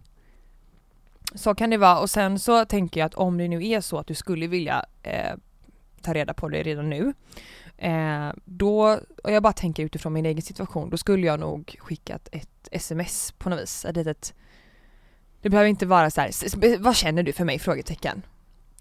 Så 1.35 1.55
kan 1.55 1.69
det 1.69 1.77
vara 1.77 1.99
och 1.99 2.09
sen 2.09 2.39
så 2.39 2.65
tänker 2.65 2.99
jag 2.99 3.05
att 3.05 3.13
om 3.15 3.37
det 3.37 3.47
nu 3.47 3.67
är 3.67 3.81
så 3.81 3.97
att 3.97 4.07
du 4.07 4.13
skulle 4.13 4.47
vilja 4.47 4.85
eh, 5.03 5.33
ta 6.01 6.13
reda 6.13 6.33
på 6.33 6.49
det 6.49 6.63
redan 6.63 6.89
nu 6.89 7.13
eh, 7.77 8.29
då, 8.45 8.99
och 9.23 9.31
jag 9.31 9.43
bara 9.43 9.53
tänker 9.53 9.83
utifrån 9.83 10.13
min 10.13 10.25
egen 10.25 10.41
situation, 10.41 10.89
då 10.89 10.97
skulle 10.97 11.27
jag 11.27 11.39
nog 11.39 11.75
skickat 11.79 12.29
ett 12.31 12.69
sms 12.71 13.31
på 13.37 13.49
något 13.49 13.61
vis. 13.61 13.85
Ett 13.85 13.95
litet, 13.95 14.33
det 15.41 15.49
behöver 15.49 15.69
inte 15.69 15.85
vara 15.85 16.11
så 16.11 16.21
här, 16.21 16.29
"S- 16.29 16.43
s- 16.45 16.77
vad 16.79 16.95
känner 16.95 17.23
du 17.23 17.33
för 17.33 17.45
mig? 17.45 17.59
Frågetecken. 17.59 18.21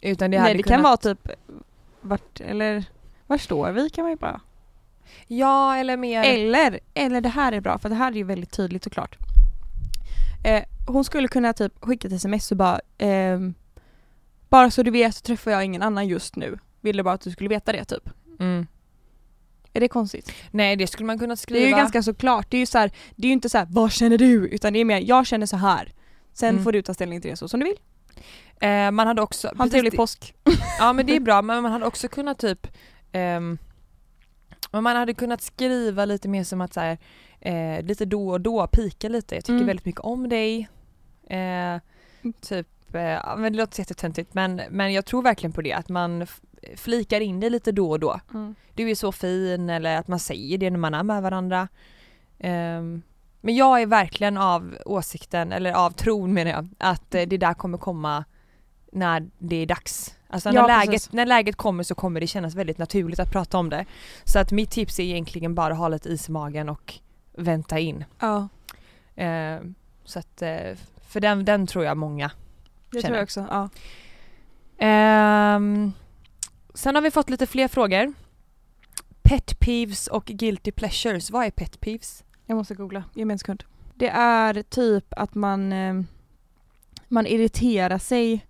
Utan 0.01 0.31
det 0.31 0.41
Nej 0.41 0.55
det 0.57 0.63
kunnat, 0.63 0.77
kan 0.77 0.83
vara 0.83 0.97
typ 0.97 1.29
vart, 2.01 2.41
eller 2.41 2.85
var 3.27 3.39
står 3.39 3.71
vi 3.73 3.91
kan 3.91 4.03
man 4.05 4.11
ju 4.11 4.17
bara. 4.17 4.41
Ja 5.27 5.77
eller 5.77 5.97
mer, 5.97 6.23
Eller, 6.25 6.81
eller 6.95 7.21
det 7.21 7.29
här 7.29 7.53
är 7.53 7.61
bra 7.61 7.79
för 7.79 7.89
det 7.89 7.95
här 7.95 8.13
är 8.13 8.17
ju 8.17 8.25
väldigt 8.25 8.51
tydligt 8.53 8.85
såklart. 8.85 9.17
Eh, 10.45 10.63
hon 10.87 11.05
skulle 11.05 11.29
kunna 11.29 11.53
typ 11.53 11.73
skicka 11.85 12.09
ett 12.09 12.15
sms 12.15 12.51
och 12.51 12.57
bara 12.57 12.81
ehm, 12.99 13.55
Bara 14.49 14.71
så 14.71 14.83
du 14.83 14.91
vet 14.91 15.15
så 15.15 15.21
träffar 15.23 15.51
jag 15.51 15.65
ingen 15.65 15.83
annan 15.83 16.09
just 16.09 16.37
nu. 16.37 16.59
Ville 16.81 17.03
bara 17.03 17.15
att 17.15 17.21
du 17.21 17.31
skulle 17.31 17.49
veta 17.49 17.73
det 17.73 17.85
typ. 17.85 18.11
mm. 18.41 18.67
Är 19.73 19.81
det 19.81 19.89
konstigt? 19.89 20.33
Nej 20.51 20.77
det 20.77 20.87
skulle 20.87 21.07
man 21.07 21.19
kunna 21.19 21.33
Det 21.35 21.37
skriva. 21.41 21.65
är 21.67 21.71
ju 21.71 21.77
ganska 21.77 22.03
såklart. 22.03 22.51
Det 22.51 22.57
är 22.57 22.59
ju 22.59 22.67
så 22.67 22.79
här, 22.79 22.91
det 23.17 23.23
är 23.27 23.29
ju 23.29 23.33
inte 23.33 23.49
så 23.49 23.59
här, 23.59 23.67
vad 23.71 23.93
känner 23.93 24.19
du? 24.19 24.49
Utan 24.49 24.73
det 24.73 24.79
är 24.79 24.85
mer, 24.85 24.99
jag 25.01 25.27
känner 25.27 25.47
så 25.47 25.57
här. 25.57 25.93
Sen 26.33 26.49
Mm. 26.49 26.65
får 26.65 26.73
du 26.73 26.83
ta 26.83 26.95
ställning 26.95 27.21
till 27.21 27.31
det 27.31 27.37
så 27.37 27.49
som 27.49 27.61
du 27.61 27.67
vill. 27.67 27.77
eh, 28.61 28.91
man 28.91 29.07
hade 29.07 29.23
också, 29.23 29.49
Ha 29.57 29.65
en 29.65 29.71
trevlig 29.71 29.93
det- 29.93 29.97
påsk. 29.97 30.35
Ja 30.79 30.93
men 30.93 31.07
det 31.07 31.17
är 31.17 31.21
bra 31.21 31.43
men 31.43 31.63
man 31.63 31.73
hade 31.73 31.87
också 31.87 32.09
kunnat 32.09 32.39
typ 32.39 32.67
ehm, 33.13 33.59
men 34.73 34.83
man 34.83 34.97
hade 34.97 35.15
kunnat 35.15 35.43
skriva 35.43 36.05
lite 36.05 36.29
mer 36.29 36.45
som 36.45 36.61
att 36.61 36.75
så 36.75 36.81
här, 36.81 36.99
eh, 37.41 37.83
lite 37.85 38.05
då 38.05 38.29
och 38.31 38.41
då 38.41 38.67
pika 38.67 39.09
lite. 39.09 39.35
Jag 39.35 39.45
tycker 39.45 39.55
Mm. 39.55 39.67
väldigt 39.67 39.87
mycket 39.87 40.01
om 40.01 40.29
dig. 40.29 40.69
Eh, 41.31 41.77
typ, 42.41 42.95
eh, 42.95 43.37
men 43.37 43.53
det 43.53 43.59
låter 43.59 43.81
jättetöntigt 43.81 44.35
men, 44.35 44.61
men 44.71 44.93
jag 44.93 45.05
tror 45.05 45.23
verkligen 45.23 45.53
på 45.53 45.63
det 45.63 45.73
att 45.73 45.89
man 45.89 46.27
flikar 46.77 47.21
in 47.21 47.41
det 47.41 47.51
lite 47.51 47.73
då 47.73 47.91
och 47.91 48.01
då. 48.01 48.21
Mm. 48.35 48.55
Du 48.75 48.91
är 48.91 48.95
så 48.95 49.13
fin 49.13 49.71
eller 49.71 49.97
att 49.97 50.09
man 50.09 50.19
säger 50.19 50.59
det 50.59 50.71
när 50.71 50.79
man 50.79 50.95
är 50.95 51.03
med 51.03 51.23
varandra. 51.23 51.69
Ehm, 52.39 53.03
men 53.41 53.57
jag 53.57 53.83
är 53.83 53.87
verkligen 53.87 54.37
av 54.37 54.77
åsikten, 54.87 55.53
eller 55.53 55.73
av 55.73 55.91
tron 55.91 56.35
menar 56.35 56.51
jag, 56.51 56.69
att 56.79 57.15
eh, 57.15 57.23
det 57.23 57.37
där 57.37 57.55
kommer 57.55 57.79
komma 57.79 58.25
när 58.93 59.31
det 59.39 59.57
är 59.57 59.67
dags. 59.67 60.15
Alltså 60.29 60.49
Ja, 60.49 60.61
när, 60.67 60.69
läget, 60.69 60.91
precis. 60.91 61.13
när 61.13 61.27
läget 61.27 61.57
kommer 61.57 61.83
så 61.83 61.95
kommer 61.95 62.21
det 62.21 62.27
kännas 62.27 62.55
väldigt 62.55 62.79
naturligt 62.79 63.19
att 63.19 63.31
prata 63.33 63.59
om 63.59 63.71
det. 63.71 63.85
Så 64.25 64.39
att 64.39 64.53
mitt 64.53 64.71
tips 64.71 64.99
är 64.99 65.03
egentligen 65.03 65.55
bara 65.55 65.73
att 65.73 65.79
ha 65.79 65.89
lite 65.89 66.09
is 66.09 66.29
i 66.29 66.33
magen 66.33 66.69
och 66.69 66.95
vänta 67.37 67.79
in. 67.79 68.05
Ja, 68.21 68.49
Ehm, 69.21 69.75
så 70.05 70.19
att, 70.19 70.43
eh, 70.43 70.77
för 71.09 71.21
den, 71.21 71.45
den 71.45 71.67
tror 71.67 71.85
jag 71.85 71.97
många 71.97 72.31
det 72.91 73.01
Känner. 73.01 73.03
tror 73.03 73.17
jag 73.17 73.23
också. 73.23 73.47
Ja. 73.51 73.69
Ehm, 74.79 75.93
sen 76.75 76.95
har 76.95 77.03
vi 77.03 77.11
fått 77.11 77.31
lite 77.31 77.47
fler 77.47 77.69
frågor. 77.69 78.13
Pet 79.23 79.61
peeves 79.61 80.07
och 80.07 80.25
guilty 80.25 80.73
pleasures. 80.73 81.31
Vad 81.31 81.47
är 81.47 81.51
pet 81.51 81.81
peeves? 81.81 82.25
Jag 82.47 82.57
måste 82.57 82.75
googla, 82.75 83.05
ge 83.15 83.25
mig 83.25 83.33
en 83.35 83.39
sekund. 83.39 83.65
Det 83.95 84.09
är 84.09 84.63
typ 84.63 85.05
att 85.11 85.35
man, 85.35 85.73
eh, 85.73 86.01
man 87.09 87.27
irriterar 87.27 87.99
sig 87.99 88.47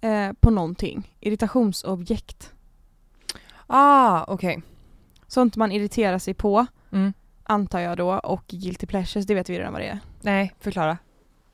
eh, 0.00 0.32
på 0.40 0.50
någonting. 0.50 1.12
Irritationsobjekt. 1.20 2.52
Ah, 3.66 4.24
okej. 4.28 4.62
Sånt 5.26 5.56
man 5.56 5.72
irriterar 5.72 6.18
sig 6.18 6.34
på, 6.34 6.66
Mm. 6.92 7.12
antar 7.44 7.80
jag 7.80 7.96
då. 7.96 8.12
Och 8.18 8.44
guilty 8.48 8.86
pleasures, 8.86 9.26
det 9.26 9.34
vet 9.34 9.50
vi 9.50 9.58
redan 9.58 9.72
vad 9.72 9.82
det 9.82 9.88
är. 9.88 9.98
Nej, 10.20 10.54
förklara. 10.60 10.98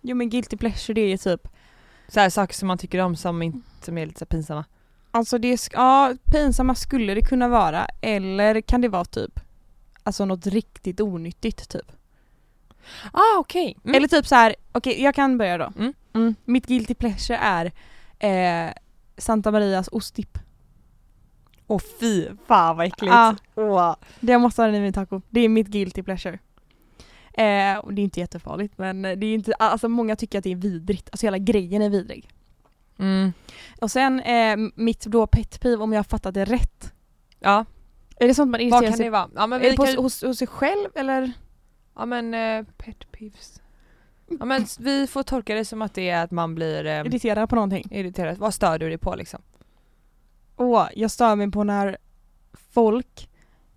Jo 0.00 0.16
men 0.16 0.30
guilty 0.30 0.56
pleasure 0.56 0.94
det 0.94 1.00
är 1.00 1.08
ju 1.08 1.16
typ 1.16 1.48
Så 2.08 2.20
här, 2.20 2.30
saker 2.30 2.54
som 2.54 2.68
man 2.68 2.78
tycker 2.78 2.98
om 2.98 3.16
som, 3.16 3.42
inte, 3.42 3.84
som 3.84 3.98
är 3.98 4.06
lite 4.06 4.18
så 4.18 4.24
här 4.24 4.26
pinsamma. 4.36 4.64
Alltså 5.10 5.38
det, 5.38 5.56
sk- 5.56 5.70
ja 5.74 6.14
pinsamma 6.24 6.74
skulle 6.74 7.14
det 7.14 7.20
kunna 7.22 7.48
vara 7.48 7.86
eller 8.00 8.60
kan 8.60 8.80
det 8.80 8.88
vara 8.88 9.04
typ 9.04 9.40
Alltså 10.02 10.24
något 10.24 10.46
riktigt 10.46 11.00
onyttigt 11.00 11.68
typ. 11.70 11.92
Ah, 13.12 13.38
okej. 13.38 13.76
Mm. 13.84 13.94
Eller 13.96 14.08
typ 14.08 14.26
så 14.26 14.34
här. 14.34 14.54
okej 14.72 15.02
jag 15.02 15.14
kan 15.14 15.38
börja 15.38 15.58
då. 15.58 15.72
Mm. 16.14 16.34
Mitt 16.44 16.66
guilty 16.66 16.94
pleasure 16.94 17.36
är 17.38 17.72
eh, 18.22 18.72
Santa 19.16 19.50
Marias 19.50 19.88
ostdipp. 19.92 20.38
Åh 21.66 21.80
fy, 22.00 22.28
fan 22.46 22.76
vad 22.76 22.86
äckligt. 22.86 23.14
Ja. 23.14 23.36
Åh. 23.54 23.94
Det 24.20 24.38
måste 24.38 24.62
ha 24.62 24.66
den 24.66 24.74
i 24.74 24.80
min 24.80 24.92
taco. 24.92 25.20
Det 25.30 25.40
är 25.40 25.48
mitt 25.48 25.68
guilty 25.68 26.02
pleasure. 26.02 26.38
Eh, 27.32 27.78
och 27.78 27.94
det 27.94 28.02
är 28.02 28.04
inte 28.04 28.20
jättefarligt 28.20 28.78
men 28.78 29.02
det 29.02 29.26
är 29.26 29.34
inte, 29.34 29.52
alltså 29.54 29.88
många 29.88 30.16
tycker 30.16 30.38
att 30.38 30.44
det 30.44 30.52
är 30.52 30.56
vidrigt. 30.56 31.08
Alltså 31.12 31.26
hela 31.26 31.38
grejen 31.38 31.82
är 31.82 31.90
vidrig. 31.90 32.28
Mm. 32.98 33.32
Och 33.80 33.90
sen 33.90 34.20
eh, 34.20 34.56
mitt 34.74 35.06
då 35.06 35.26
pet 35.26 35.60
peeve 35.60 35.82
om 35.82 35.92
jag 35.92 35.98
har 35.98 36.04
fattat 36.04 36.34
det 36.34 36.44
rätt 36.44 36.92
Ja. 37.40 37.64
Är 38.16 38.28
det 38.28 38.34
sånt 38.34 38.50
man 38.50 38.58
Vad 38.58 38.60
irriterar 38.60 38.82
kan 38.82 38.96
sig 38.96 39.04
det 39.04 39.10
vara? 39.10 39.30
Ja 39.34 39.46
men 39.46 39.60
Är 39.60 39.64
vi 39.64 39.70
det 39.70 39.76
på, 39.76 39.84
kan, 39.84 39.96
hos, 39.96 40.22
hos 40.22 40.38
sig 40.38 40.46
själv 40.46 40.88
eller? 40.94 41.32
ja 41.94 42.06
men 42.06 42.34
eh, 42.34 42.64
pet 42.76 43.12
peeves. 43.12 43.61
Ja 44.38 44.44
men 44.44 44.66
vi 44.78 45.06
får 45.06 45.22
tolka 45.22 45.54
det 45.54 45.64
som 45.64 45.82
att 45.82 45.94
det 45.94 46.08
är 46.10 46.24
att 46.24 46.30
man 46.30 46.54
blir 46.54 46.86
eh, 46.86 47.00
Irriterad 47.00 47.48
på 47.48 47.54
någonting? 47.54 47.88
irriterad. 47.90 48.38
Vad 48.38 48.54
stör 48.54 48.78
du 48.78 48.88
dig 48.88 48.98
på 48.98 49.14
liksom? 49.14 49.42
Åh, 50.56 50.86
jag 50.94 51.10
stör 51.10 51.36
mig 51.36 51.50
på 51.50 51.64
när 51.64 51.96
folk 52.72 53.28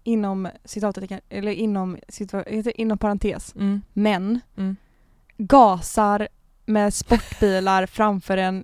inom 0.03 0.47
citattecken, 0.65 1.19
eller 1.29 1.51
inom, 1.51 1.97
situa- 2.07 2.49
heter 2.49 2.63
det 2.63 2.81
inom 2.81 2.97
parentes, 2.97 3.55
Mm. 3.55 3.81
män 3.93 4.39
Mm. 4.57 4.75
gasar 5.37 6.27
med 6.65 6.93
sportbilar 6.93 7.85
framför 7.91 8.37
en 8.37 8.63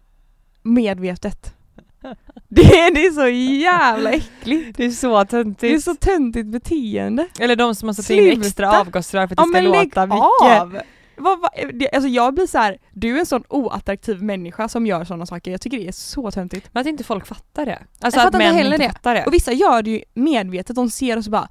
medvetet. 0.61 1.55
Det, 2.47 2.61
är- 2.61 2.93
det 2.95 3.05
är 3.05 3.11
så 3.11 3.27
jävla 3.61 4.11
äckligt. 4.11 4.77
Det 4.77 4.85
är 4.85 4.91
så 4.91 5.25
töntigt. 5.25 5.61
Det 5.61 5.73
är 5.73 5.79
så 5.79 5.95
töntigt 5.95 6.47
beteende. 6.47 7.27
Eller 7.39 7.55
de 7.55 7.75
som 7.75 7.89
har 7.89 7.93
satt 7.93 8.09
in 8.09 8.23
Sluta. 8.31 8.47
extra 8.47 8.79
avgasrör 8.81 9.27
för 9.27 9.33
att 9.35 9.39
Ja 9.39 9.43
det 9.45 9.49
ska 9.51 9.61
men 9.61 9.71
lägg 9.71 9.85
låta 9.87 10.05
mycket. 10.05 10.61
av! 10.61 10.79
Vad, 11.21 11.39
vad, 11.39 11.51
det, 11.73 11.89
alltså 11.91 12.07
jag 12.07 12.33
blir 12.33 12.47
så 12.47 12.57
här, 12.57 12.77
du 12.91 13.15
är 13.15 13.19
en 13.19 13.25
sån 13.25 13.43
oattraktiv 13.49 14.23
människa 14.23 14.69
som 14.69 14.85
gör 14.85 15.03
sådana 15.03 15.25
saker. 15.25 15.51
Jag 15.51 15.61
tycker 15.61 15.77
det 15.77 15.87
är 15.87 15.91
så 15.91 16.31
töntigt. 16.31 16.69
Men 16.71 16.81
att 16.81 16.87
inte 16.87 17.03
folk 17.03 17.25
fattar 17.27 17.65
det. 17.65 17.79
Alltså 18.01 18.19
Jag 18.19 18.27
att 18.27 18.33
män 18.33 18.59
inte 18.65 18.77
det. 18.77 18.89
fattar 18.89 19.15
det. 19.15 19.25
Och 19.25 19.33
vissa 19.33 19.51
gör 19.51 19.81
det 19.81 19.89
ju 19.91 20.01
medvetet, 20.13 20.75
de 20.75 20.89
ser 20.89 21.17
och 21.17 21.23
så 21.23 21.31
bara! 21.31 21.49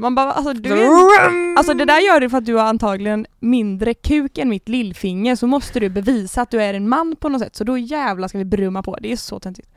Man 0.00 0.14
bara 0.14 0.32
alltså 0.32 0.52
du 0.52 0.72
är, 0.72 1.56
Alltså 1.58 1.74
det 1.74 1.84
där 1.84 2.00
gör 2.00 2.20
du 2.20 2.30
för 2.30 2.38
att 2.38 2.44
du 2.44 2.54
har 2.54 2.64
antagligen 2.64 3.26
mindre 3.40 3.94
kuk 3.94 4.38
än 4.38 4.48
mitt 4.48 4.68
lillfinger 4.68 5.36
så 5.36 5.46
måste 5.46 5.80
du 5.80 5.88
bevisa 5.88 6.42
att 6.42 6.50
du 6.50 6.62
är 6.62 6.74
en 6.74 6.88
man 6.88 7.16
på 7.16 7.28
något 7.28 7.40
sätt 7.42 7.56
så 7.56 7.64
då 7.64 7.78
jävlar 7.78 8.28
ska 8.28 8.38
vi 8.38 8.44
brumma 8.44 8.82
på. 8.82 8.96
Det 9.00 9.12
är 9.12 9.16
så 9.16 9.40
töntigt. 9.40 9.68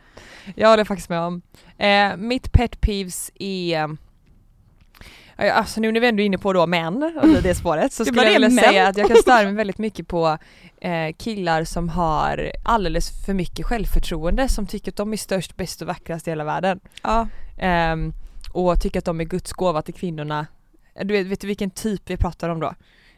Jag 0.56 0.70
håller 0.70 0.84
faktiskt 0.84 1.10
med 1.10 1.20
om. 1.20 1.42
Eh, 1.78 2.18
mitt 2.18 2.52
pet 2.52 2.82
peeves 2.82 3.32
är 3.40 3.98
Alltså 5.38 5.82
nu 5.82 5.92
när 5.92 6.00
vi 6.00 6.08
ändå 6.08 6.22
är 6.22 6.26
inne 6.26 6.38
på 6.38 6.54
då 6.54 6.68
män 6.68 7.20
och 7.22 7.28
det 7.28 7.56
spåret 7.56 7.94
så 7.94 8.06
skulle 8.06 8.24
jag 8.24 8.34
vilja 8.34 8.50
män. 8.50 8.64
säga 8.64 8.88
att 8.88 8.98
jag 8.98 9.08
kan 9.08 9.18
störa 9.18 9.44
mig 9.44 9.54
väldigt 9.54 9.78
mycket 9.78 10.08
på 10.08 10.38
eh, 10.82 11.16
killar 11.18 11.64
som 11.64 11.90
har 11.90 12.52
alldeles 12.64 13.26
för 13.26 13.34
mycket 13.34 13.66
självförtroende 13.66 14.48
som 14.48 14.68
tycker 14.68 14.92
att 14.92 14.96
de 14.96 15.14
är 15.14 15.18
störst, 15.18 15.58
bäst 15.58 15.82
och 15.82 15.88
vackrast 15.88 16.28
i 16.28 16.32
hela 16.32 16.44
världen. 16.44 16.80
Ja. 17.04 17.28
Ehm, 17.58 18.14
och 18.54 18.82
tycker 18.82 19.00
att 19.00 19.06
de 19.06 19.22
är 19.22 19.26
Guds 19.26 19.54
gåva 19.54 19.82
till 19.82 19.94
kvinnorna. 19.94 20.48
Du 21.04 21.14
vet, 21.14 21.28
vet 21.28 21.42
du 21.42 21.48
vilken 21.48 21.70
typ 21.70 22.10
vi 22.10 22.18
pratar 22.18 22.50
om 22.50 22.60
då? 22.60 22.74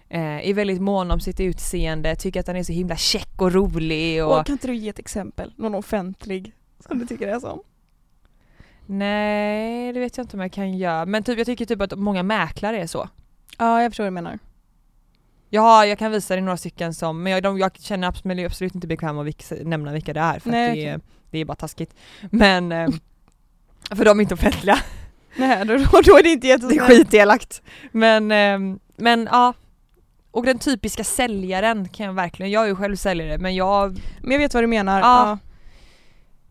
Eh, 0.10 0.50
är 0.50 0.54
väldigt 0.54 0.82
mån 0.82 1.12
om 1.12 1.20
sitt 1.20 1.40
utseende, 1.40 2.16
tycker 2.16 2.40
att 2.40 2.48
han 2.48 2.56
är 2.56 2.64
så 2.64 2.74
himla 2.74 2.96
check 2.96 3.42
och 3.42 3.54
rolig 3.54 4.26
och 4.26 4.40
Och 4.40 4.46
kan 4.46 4.54
inte 4.54 4.68
du 4.68 4.76
ge 4.76 4.90
ett 4.90 5.00
exempel? 5.00 5.54
Någon 5.56 5.76
offentlig 5.76 6.54
som 6.88 7.00
du 7.00 7.06
tycker 7.06 7.28
är 7.28 7.40
sån? 7.40 7.60
Nej 8.92 9.94
det 9.94 10.00
vet 10.00 10.18
jag 10.18 10.24
inte 10.24 10.38
om 10.38 10.42
jag 10.42 10.52
kan 10.52 10.78
göra 10.78 11.06
men 11.06 11.24
typ, 11.24 11.38
jag 11.38 11.46
tycker 11.46 11.66
typ 11.66 11.82
att 11.82 12.00
många 12.00 12.24
mäklare 12.24 12.82
är 12.82 12.88
så. 12.88 13.10
Ja 13.58 13.82
jag 13.82 13.92
förstår 13.92 14.04
vad 14.04 14.12
du 14.12 14.14
menar. 14.14 14.40
Ja 15.50 15.86
jag 15.86 16.00
kan 16.00 16.12
visa 16.12 16.34
dig 16.34 16.42
några 16.42 16.58
stycken 16.58 16.94
som, 16.94 17.24
men 17.24 17.34
jag, 17.34 17.44
de, 17.44 17.60
jag 17.60 17.80
känner 17.80 18.08
absolut, 18.08 18.46
absolut 18.46 18.76
inte 18.76 18.88
bekväm 18.88 19.18
att 19.18 19.26
vilka, 19.26 19.56
nämna 19.64 19.92
vilka 19.92 20.14
det 20.14 20.20
är 20.20 20.40
för 20.40 20.50
Nej, 20.50 20.70
att 20.70 20.76
det, 20.76 20.86
är, 20.86 21.00
det 21.32 21.40
är 21.40 21.46
bara 21.46 21.56
taskigt. 21.56 21.96
Men, 22.30 22.72
eh, 22.72 22.90
för 23.96 24.06
de 24.06 24.20
är 24.20 24.22
inte 24.22 24.34
offentliga. 24.34 24.80
Nej 25.36 25.66
då, 25.66 25.78
då, 25.78 26.18
är 26.18 26.24
det 26.24 26.30
inte 26.30 26.48
Det 26.48 26.52
är 26.52 26.58
jättesnällt. 26.58 26.90
skitelakt. 26.90 27.62
Men, 27.92 28.32
ehm, 28.32 28.80
men 28.96 29.30
ja. 29.32 29.54
Och 30.32 30.46
den 30.46 30.60
typiska 30.60 31.04
säljaren 31.04 31.88
kan 31.90 32.06
jag 32.06 32.14
verkligen, 32.14 32.52
jag 32.52 32.64
är 32.64 32.68
ju 32.68 32.76
själv 32.76 32.96
säljare 32.96 33.38
men 33.38 33.56
jag, 33.56 34.02
Men 34.22 34.32
jag 34.32 34.40
vet 34.40 34.54
vad 34.54 34.64
du 34.64 34.68
menar. 34.68 35.00
Ja. 35.00 35.38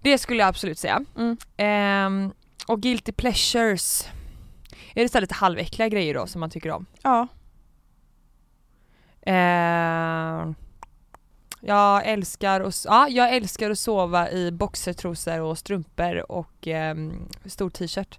Det 0.08 0.18
skulle 0.18 0.40
jag 0.40 0.48
absolut 0.48 0.78
säga. 0.78 1.04
Mm. 1.16 1.36
Ehm, 1.56 2.32
och 2.66 2.80
guilty 2.80 3.12
pleasures. 3.12 4.08
Är 4.94 5.02
det 5.02 5.08
så 5.08 5.20
lite 5.20 5.34
halväckliga 5.34 5.88
grejer 5.88 6.14
då 6.14 6.26
som 6.26 6.40
man 6.40 6.50
tycker 6.50 6.70
om? 6.70 6.86
ja. 7.02 7.28
Ehm, 9.22 10.54
jag 11.60 12.06
älskar 12.06 12.60
att, 12.60 12.84
ja, 12.88 13.08
jag 13.08 13.34
älskar 13.36 13.70
att 13.70 13.78
sova 13.78 14.30
i 14.30 14.52
boxertrosor 14.52 15.40
och 15.40 15.58
strumpor 15.58 16.32
och 16.32 16.66
ehm, 16.66 17.28
stor 17.44 17.70
t-shirt. 17.70 18.18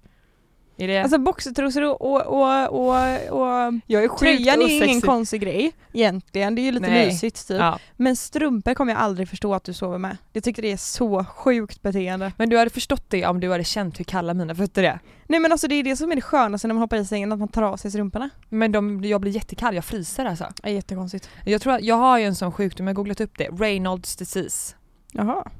Är 0.79 0.87
det? 0.87 0.97
Alltså 0.97 1.17
boxertrosor 1.17 1.83
och, 1.83 2.01
och, 2.01 2.21
och, 2.27 2.67
och, 2.67 3.41
och 3.41 3.73
jag 3.87 4.03
är 4.03 4.17
tröjan 4.17 4.61
är 4.61 4.67
ju 4.67 4.85
ingen 4.85 5.01
konstig 5.01 5.41
grej 5.41 5.71
egentligen. 5.93 6.55
Det 6.55 6.61
är 6.61 6.63
ju 6.63 6.71
lite 6.71 6.87
Nej. 6.87 7.05
mysigt 7.05 7.47
typ. 7.47 7.59
Ja. 7.59 7.79
Men 7.95 8.15
strumpor 8.15 8.73
kommer 8.73 8.93
jag 8.93 9.01
aldrig 9.01 9.29
förstå 9.29 9.53
att 9.53 9.63
du 9.63 9.73
sover 9.73 9.97
med. 9.97 10.17
Jag 10.33 10.43
tycker 10.43 10.61
det 10.61 10.71
är 10.71 10.77
så 10.77 11.25
sjukt 11.25 11.81
beteende. 11.81 12.31
Men 12.37 12.49
du 12.49 12.57
hade 12.57 12.69
förstått 12.69 13.05
det 13.09 13.25
om 13.25 13.39
du 13.39 13.51
hade 13.51 13.63
känt 13.63 13.99
hur 13.99 14.03
kalla 14.03 14.33
mina 14.33 14.55
fötter 14.55 14.83
är. 14.83 14.99
Nej 15.27 15.39
men 15.39 15.51
alltså 15.51 15.67
det 15.67 15.75
är 15.75 15.83
det 15.83 15.95
som 15.95 16.11
är 16.11 16.15
det 16.15 16.21
skönaste 16.21 16.67
när 16.67 16.73
man 16.73 16.81
hoppar 16.81 16.97
i 16.97 17.05
sängen, 17.05 17.31
att 17.31 17.39
man 17.39 17.47
tar 17.47 17.61
av 17.61 17.77
sig 17.77 17.91
strumporna. 17.91 18.29
Men 18.49 18.71
de, 18.71 19.03
jag 19.03 19.21
blir 19.21 19.31
jättekall, 19.31 19.75
jag 19.75 19.85
fryser 19.85 20.25
alltså. 20.25 20.45
Det 20.61 20.69
är 20.69 20.73
jättekonstigt. 20.73 21.29
Jag 21.45 21.61
tror 21.61 21.73
att 21.73 21.81
jag 21.81 21.95
har 21.95 22.19
ju 22.19 22.25
en 22.25 22.35
sån 22.35 22.51
sjukdom, 22.51 22.87
jag 22.87 22.93
har 22.93 22.95
googlat 22.95 23.21
upp 23.21 23.37
det, 23.37 23.47
Reynolds 23.47 24.15
disease. 24.15 24.75
Jaha. 25.11 25.51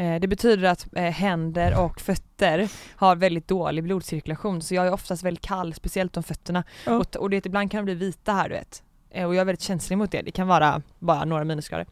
Eh, 0.00 0.20
det 0.20 0.28
betyder 0.28 0.68
att 0.68 0.86
eh, 0.96 1.02
händer 1.02 1.84
och 1.84 2.00
fötter 2.00 2.68
har 2.96 3.16
väldigt 3.16 3.48
dålig 3.48 3.84
blodcirkulation 3.84 4.62
så 4.62 4.74
jag 4.74 4.86
är 4.86 4.92
oftast 4.92 5.22
väldigt 5.22 5.44
kall, 5.44 5.74
speciellt 5.74 6.16
om 6.16 6.22
fötterna. 6.22 6.64
Ja. 6.86 6.96
Och, 6.96 7.16
och 7.16 7.30
det, 7.30 7.46
ibland 7.46 7.70
kan 7.70 7.78
de 7.78 7.84
bli 7.84 7.94
vita 7.94 8.32
här 8.32 8.48
du 8.48 8.54
vet. 8.54 8.82
Eh, 9.10 9.26
och 9.26 9.34
jag 9.34 9.40
är 9.40 9.44
väldigt 9.44 9.62
känslig 9.62 9.98
mot 9.98 10.10
det, 10.10 10.22
det 10.22 10.30
kan 10.30 10.46
vara 10.48 10.82
bara 10.98 11.24
några 11.24 11.44
minusgrader. 11.44 11.86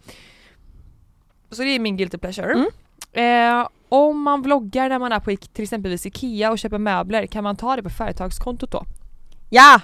Så 1.51 1.63
det 1.63 1.69
är 1.69 1.79
min 1.79 1.97
guilty 1.97 2.19
pleasure. 2.19 2.53
Mm. 2.53 3.61
Eh, 3.61 3.69
om 3.89 4.23
man 4.23 4.43
vloggar 4.43 4.89
när 4.89 4.99
man 4.99 5.13
är 5.13 5.21
på 5.21 5.37
till 5.37 5.63
exempelvis 5.63 6.07
IKEA 6.07 6.51
och 6.51 6.59
köper 6.59 6.79
möbler, 6.79 7.27
kan 7.27 7.45
man 7.45 7.57
ta 7.57 7.77
det 7.77 7.83
på 7.83 7.91
företagskontot 7.91 8.71
då? 8.71 8.85
Ja! 9.51 9.81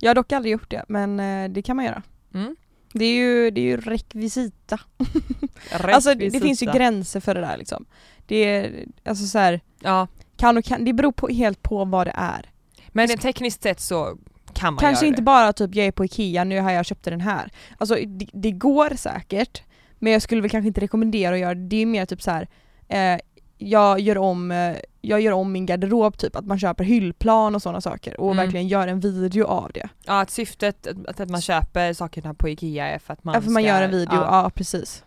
Jag 0.00 0.10
har 0.10 0.14
dock 0.14 0.32
aldrig 0.32 0.52
gjort 0.52 0.70
det 0.70 0.84
men 0.88 1.16
det 1.52 1.62
kan 1.62 1.76
man 1.76 1.84
göra. 1.84 2.02
Mm. 2.34 2.56
Det 2.92 3.04
är 3.04 3.14
ju, 3.14 3.50
det 3.50 3.60
är 3.60 3.64
ju 3.64 3.76
rekvisita. 3.76 4.80
Alltså 5.70 6.14
det, 6.14 6.28
det 6.28 6.40
finns 6.40 6.62
ju 6.62 6.72
gränser 6.72 7.20
för 7.20 7.34
det 7.34 7.40
där 7.40 7.56
liksom. 7.56 7.86
Det 8.26 8.36
är, 8.36 8.84
alltså 9.04 9.26
så 9.26 9.38
här, 9.38 9.60
Ja, 9.80 10.06
kan 10.36 10.56
och 10.56 10.64
kan, 10.64 10.84
det 10.84 10.92
beror 10.92 11.12
på, 11.12 11.28
helt 11.28 11.62
på 11.62 11.84
vad 11.84 12.06
det 12.06 12.12
är. 12.16 12.50
men 12.88 13.06
rent 13.06 13.20
tekniskt 13.22 13.62
sett 13.62 13.80
så 13.80 14.18
kan 14.52 14.74
man 14.74 14.80
Kanske 14.80 15.04
göra 15.04 15.08
inte 15.08 15.20
det. 15.20 15.24
bara 15.24 15.52
typ 15.52 15.74
jag 15.74 15.86
är 15.86 15.92
på 15.92 16.04
IKEA, 16.04 16.44
nu 16.44 16.60
har 16.60 16.70
jag 16.70 16.86
köpt 16.86 17.04
den 17.04 17.20
här. 17.20 17.50
Alltså 17.78 17.94
det, 17.94 18.26
det 18.32 18.50
går 18.50 18.90
säkert, 18.96 19.62
men 19.98 20.12
jag 20.12 20.22
skulle 20.22 20.40
väl 20.40 20.50
kanske 20.50 20.68
inte 20.68 20.80
rekommendera 20.80 21.34
att 21.34 21.40
göra 21.40 21.54
det. 21.54 21.68
Det 21.68 21.76
är 21.82 21.86
mer 21.86 22.06
typ 22.06 22.22
så 22.22 22.30
här. 22.30 22.48
Eh, 22.88 23.20
jag, 23.58 24.00
gör 24.00 24.18
om, 24.18 24.50
eh, 24.50 24.76
jag 25.00 25.20
gör 25.20 25.32
om 25.32 25.52
min 25.52 25.66
garderob 25.66 26.18
typ, 26.18 26.36
att 26.36 26.46
man 26.46 26.58
köper 26.58 26.84
hyllplan 26.84 27.54
och 27.54 27.62
sådana 27.62 27.80
saker 27.80 28.20
och 28.20 28.32
Mm. 28.32 28.36
verkligen 28.44 28.68
gör 28.68 28.88
en 28.88 29.00
video 29.00 29.44
av 29.46 29.70
det. 29.74 29.88
Ja, 30.04 30.20
att 30.20 30.30
syftet 30.30 30.86
att, 30.86 31.20
att 31.20 31.28
man 31.30 31.40
köper 31.40 31.92
sakerna 31.92 32.34
på 32.34 32.48
IKEA 32.48 32.86
är 32.88 32.98
för 32.98 33.12
att 33.12 33.24
man 33.24 33.32
Man, 33.32 33.42
för 33.42 33.50
man 33.50 33.62
ska, 33.62 33.68
gör 33.68 33.82
en 33.82 33.90
video, 33.90 34.14
Ja, 34.14 34.42
ja, 34.42 34.50
precis. 34.50 35.04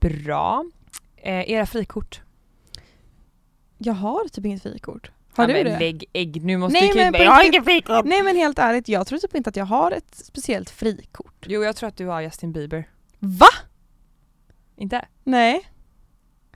bra. 0.00 0.64
Eh, 1.16 1.50
era 1.50 1.66
frikort? 1.66 2.20
Jag 3.78 3.94
har 3.94 4.28
typ 4.28 4.44
inget 4.46 4.62
frikort. 4.62 5.10
Har 5.36 5.44
ja, 5.44 5.48
du 5.48 5.54
men 5.64 5.72
det? 5.72 5.78
Lägg 5.78 6.04
ägg, 6.12 6.44
nu 6.44 6.56
måste 6.56 6.78
Nej, 6.80 6.88
du 6.92 6.98
men 6.98 7.14
Jag 7.14 7.32
har 7.32 7.44
inget 7.46 7.64
frikort! 7.64 8.04
Nej 8.04 8.22
men 8.22 8.36
helt 8.36 8.58
ärligt, 8.58 8.88
jag 8.88 9.06
tror 9.06 9.18
typ 9.18 9.34
inte 9.34 9.50
att 9.50 9.56
jag 9.56 9.64
har 9.64 9.90
ett 9.90 10.14
speciellt 10.14 10.70
frikort. 10.70 11.46
Jo 11.48 11.62
jag 11.64 11.76
tror 11.76 11.88
att 11.88 11.96
du 11.96 12.06
har 12.06 12.20
Justin 12.20 12.52
Bieber. 12.52 12.88
Va? 13.18 13.46
Inte? 14.76 15.04
Nej. 15.24 15.70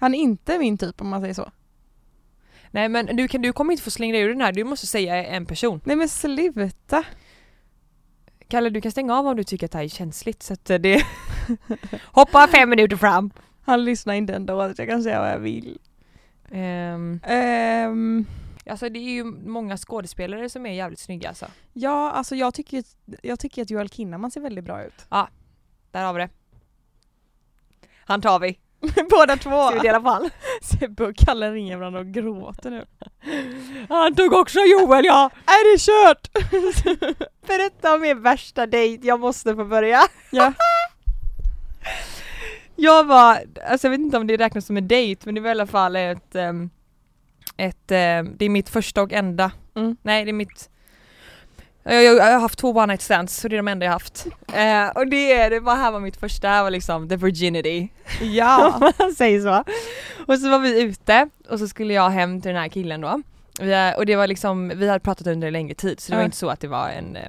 Han 0.01 0.15
är 0.15 0.19
inte 0.19 0.59
min 0.59 0.79
typ 0.79 1.01
om 1.01 1.09
man 1.09 1.21
säger 1.21 1.35
så. 1.35 1.51
Nej 2.71 2.89
men 2.89 3.17
du, 3.17 3.29
kan, 3.29 3.43
du 3.43 3.53
kommer 3.53 3.73
inte 3.73 3.85
få 3.85 3.91
slänga 3.91 4.13
dig 4.13 4.23
ur 4.23 4.29
den 4.29 4.41
här, 4.41 4.53
du 4.53 4.65
måste 4.65 4.87
säga 4.87 5.25
en 5.27 5.47
person. 5.47 5.81
Nej 5.85 5.97
men 5.97 6.09
sluta. 6.09 7.05
Kalle 8.49 8.71
du 8.71 8.81
kan 8.81 8.93
stänga 8.93 9.19
av 9.19 9.27
om 9.27 9.37
du 9.37 9.45
tycker 9.45 9.67
att 9.67 9.73
det 9.73 9.79
här 9.79 9.85
är 9.85 9.89
känsligt 9.89 10.43
så 10.43 10.53
att 10.53 10.71
eh, 10.71 10.79
det... 10.79 11.05
Hoppa 12.05 12.49
fem 12.49 12.71
minuter 12.71 12.97
fram! 12.97 13.31
Han 13.63 13.85
lyssnar 13.85 14.15
inte 14.15 14.35
ändå, 14.35 14.75
så 14.75 14.83
jag 14.83 14.89
kan 14.89 15.03
säga 15.03 15.21
vad 15.21 15.31
jag 15.31 15.39
vill. 15.39 15.79
Um, 16.51 17.21
Ehm, 17.25 18.27
alltså 18.67 18.89
det 18.89 18.99
är 18.99 19.11
ju 19.11 19.25
många 19.25 19.77
skådespelare 19.77 20.49
som 20.49 20.67
är 20.67 20.73
jävligt 20.73 20.99
snygga 20.99 21.29
alltså. 21.29 21.47
ja, 21.73 22.11
alltså 22.11 22.37
jag 22.37 22.55
tycker, 22.55 22.85
jag 23.23 23.41
tycker 23.41 23.63
att 23.63 23.71
Joel 23.71 23.89
Kinnaman 23.89 24.31
ser 24.31 24.41
väldigt 24.41 24.65
bra 24.65 24.85
ut. 24.85 25.07
Där 25.91 26.05
har 26.05 26.13
vi 26.13 26.21
det. 26.21 26.29
Han 27.95 28.21
tar 28.21 28.39
vi. 28.39 28.59
Båda 29.11 29.37
två! 29.37 29.67
Ska 29.67 29.75
vi 29.75 29.81
dela 29.81 30.03
fall? 30.03 30.31
Sebbe 30.63 31.05
och 31.07 31.17
Kalle 31.17 31.53
ringer 31.53 31.77
varandra 31.77 32.01
och 32.01 32.07
gråter 32.07 32.71
nu. 32.71 32.85
Han 33.89 34.15
tog 34.15 34.33
också 34.33 34.59
Joel 34.59 35.05
ja! 35.05 35.31
Är 35.47 35.73
det 35.73 35.81
kört? 35.81 36.29
Berätta 37.47 37.95
om 37.95 38.05
er 38.05 38.15
värsta 38.15 38.67
dejt, 38.67 39.07
jag 39.07 39.21
måste 39.21 39.55
få 39.55 39.65
börja. 39.65 40.01
Ja. 40.31 40.53
Jag 42.77 43.05
var, 43.05 43.39
alltså 43.71 43.87
jag 43.87 43.91
vet 43.91 44.01
inte 44.01 44.17
om 44.17 44.27
det 44.27 44.37
räknas 44.37 44.67
som 44.67 44.77
en 44.77 44.89
dejt 44.89 45.23
men 45.25 45.35
det 45.35 45.41
var 45.41 45.49
i 45.49 45.51
alla 45.51 45.67
fall 45.67 45.97
ett, 45.97 46.35
ehm, 46.35 46.71
ett 47.57 47.91
ehm, 47.91 48.37
det 48.37 48.45
är 48.45 48.49
mitt 48.49 48.69
första 48.69 49.03
och 49.03 49.13
enda, 49.13 49.51
Mm. 49.77 49.97
nej 50.03 50.25
det 50.25 50.31
är 50.31 50.33
mitt 50.33 50.71
jag, 51.95 52.05
jag, 52.05 52.17
jag 52.17 52.25
har 52.33 52.41
haft 52.41 52.59
två 52.59 52.71
one 52.71 52.87
night 52.87 53.03
stands 53.03 53.37
så 53.37 53.49
det 53.49 53.55
är 53.55 53.57
de 53.57 53.69
enda 53.69 53.87
jag 53.87 53.93
haft. 53.93 54.27
Eh, 54.55 54.89
och 54.95 55.07
det, 55.07 55.33
är- 55.33 55.51
det 55.51 55.61
var 55.61 55.77
här 55.77 55.91
var 55.91 56.01
mitt 56.01 56.17
första, 56.17 56.49
här 56.49 56.63
var 56.63 56.71
liksom 56.71 57.09
the 57.09 57.17
virginity. 57.17 57.89
Ja. 58.23 58.75
om 58.81 58.93
man 58.99 59.13
säger 59.15 59.41
så. 59.41 59.65
Och 60.27 60.39
så 60.39 60.51
var 60.51 60.59
vi 60.59 60.83
ute 60.83 61.29
och 61.49 61.59
så 61.59 61.69
skulle 61.69 61.95
jag 61.95 62.11
hem 62.11 62.41
till 62.41 62.49
den 62.53 62.61
här 62.61 62.69
killen 62.69 63.01
då. 63.01 63.23
Vi 63.61 63.95
och 63.97 64.07
det 64.07 64.17
var 64.17 64.27
liksom, 64.27 64.73
vi 64.77 64.89
hade 64.89 65.01
pratat 65.01 65.27
under 65.27 65.47
en 65.47 65.53
längre 65.53 65.75
tid 65.75 66.01
så 66.01 66.13
det 66.13 66.17
var 66.19 66.25
inte 66.25 66.37
så 66.37 66.49
att 66.49 66.61
det 66.61 66.69
var 66.69 66.89
en, 66.89 67.17
eh, 67.17 67.29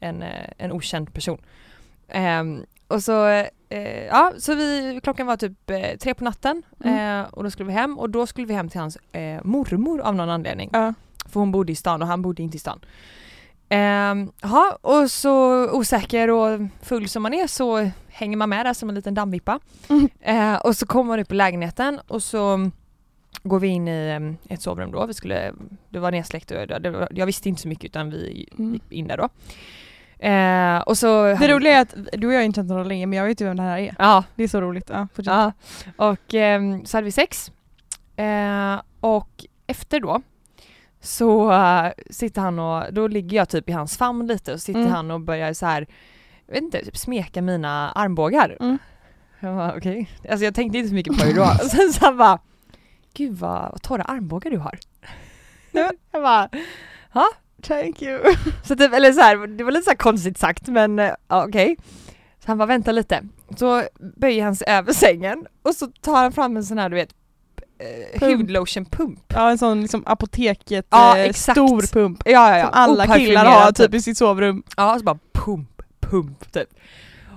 en, 0.00 0.22
eh, 0.22 0.28
en 0.58 0.72
okänd 0.72 1.14
person. 1.14 1.38
Ehm, 2.08 2.64
och 2.88 3.02
så, 3.02 3.26
eh, 3.68 4.04
ja, 4.06 4.32
så 4.38 4.54
vi, 4.54 5.00
klockan 5.02 5.26
var 5.26 5.36
typ 5.36 5.70
eh, 5.70 5.96
tre 6.00 6.14
på 6.14 6.24
natten 6.24 6.62
Mm. 6.84 7.20
eh, 7.20 7.26
och 7.30 7.44
då 7.44 7.50
skulle 7.50 7.66
vi 7.66 7.72
hem 7.72 7.98
och 7.98 8.10
då 8.10 8.26
skulle 8.26 8.46
vi 8.46 8.54
hem 8.54 8.68
till 8.68 8.80
hans 8.80 8.96
eh, 9.12 9.40
mormor 9.44 10.00
av 10.00 10.14
någon 10.14 10.30
anledning. 10.30 10.70
Ja. 10.72 10.94
För 11.28 11.40
hon 11.40 11.52
bodde 11.52 11.72
i 11.72 11.76
stan 11.76 12.02
och 12.02 12.08
han 12.08 12.22
bodde 12.22 12.42
inte 12.42 12.56
i 12.56 12.60
stan. 12.60 12.80
Ehm, 13.72 14.32
Jaha, 14.42 14.76
och 14.80 15.10
så 15.10 15.64
osäker 15.70 16.30
och 16.30 16.60
full 16.82 17.08
som 17.08 17.22
man 17.22 17.34
är 17.34 17.46
så 17.46 17.90
hänger 18.08 18.36
man 18.36 18.48
med 18.48 18.66
där 18.66 18.74
som 18.74 18.88
en 18.88 18.94
liten 18.94 19.14
dammvippa. 19.14 19.60
Mm. 19.88 20.08
Eh, 20.20 20.54
och 20.60 20.76
så 20.76 20.86
kommer 20.86 21.08
man 21.08 21.20
upp 21.20 21.32
i 21.32 21.34
lägenheten 21.34 22.00
och 22.08 22.22
så 22.22 22.70
går 23.42 23.60
vi 23.60 23.68
in 23.68 23.88
i 23.88 24.08
em, 24.10 24.36
ett 24.48 24.62
sovrum 24.62 24.92
då. 24.92 25.06
Vi 25.06 25.14
skulle, 25.14 25.52
det 25.88 25.98
var 25.98 26.10
nedsläckt 26.10 26.50
och 26.50 26.56
var- 26.92 27.08
jag 27.10 27.26
visste 27.26 27.48
inte 27.48 27.62
så 27.62 27.68
mycket 27.68 27.84
utan 27.84 28.10
vi 28.10 28.48
Mm. 28.58 28.72
gick 28.74 28.92
in 28.92 29.06
där 29.08 29.16
då. 29.16 29.28
Eh, 30.26 30.78
och 30.80 30.98
så... 30.98 31.24
Det 31.34 31.48
roliga 31.54 31.76
är 31.76 31.82
att 31.82 31.94
du 32.12 32.26
och 32.26 32.32
jag 32.32 32.38
har 32.38 32.44
inte 32.44 32.56
känt 32.58 32.68
varandra 32.68 32.88
länge 32.88 33.06
men 33.06 33.18
jag 33.18 33.26
vet 33.26 33.40
ju 33.40 33.44
vem 33.44 33.56
det 33.56 33.62
här 33.62 33.78
är. 33.78 33.94
Ja, 33.98 34.24
Det 34.34 34.42
är 34.44 34.48
så 34.48 34.60
roligt. 34.60 34.90
Ja, 34.92 35.08
fortsätt. 35.14 35.32
Ja, 35.34 35.52
och 35.96 36.34
ehm, 36.34 36.86
så 36.86 36.96
hade 36.96 37.04
vi 37.04 37.12
sex. 37.12 37.50
Eh, 38.16 38.80
och 39.00 39.44
efter 39.66 40.00
då 40.00 40.22
så 41.00 41.52
eh, 41.52 41.92
sitter 42.10 42.40
han 42.40 42.58
och, 42.58 42.92
då 42.94 43.08
ligger 43.08 43.36
jag 43.36 43.48
typ 43.48 43.68
i 43.68 43.72
hans 43.72 43.96
famn 43.98 44.26
lite 44.26 44.52
och 44.52 44.60
sitter 44.60 44.80
Mm. 44.80 44.92
han 44.92 45.10
och 45.10 45.20
börjar 45.20 45.52
så 45.52 45.66
här, 45.66 45.86
jag 46.46 46.54
vet 46.54 46.62
inte, 46.62 46.84
typ 46.84 46.96
smeka 46.96 47.42
mina 47.42 47.90
armbågar. 47.92 48.56
Mm. 48.60 48.78
Jag 49.40 49.56
bara 49.56 49.74
okej, 49.76 50.10
alltså 50.30 50.44
jag 50.44 50.54
tänkte 50.54 50.78
inte 50.78 50.88
så 50.88 50.94
mycket 50.94 51.18
på 51.18 51.24
det 51.24 51.32
då. 51.32 51.46
Sen 51.70 51.92
så 51.92 52.04
han 52.04 52.16
bara, 52.16 52.38
gud 53.14 53.32
vad, 53.38 53.70
vad 53.70 53.82
torra 53.82 54.02
armbågar 54.02 54.50
du 54.50 54.58
har. 54.58 54.78
Ja. 55.72 55.90
jag 56.12 56.22
bara, 56.22 56.48
Thank 57.62 58.02
you. 58.02 58.20
så 58.64 58.76
typ, 58.76 58.94
eller 58.94 59.12
så 59.12 59.20
här, 59.20 59.46
det 59.46 59.64
var 59.64 59.72
lite 59.72 59.90
så 59.90 59.96
konstigt 59.96 60.38
sagt 60.38 60.68
men 60.68 60.98
ja, 60.98 61.44
okej. 61.46 61.76
Så 62.38 62.46
han 62.46 62.58
bara 62.58 62.66
vänta 62.66 62.92
lite. 62.92 63.22
Så 63.56 63.82
böjer 64.16 64.44
han 64.44 64.56
sig 64.56 64.68
över 64.68 64.92
sängen 64.92 65.46
och 65.62 65.74
så 65.74 65.86
tar 65.86 66.16
han 66.16 66.32
fram 66.32 66.56
en 66.56 66.64
sån 66.64 66.78
här 66.78 66.88
du 66.88 66.96
vet 66.96 67.14
eh, 67.80 68.18
Pump. 68.20 68.40
hudlotion-pump. 68.40 69.18
Ja 69.28 69.50
en 69.50 69.58
sån 69.58 69.80
liksom 69.82 70.02
apoteket 70.06 70.86
Ja, 70.90 71.18
eh, 71.18 71.32
stor 71.32 71.92
pump. 71.92 72.22
Ja, 72.24 72.50
ja, 72.50 72.58
ja. 72.58 72.64
Som 72.64 72.72
alla 72.74 73.16
killar 73.16 73.44
har 73.44 73.72
typ 73.72 73.94
i 73.94 74.00
sitt 74.02 74.18
sovrum. 74.18 74.62
Ja, 74.76 74.98
så 74.98 75.04
bara 75.04 75.18
pump, 75.32 75.82
pump 76.00 76.52
typ. 76.52 76.68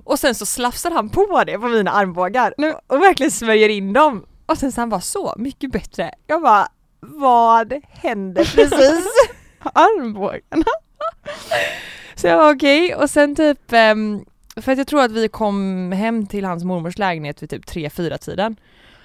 Och 0.03 0.19
sen 0.19 0.35
så 0.35 0.45
slafsar 0.45 0.91
han 0.91 1.09
på 1.09 1.43
det 1.45 1.59
på 1.59 1.67
mina 1.67 1.91
armbågar 1.91 2.53
Nu. 2.57 2.73
och 2.87 3.01
verkligen 3.01 3.31
smörjer 3.31 3.69
in 3.69 3.93
dem. 3.93 4.25
Och 4.45 4.57
sen 4.57 4.71
så 4.71 4.81
han 4.81 4.89
bara 4.89 5.01
så 5.01 5.33
mycket 5.37 5.71
bättre. 5.71 6.11
Jag 6.27 6.41
bara 6.41 6.67
vad 6.99 7.73
hände 7.89 8.45
precis? 8.45 9.05
Armbågarna. 9.73 10.65
Så 12.15 12.27
jag 12.27 12.37
var 12.37 12.55
okej 12.55 12.95
och 12.95 13.09
sen 13.09 13.35
typ, 13.35 13.59
ehm, 13.71 14.25
för 14.55 14.71
att 14.71 14.77
jag 14.77 14.87
tror 14.87 15.01
att 15.03 15.11
vi 15.11 15.27
kom 15.27 15.91
hem 15.91 16.27
till 16.27 16.45
hans 16.45 16.63
mormors 16.63 16.97
lägenhet 16.97 17.43
vid 17.43 17.49
typ 17.49 17.65
3-4 17.65 18.17
tiden 18.17 18.55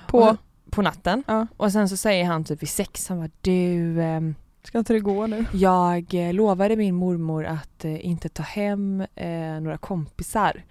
På, 0.06 0.36
på 0.70 0.82
natten. 0.82 1.24
ja. 1.26 1.46
Och 1.56 1.72
sen 1.72 1.88
så 1.88 1.96
säger 1.96 2.24
han 2.24 2.44
typ 2.44 2.62
vid 2.62 2.68
sex, 2.68 3.08
han 3.08 3.18
bara 3.18 3.30
du, 3.40 4.02
ehm, 4.02 4.34
Ska 4.62 4.78
inte 4.78 4.92
det 4.92 5.00
gå 5.00 5.26
nu? 5.26 5.44
jag 5.52 6.14
eh, 6.14 6.32
lovade 6.32 6.76
min 6.76 6.94
mormor 6.94 7.44
att 7.44 7.84
eh, 7.84 8.06
inte 8.06 8.28
ta 8.28 8.42
hem 8.42 9.04
eh, 9.14 9.60
några 9.60 9.78
kompisar 9.78 10.62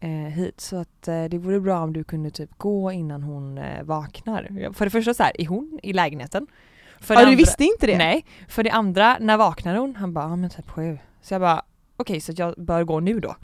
eh, 0.00 0.10
hit 0.10 0.60
så 0.60 0.76
att 0.76 1.08
eh, 1.08 1.24
det 1.24 1.38
vore 1.38 1.60
bra 1.60 1.80
om 1.82 1.92
du 1.92 2.04
kunde 2.04 2.30
typ 2.30 2.50
gå 2.58 2.92
innan 2.92 3.22
hon 3.22 3.58
eh, 3.58 3.82
vaknar. 3.82 4.72
För 4.72 4.84
det 4.84 4.90
första 4.90 5.14
så 5.14 5.22
här, 5.22 5.40
är 5.40 5.46
hon 5.46 5.80
i 5.82 5.92
lägenheten? 5.92 6.46
För 7.00 7.14
Ja 7.14 7.20
det 7.24 7.30
du 7.30 7.36
visste 7.36 7.64
inte 7.64 7.86
det? 7.86 7.98
Nej, 7.98 8.24
för 8.48 8.62
det 8.62 8.70
andra, 8.70 9.16
när 9.20 9.36
vaknar 9.36 9.74
hon? 9.76 9.96
Han 9.96 10.12
bara, 10.12 10.24
ja 10.24 10.36
men 10.36 10.50
typ 10.50 10.70
sju. 10.70 10.98
Så 11.22 11.34
jag 11.34 11.40
bara, 11.40 11.62
okej 11.96 12.20
så 12.20 12.32
att 12.32 12.38
jag 12.38 12.54
bör 12.56 12.84
gå 12.84 13.00
nu 13.00 13.20
då. 13.20 13.36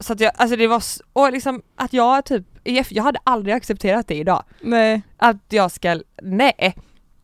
Så 0.00 0.12
att 0.12 0.20
jag, 0.20 0.32
alltså 0.36 0.56
det 0.56 0.66
var, 0.66 0.82
och 1.12 1.32
liksom 1.32 1.62
att 1.76 1.92
jag 1.92 2.24
typ, 2.24 2.44
jag 2.90 3.02
hade 3.02 3.18
aldrig 3.24 3.54
accepterat 3.54 4.08
det 4.08 4.14
idag. 4.14 4.44
Nej. 4.60 5.02
Att 5.16 5.36
jag 5.48 5.70
ska, 5.70 6.00
nej. 6.22 6.76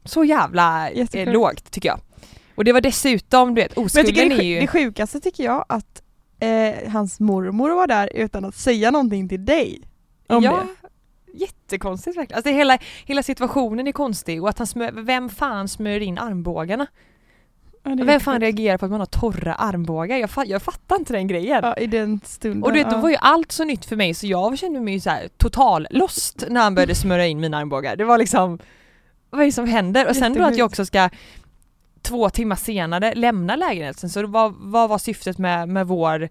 Så 0.05 0.25
jävla 0.25 0.91
eh, 0.91 1.33
lågt 1.33 1.71
tycker 1.71 1.89
jag. 1.89 2.01
Och 2.55 2.65
det 2.65 2.73
var 2.73 2.81
dessutom, 2.81 3.55
du 3.55 3.63
vet, 3.63 3.77
Men 3.77 3.83
jag 3.83 3.87
oskulden 3.87 4.29
det, 4.29 4.35
är 4.35 4.43
ju... 4.43 4.61
det 4.61 4.67
sjukaste 4.67 5.21
tycker 5.21 5.45
jag 5.45 5.65
att 5.69 6.03
eh, 6.41 6.91
hans 6.93 7.21
mormor 7.21 7.71
var 7.71 7.87
där 7.87 8.11
utan 8.15 8.45
att 8.45 8.55
säga 8.55 8.91
någonting 8.91 9.29
till 9.29 9.45
dig. 9.45 9.81
Om 10.29 10.43
ja, 10.43 10.63
det. 10.83 10.89
jättekonstigt 11.39 12.17
verkligen. 12.17 12.37
Alltså 12.37 12.51
hela, 12.51 12.79
hela 13.05 13.23
situationen 13.23 13.87
är 13.87 13.93
konstig 13.93 14.43
och 14.43 14.49
att 14.49 14.59
han 14.59 14.67
smör, 14.67 14.93
vem 14.93 15.29
fan 15.29 15.69
smörjer 15.69 16.01
in 16.01 16.19
armbågarna? 16.19 16.87
Ja, 17.89 18.05
Vem 18.05 18.21
fan 18.21 18.41
reagerar 18.41 18.79
på 18.79 18.85
att 18.85 18.91
man 18.91 19.01
har 19.01 19.07
torra 19.07 19.55
armbågar? 19.55 20.17
Jag, 20.17 20.31
fa- 20.31 20.45
jag 20.47 20.63
fattar 20.63 20.97
inte 20.97 21.13
den 21.13 21.27
grejen. 21.29 21.61
Ja 21.63 21.75
i 21.77 21.87
den 21.87 22.21
stunden. 22.25 22.63
Och 22.63 22.73
du 22.73 22.79
vet, 22.79 22.87
ja. 22.91 22.97
då 22.97 23.03
var 23.03 23.11
ju 23.11 23.17
allt 23.21 23.53
så 23.53 23.65
nytt 23.65 23.85
för 23.85 23.97
mig 23.97 24.15
så 24.15 24.27
jag 24.27 24.59
kände 24.59 24.81
mig 24.81 24.95
ju 24.95 25.01
så 25.01 25.11
här 25.11 25.29
total 25.37 25.87
lost 25.91 26.45
när 26.49 26.61
han 26.61 26.75
började 26.75 26.95
smörja 26.95 27.27
in 27.27 27.41
mina 27.41 27.57
armbågar. 27.59 27.97
Det 27.97 28.05
var 28.05 28.19
liksom, 28.19 28.59
vad 29.31 29.41
är 29.41 29.45
det 29.45 29.53
som 29.53 29.67
händer? 29.67 30.09
Och 30.09 30.17
sen 30.17 30.35
då 30.35 30.43
att 30.45 30.57
jag 30.57 30.67
också 30.67 30.87
ska 30.87 31.11
två 32.03 32.31
timmar 32.31 32.57
senare 32.57 33.15
lämna 33.15 33.57
lägenheten, 33.57 34.11
så 34.11 34.27
vad, 34.27 34.55
vad 34.59 34.89
var 34.89 34.99
syftet 34.99 35.39
med, 35.39 35.69
med, 35.69 35.87
vår, 35.87 36.29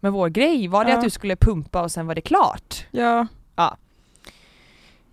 med 0.00 0.12
vår 0.12 0.28
grej? 0.28 0.68
Var 0.68 0.84
det 0.84 0.90
Ja. 0.90 0.96
att 0.96 1.04
du 1.04 1.10
skulle 1.10 1.36
pumpa 1.36 1.82
och 1.82 1.90
sen 1.92 2.06
var 2.06 2.14
det 2.14 2.20
klart? 2.20 2.86
Ja. 2.90 3.26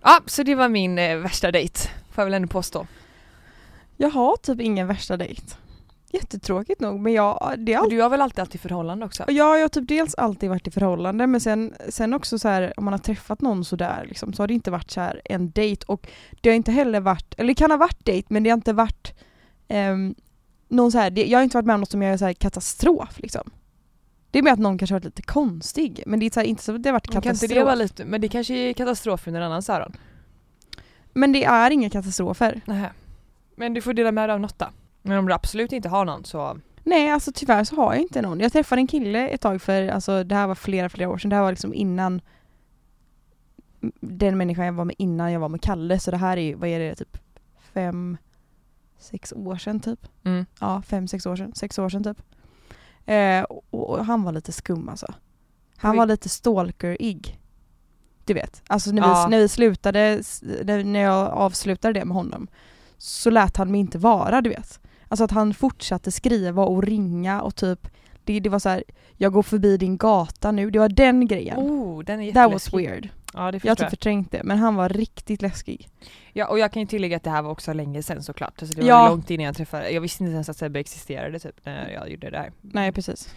Ja, 0.03 0.21
så 0.25 0.43
det 0.43 0.55
var 0.55 0.69
min 0.69 0.99
eh, 0.99 1.17
värsta 1.17 1.51
dejt, 1.51 1.79
får 2.11 2.21
jag 2.21 2.25
väl 2.25 2.33
ändå 2.33 2.47
påstå. 2.47 2.87
Jag 3.97 4.09
har 4.09 4.37
typ 4.37 4.61
ingen 4.61 4.87
värsta 4.87 5.17
dejt. 5.17 5.41
Jättetråkigt 6.11 6.81
nog 6.81 6.99
men 6.99 7.13
jag, 7.13 7.53
det 7.57 7.75
Och 7.75 7.83
alltid 7.83 7.97
du 7.97 8.01
har 8.01 8.09
väl 8.09 8.21
alltid 8.21 8.39
haft 8.39 8.55
i 8.55 8.57
förhållande 8.57 9.05
också? 9.05 9.23
Och 9.23 9.31
jag, 9.31 9.57
jag 9.57 9.63
har 9.63 9.69
typ 9.69 9.87
dels 9.87 10.15
alltid 10.15 10.49
varit 10.49 10.67
i 10.67 10.71
förhållande 10.71 11.27
men 11.27 11.41
sen, 11.41 11.73
sen 11.89 12.13
också 12.13 12.39
så 12.39 12.47
här 12.47 12.73
om 12.77 12.85
man 12.85 12.93
har 12.93 12.99
träffat 12.99 13.41
någon 13.41 13.65
sådär 13.65 14.05
liksom, 14.07 14.33
så 14.33 14.43
har 14.43 14.47
det 14.47 14.53
inte 14.53 14.71
varit 14.71 14.91
så 14.91 15.01
här 15.01 15.21
en 15.25 15.51
dejt 15.51 15.85
och 15.87 16.07
det 16.41 16.49
har 16.49 16.55
inte 16.55 16.71
heller 16.71 16.99
varit, 16.99 17.33
eller 17.37 17.47
det 17.47 17.55
kan 17.55 17.71
ha 17.71 17.77
varit 17.77 18.05
dejt 18.05 18.27
men 18.29 18.43
det 18.43 18.49
har 18.49 18.57
inte 18.57 18.73
varit 18.73 19.13
ehm, 19.67 20.15
någon 20.67 20.91
så 20.91 20.97
här, 20.97 21.09
det, 21.09 21.25
jag 21.25 21.39
har 21.39 21.43
inte 21.43 21.57
varit 21.57 21.65
med 21.65 21.73
om 21.73 21.79
något 21.79 21.91
som 21.91 22.01
är 22.01 22.17
så 22.17 22.25
här 22.25 22.33
katastrof 22.33 23.19
liksom. 23.19 23.51
Det 24.31 24.39
är 24.39 24.43
med 24.43 24.53
att 24.53 24.59
någon 24.59 24.77
kanske 24.77 24.93
har 24.93 24.99
varit 24.99 25.05
lite 25.05 25.21
konstig 25.21 26.03
men 26.05 26.19
det 26.19 26.25
är 26.25 26.29
så 26.29 26.39
här, 26.39 26.47
inte 26.47 26.63
så 26.63 26.75
att 26.75 26.83
det 26.83 26.89
har 26.89 26.93
varit 26.93 27.07
Men 27.07 27.13
kan 27.13 27.21
katastrof. 27.21 27.51
det 27.51 27.63
vara 27.63 27.75
lite, 27.75 28.05
men 28.05 28.21
det 28.21 28.27
kanske 28.27 28.53
är 28.53 28.73
katastrof 28.73 29.27
under 29.27 29.41
en 29.41 29.47
annans 29.47 29.69
öron? 29.69 29.93
Men 31.13 31.31
det 31.31 31.43
är 31.43 31.71
inga 31.71 31.89
katastrofer. 31.89 32.61
Nej. 32.65 32.89
Men 33.55 33.73
du 33.73 33.81
får 33.81 33.93
dela 33.93 34.11
med 34.11 34.29
dig 34.29 34.33
av 34.33 34.39
något 34.39 34.59
då. 34.59 34.65
Men 35.07 35.17
om 35.17 35.25
du 35.27 35.33
absolut 35.33 35.71
inte 35.71 35.89
har 35.89 36.05
någon 36.05 36.25
så... 36.25 36.59
Nej 36.83 37.11
alltså 37.11 37.31
tyvärr 37.35 37.63
så 37.63 37.75
har 37.75 37.93
jag 37.93 38.01
inte 38.01 38.21
någon. 38.21 38.39
Jag 38.39 38.51
träffade 38.51 38.81
en 38.81 38.87
kille 38.87 39.27
ett 39.29 39.41
tag 39.41 39.61
för, 39.61 39.87
alltså 39.87 40.23
det 40.23 40.35
här 40.35 40.47
var 40.47 40.55
flera 40.55 40.89
flera 40.89 41.09
år 41.09 41.17
sedan, 41.17 41.29
det 41.29 41.35
här 41.35 41.43
var 41.43 41.51
liksom 41.51 41.73
innan 41.73 42.21
den 43.99 44.37
människan 44.37 44.65
jag 44.65 44.73
var 44.73 44.85
med 44.85 44.95
innan 44.99 45.31
jag 45.31 45.39
var 45.39 45.49
med 45.49 45.61
Kalle 45.61 45.99
så 45.99 46.11
det 46.11 46.17
här 46.17 46.37
är 46.37 46.41
ju, 46.41 46.53
vad 46.55 46.69
är 46.69 46.79
det, 46.79 46.95
typ 46.95 47.17
fem, 47.73 48.17
sex 48.99 49.33
år 49.33 49.55
sedan 49.57 49.79
typ. 49.79 50.07
Mm. 50.23 50.45
Ja, 50.59 50.81
fem, 50.81 51.07
sex 51.07 51.25
år 51.25 51.35
sedan, 51.35 51.55
sex 51.55 51.79
år 51.79 51.89
sedan 51.89 52.03
typ. 52.03 52.21
Eh, 53.05 53.41
och, 53.43 53.63
och 53.71 54.05
han 54.05 54.23
var 54.23 54.31
lite 54.31 54.51
skum 54.51 54.89
alltså. 54.89 55.13
Han 55.77 55.91
Oj. 55.91 55.97
var 55.97 56.05
lite 56.05 56.29
stalker-ig. 56.29 57.39
Du 58.25 58.33
vet, 58.33 58.63
alltså 58.67 58.91
när, 58.91 59.01
Ja. 59.01 59.25
vi, 59.25 59.31
när 59.31 59.39
vi 59.41 59.47
slutade, 59.47 60.21
när 60.83 60.99
jag 60.99 61.27
avslutade 61.27 61.99
det 61.99 62.05
med 62.05 62.15
honom 62.15 62.47
så 62.97 63.29
lät 63.29 63.57
han 63.57 63.71
mig 63.71 63.79
inte 63.79 63.97
vara 63.97 64.41
du 64.41 64.49
vet. 64.49 64.79
Alltså 65.09 65.23
att 65.23 65.31
han 65.31 65.53
fortsatte 65.53 66.11
skriva 66.11 66.63
och 66.63 66.83
ringa 66.83 67.41
och 67.41 67.55
typ 67.55 67.87
det, 68.23 68.39
det 68.39 68.49
var 68.49 68.59
så 68.59 68.69
här, 68.69 68.83
jag 69.17 69.33
går 69.33 69.43
förbi 69.43 69.77
din 69.77 69.97
gata 69.97 70.51
nu, 70.51 70.69
det 70.71 70.79
var 70.79 70.89
den 70.89 71.27
grejen. 71.27 71.57
Oh, 71.59 72.03
den 72.03 72.21
är 72.21 72.31
That 72.33 72.53
was 72.53 72.73
weird. 72.73 73.09
Ja 73.33 73.39
Jag 73.45 73.53
har 73.53 73.59
jag. 73.63 73.77
typ 73.77 73.89
förträngt 73.89 74.31
det 74.31 74.43
men 74.43 74.57
han 74.57 74.75
var 74.75 74.89
riktigt 74.89 75.41
läskig. 75.41 75.89
Ja 76.33 76.47
och 76.47 76.59
jag 76.59 76.71
kan 76.71 76.81
ju 76.81 76.85
tillägga 76.87 77.17
att 77.17 77.23
det 77.23 77.29
här 77.29 77.41
var 77.41 77.51
också 77.51 77.73
länge 77.73 78.03
sedan 78.03 78.23
såklart. 78.23 78.53
Alltså 78.61 78.75
det 78.75 78.81
var 78.81 78.89
Ja. 78.89 79.09
långt 79.09 79.29
innan 79.31 79.45
jag 79.45 79.55
träffade, 79.57 79.89
jag 79.89 80.01
visste 80.01 80.23
inte 80.23 80.33
ens 80.33 80.49
att 80.49 80.57
Sebbe 80.57 80.79
existerade 80.79 81.39
typ 81.39 81.65
när 81.65 81.89
jag 81.89 82.09
gjorde 82.11 82.29
det 82.29 82.37
här. 82.37 82.51
Nej 82.61 82.91
precis. 82.91 83.29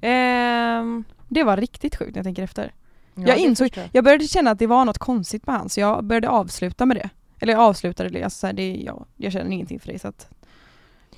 Ehm, 0.00 1.04
Det 1.28 1.44
var 1.44 1.56
riktigt 1.56 1.96
sjukt 1.96 2.10
när 2.14 2.18
jag 2.18 2.24
tänker 2.24 2.42
efter. 2.42 2.72
ja, 3.14 3.22
Jag 3.26 3.36
insåg- 3.38 3.76
jag. 3.76 3.88
Jag 3.92 4.04
började 4.04 4.24
känna 4.28 4.50
att 4.50 4.58
det 4.58 4.66
var 4.66 4.84
något 4.84 4.98
konstigt 4.98 5.46
med 5.46 5.56
han 5.56 5.68
så 5.68 5.80
jag 5.80 6.04
började 6.04 6.28
avsluta 6.28 6.86
med 6.86 6.96
det. 6.96 7.08
Eller 7.40 7.52
jag 7.52 7.62
avslutade 7.62 8.08
det, 8.08 8.22
alltså 8.22 8.38
så 8.38 8.46
här, 8.46 8.54
det 8.54 8.74
ja, 8.76 9.06
jag 9.16 9.32
känner 9.32 9.50
ingenting 9.50 9.80
för 9.80 9.86
dig 9.88 9.98
så 9.98 10.08
att 10.08 10.28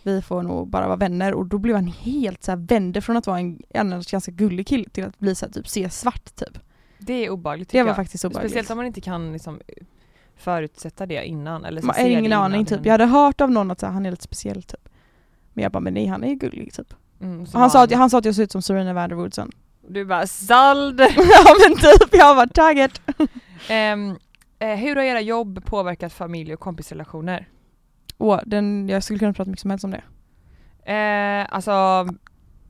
vi 0.06 0.22
får 0.22 0.42
nog 0.42 0.68
bara 0.68 0.86
vara 0.86 0.96
vänner 0.96 1.34
och 1.34 1.46
då 1.46 1.58
blev 1.58 1.74
han 1.76 1.86
helt 1.86 2.42
så 2.44 2.50
här 2.52 2.58
vände 2.58 3.00
från 3.00 3.16
att 3.16 3.26
vara 3.26 3.38
en 3.38 3.58
annars 3.74 4.10
ganska 4.10 4.32
gullig 4.32 4.66
kille 4.66 4.88
till 4.88 5.04
att 5.04 5.18
bli 5.18 5.34
så 5.34 5.46
här, 5.46 5.52
typ 5.52 5.68
se 5.68 5.90
svart 5.90 6.34
typ. 6.36 6.58
Det 6.98 7.12
är 7.26 7.30
obehagligt 7.30 7.68
Det 7.68 7.72
tycker 7.72 7.82
var 7.82 7.88
jag. 7.88 7.96
faktiskt 7.96 8.24
obehagligt. 8.24 8.50
Speciellt 8.50 8.70
om 8.70 8.76
man 8.76 8.86
inte 8.86 9.00
kan 9.00 9.32
liksom 9.32 9.60
förutsätta 10.36 11.06
det 11.06 11.24
innan 11.24 11.64
eller 11.64 11.80
så 11.80 11.86
Man 11.86 11.96
har 11.96 12.02
det 12.02 12.10
ingen 12.10 12.24
innan 12.24 12.42
aning 12.42 12.64
det 12.64 12.76
typ. 12.76 12.86
Jag 12.86 12.92
hade 12.92 13.06
hört 13.06 13.40
av 13.40 13.50
någon 13.50 13.70
att 13.70 13.80
så 13.80 13.86
här, 13.86 13.92
han 13.92 14.06
är 14.06 14.10
lite 14.10 14.22
speciell 14.22 14.62
typ. 14.62 14.88
Men 15.52 15.62
jag 15.62 15.72
bara, 15.72 15.80
men 15.80 15.94
nej 15.94 16.06
han 16.06 16.24
är 16.24 16.28
ju 16.28 16.34
gullig 16.34 16.72
typ. 16.72 16.94
Mm, 17.20 17.46
han, 17.52 17.62
var 17.62 17.68
sa 17.68 17.82
att, 17.82 17.92
han 17.92 18.10
sa 18.10 18.18
att 18.18 18.24
jag 18.24 18.34
såg 18.34 18.42
ut 18.42 18.52
som 18.52 18.62
Serena 18.62 18.92
Vanderwoodson. 18.92 19.50
Du 19.88 20.04
bara 20.04 20.26
såld! 20.26 21.00
ja 21.16 21.54
men 21.68 21.76
typ, 21.76 22.08
jag 22.12 22.34
var 22.34 22.46
taggad. 22.46 22.90
Ehm, 23.68 24.16
eh, 24.58 24.74
hur 24.74 24.96
har 24.96 25.02
era 25.02 25.20
jobb 25.20 25.64
påverkat 25.64 26.12
familj 26.12 26.54
och 26.54 26.60
kompisrelationer? 26.60 27.48
Åh, 28.18 28.40
den, 28.46 28.88
jag 28.88 29.02
skulle 29.02 29.18
kunna 29.18 29.32
prata 29.32 29.50
mycket 29.50 29.60
som 29.60 29.70
helst 29.70 29.84
om 29.84 29.90
det. 29.90 30.02
Eh, 30.92 31.46
alltså 31.50 32.06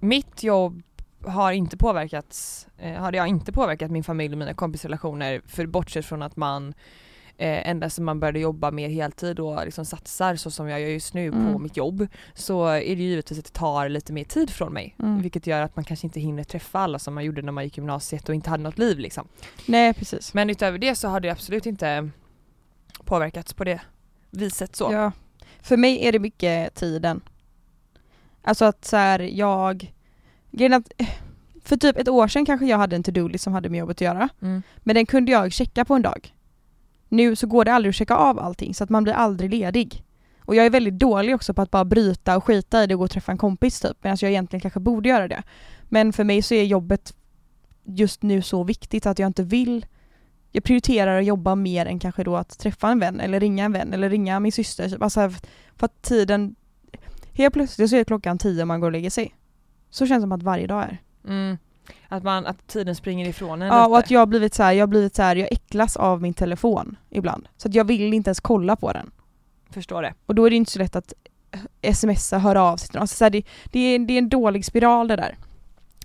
mitt 0.00 0.42
jobb 0.42 0.82
har 1.26 1.52
inte 1.52 1.76
påverkats, 1.76 2.68
eh, 2.78 2.92
hade 2.94 3.16
jag 3.16 3.26
inte 3.28 3.52
påverkat 3.52 3.90
min 3.90 4.04
familj 4.04 4.34
och 4.34 4.38
mina 4.38 4.54
kompisrelationer 4.54 5.40
för 5.46 5.66
bortsett 5.66 6.06
från 6.06 6.22
att 6.22 6.36
man 6.36 6.74
eh, 7.38 7.68
ända 7.70 7.90
sedan 7.90 8.04
man 8.04 8.20
började 8.20 8.38
jobba 8.38 8.70
mer 8.70 8.88
heltid 8.88 9.40
och 9.40 9.64
liksom 9.64 9.84
satsar 9.84 10.36
så 10.36 10.50
som 10.50 10.68
jag 10.68 10.80
gör 10.80 10.88
just 10.88 11.14
nu 11.14 11.26
Mm. 11.28 11.52
på 11.52 11.58
mitt 11.58 11.76
jobb 11.76 12.06
så 12.34 12.66
är 12.66 12.80
det 12.96 13.02
ju 13.02 13.08
givetvis 13.08 13.38
att 13.38 13.44
det 13.44 13.52
tar 13.52 13.88
lite 13.88 14.12
mer 14.12 14.24
tid 14.24 14.50
från 14.50 14.72
mig. 14.72 14.94
Mm. 14.98 15.22
Vilket 15.22 15.46
gör 15.46 15.62
att 15.62 15.76
man 15.76 15.84
kanske 15.84 16.06
inte 16.06 16.20
hinner 16.20 16.44
träffa 16.44 16.78
alla 16.78 16.98
som 16.98 17.14
man 17.14 17.24
gjorde 17.24 17.42
när 17.42 17.52
man 17.52 17.64
gick 17.64 17.76
gymnasiet 17.76 18.28
och 18.28 18.34
inte 18.34 18.50
hade 18.50 18.62
något 18.62 18.78
liv 18.78 18.98
liksom. 18.98 19.28
Nej 19.66 19.94
precis. 19.94 20.34
Men 20.34 20.50
utöver 20.50 20.78
det 20.78 20.94
så 20.94 21.08
har 21.08 21.20
det 21.20 21.30
absolut 21.30 21.66
inte 21.66 22.10
påverkats 23.04 23.54
på 23.54 23.64
det 23.64 23.80
viset 24.30 24.76
så. 24.76 24.88
Ja. 24.92 25.12
För 25.66 25.76
mig 25.76 26.06
är 26.06 26.12
det 26.12 26.18
mycket 26.18 26.74
tiden. 26.74 27.20
Alltså 28.42 28.64
att 28.64 28.84
så 28.84 28.96
här, 28.96 29.18
jag... 29.18 29.92
Grejen 30.50 30.72
är 30.72 30.76
att, 30.76 30.92
eh, 30.96 31.08
för 31.64 31.76
typ 31.76 31.98
ett 31.98 32.08
år 32.08 32.28
sedan 32.28 32.46
kanske 32.46 32.66
jag 32.66 32.78
hade 32.78 32.96
en 32.96 33.02
to-do-list 33.02 33.44
som 33.44 33.52
hade 33.52 33.68
med 33.68 33.78
jobbet 33.78 33.96
att 33.96 34.00
göra. 34.00 34.28
Mm. 34.42 34.62
Men 34.78 34.94
den 34.94 35.06
kunde 35.06 35.32
jag 35.32 35.52
checka 35.52 35.84
på 35.84 35.94
en 35.94 36.02
dag. 36.02 36.34
Nu 37.08 37.36
så 37.36 37.46
går 37.46 37.64
det 37.64 37.72
aldrig 37.72 37.90
att 37.90 37.96
checka 37.96 38.14
av 38.14 38.38
allting 38.38 38.74
så 38.74 38.84
att 38.84 38.90
man 38.90 39.04
blir 39.04 39.12
aldrig 39.12 39.50
ledig. 39.50 40.04
Och 40.40 40.54
jag 40.54 40.66
är 40.66 40.70
väldigt 40.70 40.98
dålig 40.98 41.34
också 41.34 41.54
på 41.54 41.62
att 41.62 41.70
bara 41.70 41.84
bryta 41.84 42.36
och 42.36 42.44
skita 42.44 42.84
i 42.84 42.86
det 42.86 42.94
och 42.94 42.98
gå 42.98 43.04
och 43.04 43.10
träffa 43.10 43.32
en 43.32 43.38
kompis 43.38 43.80
typ. 43.80 43.96
Medan 44.04 44.18
jag 44.20 44.30
egentligen 44.30 44.60
kanske 44.60 44.80
borde 44.80 45.08
göra 45.08 45.28
det. 45.28 45.42
Men 45.82 46.12
för 46.12 46.24
mig 46.24 46.42
så 46.42 46.54
är 46.54 46.64
jobbet 46.64 47.14
just 47.84 48.22
nu 48.22 48.42
så 48.42 48.64
viktigt 48.64 49.06
att 49.06 49.18
jag 49.18 49.26
inte 49.26 49.42
vill 49.42 49.86
jag 50.56 50.64
prioriterar 50.64 51.18
att 51.18 51.24
jobba 51.24 51.54
mer 51.54 51.86
än 51.86 51.98
kanske 51.98 52.24
då 52.24 52.36
att 52.36 52.58
träffa 52.58 52.88
en 52.88 52.98
vän 52.98 53.20
eller 53.20 53.40
ringa 53.40 53.64
en 53.64 53.72
vän 53.72 53.92
eller 53.92 54.10
ringa 54.10 54.40
min 54.40 54.52
syster. 54.52 54.88
typ. 54.88 55.02
Alltså 55.02 55.30
för 55.76 55.84
att 55.86 56.02
tiden, 56.02 56.56
helt 57.32 57.54
plötsligt 57.54 57.90
så 57.90 57.96
är 57.96 58.04
klockan 58.04 58.38
tio 58.38 58.62
och 58.62 58.68
man 58.68 58.80
går 58.80 58.88
och 58.88 58.92
lägger 58.92 59.10
sig. 59.10 59.34
Så 59.90 60.06
känns 60.06 60.20
det 60.20 60.24
som 60.24 60.32
att 60.32 60.42
varje 60.42 60.66
dag 60.66 60.82
är. 60.82 60.98
Mm. 61.28 61.58
Att, 62.08 62.22
man, 62.22 62.46
att 62.46 62.66
tiden 62.66 62.94
springer 62.94 63.28
ifrån 63.28 63.62
en 63.62 63.68
Ja 63.68 63.74
lite. 63.74 63.90
och 63.90 63.98
att 63.98 64.10
jag 64.10 64.20
har 64.20 64.26
blivit 64.26 64.54
så 64.54 64.62
här, 64.62 64.72
jag 64.72 64.82
har 64.82 64.86
blivit 64.86 65.14
så 65.14 65.22
här, 65.22 65.36
jag 65.36 65.52
äcklas 65.52 65.96
av 65.96 66.22
min 66.22 66.34
telefon 66.34 66.96
ibland. 67.10 67.48
Så 67.56 67.68
att 67.68 67.74
jag 67.74 67.84
vill 67.84 68.14
inte 68.14 68.28
ens 68.28 68.40
kolla 68.40 68.76
på 68.76 68.92
den. 68.92 69.10
Förstår 69.70 70.02
det. 70.02 70.14
Och 70.26 70.34
då 70.34 70.46
är 70.46 70.50
det 70.50 70.56
inte 70.56 70.70
så 70.70 70.78
lätt 70.78 70.96
att 70.96 71.12
smsa, 71.92 72.38
höra 72.38 72.62
av 72.62 72.76
sig 72.76 72.88
till 72.88 72.94
någon. 72.94 73.00
Alltså 73.00 73.16
så 73.16 73.24
här, 73.24 73.30
det, 73.30 73.42
det, 73.64 73.78
är, 73.78 73.98
det 73.98 74.12
är 74.12 74.18
en 74.18 74.28
dålig 74.28 74.64
spiral 74.64 75.08
det 75.08 75.16
där. 75.16 75.36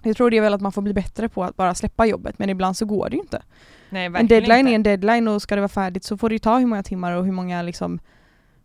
Jag 0.04 0.18
tror 0.18 0.32
det 0.32 0.38
är 0.38 0.42
väl 0.42 0.54
att 0.54 0.62
man 0.62 0.72
får 0.72 0.82
bli 0.82 0.94
bättre 0.94 1.30
på 1.30 1.44
att 1.44 1.56
bara 1.56 1.76
släppa 1.76 2.06
jobbet 2.06 2.40
men 2.40 2.50
ibland 2.50 2.78
så 2.78 2.86
går 2.86 3.10
det 3.10 3.16
ju 3.16 3.22
inte. 3.22 3.42
Nej, 3.92 4.06
En 4.06 4.28
deadline 4.28 4.68
inte. 4.68 4.72
är 4.72 4.76
en 4.76 4.84
deadline 4.84 5.28
och 5.28 5.42
ska 5.42 5.56
det 5.56 5.62
vara 5.62 5.70
färdigt 5.70 6.04
så 6.04 6.18
får 6.18 6.30
det 6.30 6.40
ta 6.40 6.58
hur 6.58 6.66
många 6.66 6.84
timmar 6.84 7.12
och 7.12 7.26
hur 7.26 7.32
många 7.32 7.62
liksom, 7.62 8.00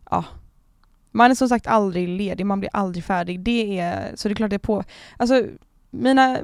ja. 0.09 0.25
Man 1.11 1.31
är 1.31 1.35
som 1.35 1.49
sagt 1.49 1.67
aldrig 1.67 2.07
ledig, 2.07 2.45
man 2.45 2.59
blir 2.59 2.69
aldrig 2.73 3.03
färdig. 3.03 3.39
Det 3.39 3.79
är, 3.79 4.15
så 4.15 4.27
det 4.27 4.33
är 4.33 4.35
klart 4.35 4.49
det 4.49 4.55
är 4.55 4.59
på, 4.59 4.83
alltså 5.17 5.43
mina, 5.89 6.37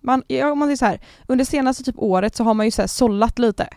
man, 0.00 0.22
ja, 0.26 0.52
om 0.52 0.58
man 0.58 0.68
säger 0.68 0.76
så 0.76 0.84
här, 0.84 1.00
under 1.26 1.44
senaste 1.44 1.84
typ 1.84 1.98
året 1.98 2.36
så 2.36 2.44
har 2.44 2.54
man 2.54 2.66
ju 2.66 2.70
så 2.70 2.82
här 2.82 2.86
sållat 2.86 3.38
lite. 3.38 3.68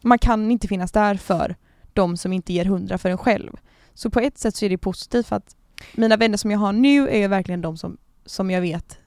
Man 0.00 0.18
kan 0.18 0.50
inte 0.50 0.68
finnas 0.68 0.92
där 0.92 1.14
för 1.14 1.56
de 1.92 2.16
som 2.16 2.32
inte 2.32 2.52
ger 2.52 2.64
hundra 2.64 2.98
för 2.98 3.10
en 3.10 3.18
själv. 3.18 3.52
Så 3.94 4.10
på 4.10 4.20
ett 4.20 4.38
sätt 4.38 4.56
så 4.56 4.64
är 4.64 4.68
det 4.68 4.78
positivt 4.78 5.26
för 5.26 5.36
att 5.36 5.56
mina 5.94 6.16
vänner 6.16 6.36
som 6.36 6.50
jag 6.50 6.58
har 6.58 6.72
nu 6.72 7.08
är 7.08 7.18
ju 7.18 7.28
verkligen 7.28 7.60
de 7.60 7.76
som, 7.76 7.96
som 8.26 8.50
jag 8.50 8.60
vet 8.60 8.98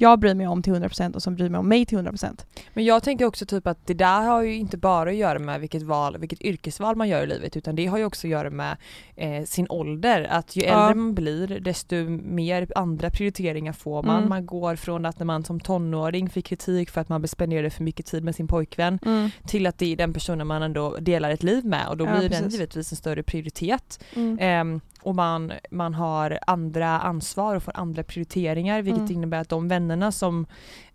jag 0.00 0.18
bryr 0.18 0.34
mig 0.34 0.46
om 0.46 0.62
till 0.62 0.72
100% 0.72 1.14
och 1.14 1.22
som 1.22 1.34
bryr 1.34 1.48
mig 1.48 1.58
om 1.58 1.68
mig 1.68 1.86
till 1.86 1.98
100%. 1.98 2.44
Men 2.74 2.84
jag 2.84 3.02
tänker 3.02 3.24
också 3.24 3.46
typ 3.46 3.66
att 3.66 3.86
det 3.86 3.94
där 3.94 4.20
har 4.22 4.42
ju 4.42 4.54
inte 4.54 4.76
bara 4.76 5.10
att 5.10 5.16
göra 5.16 5.38
med 5.38 5.60
vilket 5.60 5.82
val, 5.82 6.16
vilket 6.18 6.40
yrkesval 6.42 6.96
man 6.96 7.08
gör 7.08 7.22
i 7.22 7.26
livet 7.26 7.56
utan 7.56 7.76
det 7.76 7.86
har 7.86 7.98
ju 7.98 8.04
också 8.04 8.26
att 8.26 8.30
göra 8.30 8.50
med 8.50 8.76
eh, 9.16 9.44
sin 9.44 9.66
ålder. 9.70 10.26
Att 10.30 10.56
ju 10.56 10.62
Ja. 10.62 10.68
äldre 10.82 10.94
man 10.94 11.14
blir 11.14 11.60
desto 11.60 11.96
mer 12.08 12.68
andra 12.74 13.10
prioriteringar 13.10 13.72
får 13.72 14.02
man. 14.02 14.16
Mm. 14.16 14.28
Man 14.28 14.46
går 14.46 14.76
från 14.76 15.06
att 15.06 15.18
när 15.18 15.26
man 15.26 15.44
som 15.44 15.60
tonåring 15.60 16.30
fick 16.30 16.46
kritik 16.46 16.90
för 16.90 17.00
att 17.00 17.08
man 17.08 17.28
spenderade 17.28 17.70
för 17.70 17.82
mycket 17.84 18.06
tid 18.06 18.24
med 18.24 18.34
sin 18.34 18.48
pojkvän 18.48 18.98
till 19.46 19.66
att 19.66 19.78
det 19.78 19.92
är 19.92 19.96
den 19.96 20.12
personen 20.12 20.46
man 20.46 20.62
ändå 20.62 20.96
delar 21.00 21.30
ett 21.30 21.42
liv 21.42 21.64
med 21.64 21.88
och 21.88 21.96
då 21.96 22.04
Ja, 22.04 22.10
blir 22.18 22.28
den 22.28 22.42
precis. 22.42 22.52
givetvis 22.52 22.92
en 22.92 22.96
större 22.96 23.22
prioritet. 23.22 24.04
Mm. 24.14 24.38
Ehm, 24.40 24.80
och 25.08 25.14
man, 25.14 25.52
man 25.70 25.94
har 25.94 26.38
andra 26.46 26.88
ansvar 27.00 27.56
och 27.56 27.62
får 27.62 27.76
andra 27.76 28.02
prioriteringar 28.02 28.82
vilket 28.82 29.00
Mm. 29.00 29.12
innebär 29.12 29.40
att 29.40 29.48
de 29.48 29.68
vännerna 29.68 30.12
som 30.12 30.46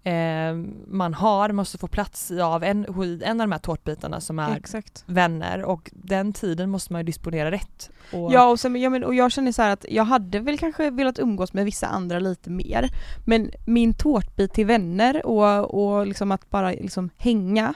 ehm, 0.04 0.74
man 0.88 1.14
har 1.14 1.52
måste 1.52 1.78
få 1.78 1.88
plats 1.88 2.32
i 2.32 2.42
av 2.42 2.64
en, 2.64 2.86
en 3.24 3.42
av 3.42 3.48
de 3.48 3.52
här 3.52 3.60
tårtbitarna 3.60 4.22
som 4.22 4.40
är 4.40 4.56
Exakt. 4.58 5.04
vänner 5.06 5.64
och 5.64 5.92
den 5.94 6.34
tiden 6.34 6.70
måste 6.70 6.94
man 6.94 7.00
ju 7.00 7.06
disponera 7.06 7.52
rätt. 7.52 7.92
Och, 8.14 8.34
Ja 8.34 8.50
och, 8.50 8.60
sen, 8.60 8.76
ja, 8.76 8.90
men, 8.90 9.04
och 9.04 9.16
jag 9.16 9.32
känner 9.32 9.52
så 9.52 9.62
att 9.62 9.86
jag 9.90 10.04
hade 10.04 10.40
väl 10.40 10.58
kanske 10.58 10.90
velat 10.90 11.20
umgås 11.20 11.54
med 11.54 11.66
vissa 11.66 11.88
andra 11.88 12.20
lite 12.20 12.50
mer 12.50 12.90
men 13.26 13.52
min 13.66 13.94
tårtbit 13.94 14.54
till 14.54 14.66
vänner 14.66 15.26
och, 15.26 15.84
och 15.84 16.08
liksom 16.08 16.32
att 16.32 16.50
bara 16.50 16.70
liksom 16.72 17.10
hänga 17.18 17.74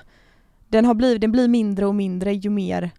den, 0.67 0.85
har 0.85 0.93
blivit, 0.93 1.21
den 1.21 1.31
blir 1.31 1.47
mindre 1.47 1.85
och 1.85 1.95
mindre 1.95 2.33
ju 2.33 2.49
mer, 2.49 2.91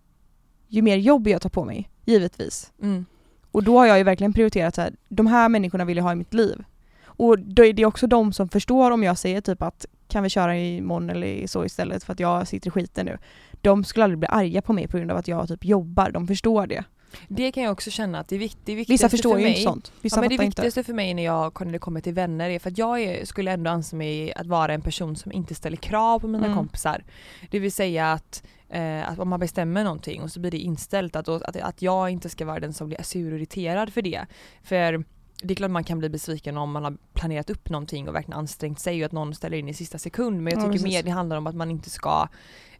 ju 0.69 0.83
mer 0.83 0.97
jobb 0.97 1.29
jag 1.29 1.43
tar 1.43 1.51
på 1.51 1.65
mig, 1.65 1.91
givetvis. 2.05 2.73
Mm. 2.83 3.07
Och 3.53 3.65
då 3.65 3.79
har 3.79 3.87
jag 3.87 3.99
ju 3.99 4.05
verkligen 4.05 4.33
prioriterat 4.33 4.75
så 4.75 4.81
här, 4.81 4.93
de 5.09 5.27
här 5.27 5.49
människorna 5.49 5.85
vill 5.85 5.97
jag 5.97 6.05
ha 6.05 6.13
i 6.13 6.17
mitt 6.17 6.35
liv. 6.35 6.65
Och 7.05 7.39
då 7.39 7.65
är 7.65 7.73
det 7.73 7.85
också 7.85 8.07
de 8.07 8.33
som 8.33 8.49
förstår 8.49 8.91
om 8.91 9.03
jag 9.03 9.19
säger 9.19 9.41
typ 9.41 9.63
att 9.63 9.87
kan 10.09 10.23
vi 10.23 10.29
köra 10.29 10.57
imorgon 10.57 11.11
eller 11.11 11.47
så 11.47 11.65
istället 11.65 12.05
för 12.05 12.13
att 12.13 12.21
jag 12.21 12.49
sitter 12.49 12.69
i 12.69 12.71
skiten 12.71 13.07
nu. 13.07 13.19
De 13.63 13.85
skulle 13.85 14.05
aldrig 14.05 14.19
bli 14.19 14.29
arga 14.29 14.63
på 14.63 14.73
mig 14.73 14.89
på 14.89 14.97
grund 14.97 15.11
av 15.11 15.17
att 15.17 15.29
jag 15.29 15.49
typ 15.49 15.65
jobbar, 15.65 16.11
de 16.11 16.27
förstår 16.27 16.67
det. 16.67 16.85
Det 17.29 17.53
kan 17.53 17.63
jag 17.63 17.73
också 17.73 17.91
känna 17.91 18.19
att 18.21 18.29
det 18.29 18.35
är 18.37 18.39
viktigt. 18.39 18.67
Det 18.67 18.75
Vissa 18.75 18.93
viktigaste 18.93 19.09
förstår 19.17 19.33
för 19.33 19.39
ju 19.39 19.45
mig, 19.45 19.53
inte 19.53 19.63
sånt. 19.63 19.93
Vissa 20.01 20.17
ja, 20.17 20.21
men 20.21 20.29
det 20.29 20.35
fattar 20.37 20.45
inte. 20.45 20.63
viktigaste 20.63 20.85
för 20.85 20.93
mig 20.93 21.15
när, 21.15 21.25
jag, 21.25 21.65
när 21.65 21.73
det 21.73 21.79
kommer 21.79 22.01
till 22.01 22.13
vänner 22.15 22.51
är 22.51 22.59
för 22.59 22.71
att 22.71 22.79
jag 22.79 23.01
är, 23.01 23.25
skulle 23.25 23.51
ändå 23.53 23.71
anse 23.71 23.97
mig 23.97 24.33
att 24.35 24.47
vara 24.47 24.75
en 24.75 24.81
person 24.83 25.17
som 25.17 25.33
inte 25.33 25.55
ställer 25.55 25.77
krav 25.77 26.19
på 26.19 26.29
mina 26.29 26.47
Mm. 26.47 26.57
kompisar. 26.59 27.05
Det 27.51 27.59
vill 27.59 27.73
säga 27.73 28.13
att, 28.13 28.43
eh, 28.69 29.09
att 29.09 29.19
om 29.19 29.29
man 29.29 29.41
bestämmer 29.41 29.85
någonting 29.85 30.23
och 30.23 30.31
så 30.33 30.41
blir 30.41 30.51
det 30.51 30.59
inställt 30.59 31.17
att, 31.17 31.29
att, 31.29 31.57
att 31.57 31.83
jag 31.83 32.11
inte 32.11 32.29
ska 32.29 32.45
vara 32.45 32.61
den 32.61 32.73
som 32.73 32.89
blir 32.89 33.03
sur 33.03 33.33
och 33.33 33.39
irriterad 33.39 33.93
för 33.93 34.03
det. 34.03 34.27
För 34.63 35.05
det 35.43 35.55
är 35.55 35.57
klart 35.57 35.71
man 35.71 35.85
kan 35.85 35.99
bli 35.99 36.09
besviken 36.09 36.57
om 36.57 36.71
man 36.71 36.85
har 36.85 36.97
planerat 37.13 37.51
upp 37.51 37.71
någonting 37.71 38.09
och 38.09 38.15
verkligen 38.15 38.39
ansträngt 38.39 38.81
sig 38.81 39.03
och 39.03 39.07
att 39.07 39.13
någon 39.13 39.35
ställer 39.35 39.59
in 39.59 39.69
i 39.69 39.75
sista 39.75 39.99
sekund 39.99 40.43
men 40.43 40.53
jag 40.53 40.61
Ja, 40.61 40.61
tycker 40.61 40.73
precis. 40.73 40.89
mer 40.89 41.03
det 41.03 41.11
handlar 41.11 41.37
om 41.37 41.47
att 41.47 41.55
man 41.55 41.71
inte 41.71 41.91
ska 41.91 42.29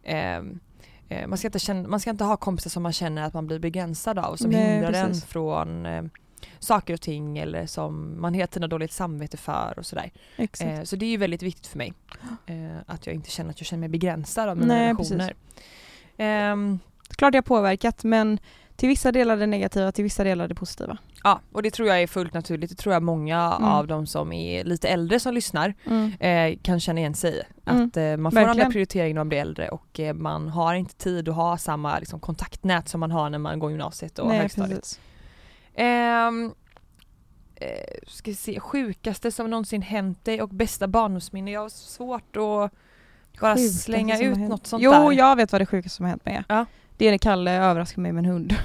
ehm, 0.05 0.61
eh, 1.09 1.29
man, 1.29 1.39
ska 1.39 1.49
inte 1.49 1.59
känna, 1.59 1.89
man 1.89 2.01
ska 2.01 2.11
inte 2.11 2.25
ha 2.25 2.37
kompisar 2.37 2.71
som 2.71 2.83
man 2.83 2.93
känner 2.93 3.23
att 3.23 3.35
man 3.35 3.47
blir 3.47 3.59
begränsad 3.59 4.19
av 4.19 4.37
som 4.37 4.51
Nej, 4.51 4.73
hindrar 4.73 4.93
en 4.93 5.09
precis. 5.09 5.25
från 5.25 5.87
eh, 5.87 6.03
saker 6.61 6.95
och 6.95 7.01
ting 7.01 7.39
eller 7.39 7.67
som 7.67 8.21
man 8.21 8.35
hela 8.35 8.47
tiden 8.47 8.63
har 8.63 8.69
dåligt 8.69 8.93
samvete 8.93 9.37
för 9.37 9.75
och 9.79 9.87
sådär. 9.87 10.11
Exakt. 10.37 10.71
Eh, 10.79 10.83
så 10.83 10.97
det 10.97 11.07
är 11.07 11.11
ju 11.11 11.17
väldigt 11.17 11.43
viktigt 11.43 11.67
för 11.67 11.79
mig. 11.79 11.93
Eh, 12.47 12.77
att 12.87 13.07
jag 13.07 13.15
inte 13.15 13.31
känner 13.31 13.51
att 13.51 13.61
jag 13.61 13.67
känner 13.67 13.81
mig 13.81 13.89
begränsad 13.89 14.49
av 14.49 14.57
mina 14.57 14.75
Nej, 14.75 14.87
relationer. 14.87 15.35
Ehm, 16.17 16.79
Klart 17.17 17.35
jag 17.35 17.43
har 17.43 17.47
påverkat 17.47 18.05
men 18.05 18.39
till 18.77 18.89
vissa 18.89 19.13
delar 19.13 19.37
det 19.37 19.47
negativa, 19.47 19.93
till 19.93 20.05
vissa 20.05 20.25
delar 20.25 20.49
det 20.49 20.55
positiva. 20.55 20.99
ja, 21.25 21.41
och 21.53 21.63
det 21.63 21.71
tror 21.71 21.89
jag 21.89 22.03
är 22.03 22.07
fullt 22.07 22.35
naturligt. 22.35 22.71
Det 22.71 22.77
tror 22.77 22.93
jag 22.93 23.03
många 23.03 23.53
Mm. 23.59 23.69
av 23.69 23.87
de 23.87 24.07
som 24.07 24.33
är 24.33 24.65
lite 24.65 24.89
äldre 24.89 25.21
som 25.21 25.35
lyssnar 25.35 25.75
eh, 26.21 26.59
kan 26.63 26.81
känna 26.81 27.01
igen 27.01 27.15
sig 27.15 27.33
i. 27.35 27.43
Mm, 27.71 27.85
Att 27.87 27.97
eh, 27.97 28.17
man 28.17 28.33
får 28.33 28.39
andra 28.39 28.47
verkligen. 28.49 28.73
prioriteringar 28.73 29.15
när 29.15 29.21
man 29.21 29.29
blir 29.29 29.39
äldre 29.39 29.69
och 29.69 30.01
eh, 30.01 30.15
man 30.15 30.49
har 30.49 30.75
inte 30.75 30.95
tid 30.95 31.29
att 31.29 31.35
ha 31.35 31.57
samma 31.59 31.99
liksom, 31.99 32.21
kontaktnät 32.21 32.89
som 32.89 33.01
man 33.01 33.11
har 33.11 33.31
när 33.31 33.39
man 33.39 33.59
går 33.59 33.71
gymnasiet 33.71 34.19
och 34.19 34.29
Nej, 34.29 34.39
högstadiet. 34.39 34.79
precis. 34.81 35.01
Ehm, 35.81 36.55
eh, 37.57 37.69
ska 38.07 38.35
se, 38.35 38.61
sjukaste 38.61 39.33
som 39.33 39.51
någonsin 39.51 39.83
hänt 39.83 40.25
dig 40.25 40.43
och 40.43 40.49
bästa 40.49 40.89
barndomsminne. 40.89 41.51
Jag 41.51 41.61
har 41.61 41.69
svårt 41.69 42.37
att 42.37 42.43
bara 42.43 42.71
Sjukaste 43.33 43.69
slänga 43.69 44.21
ut 44.21 44.39
något 44.39 44.67
sånt 44.67 44.83
jo, 44.83 44.91
där. 44.91 45.13
jag 45.13 45.37
vet 45.37 45.53
vad 45.53 45.61
det 45.61 45.67
sjukaste 45.67 45.97
som 45.97 46.05
har 46.05 46.11
hänt 46.11 46.25
mig 46.25 46.35
är. 46.35 46.45
Ja. 46.49 46.67
Det 46.97 47.07
är 47.07 47.11
när 47.11 47.19
Kalle 47.19 47.53
överraskar 47.53 48.03
mig 48.03 48.13
med 48.13 48.25
en 48.25 48.31
hund. 48.31 48.55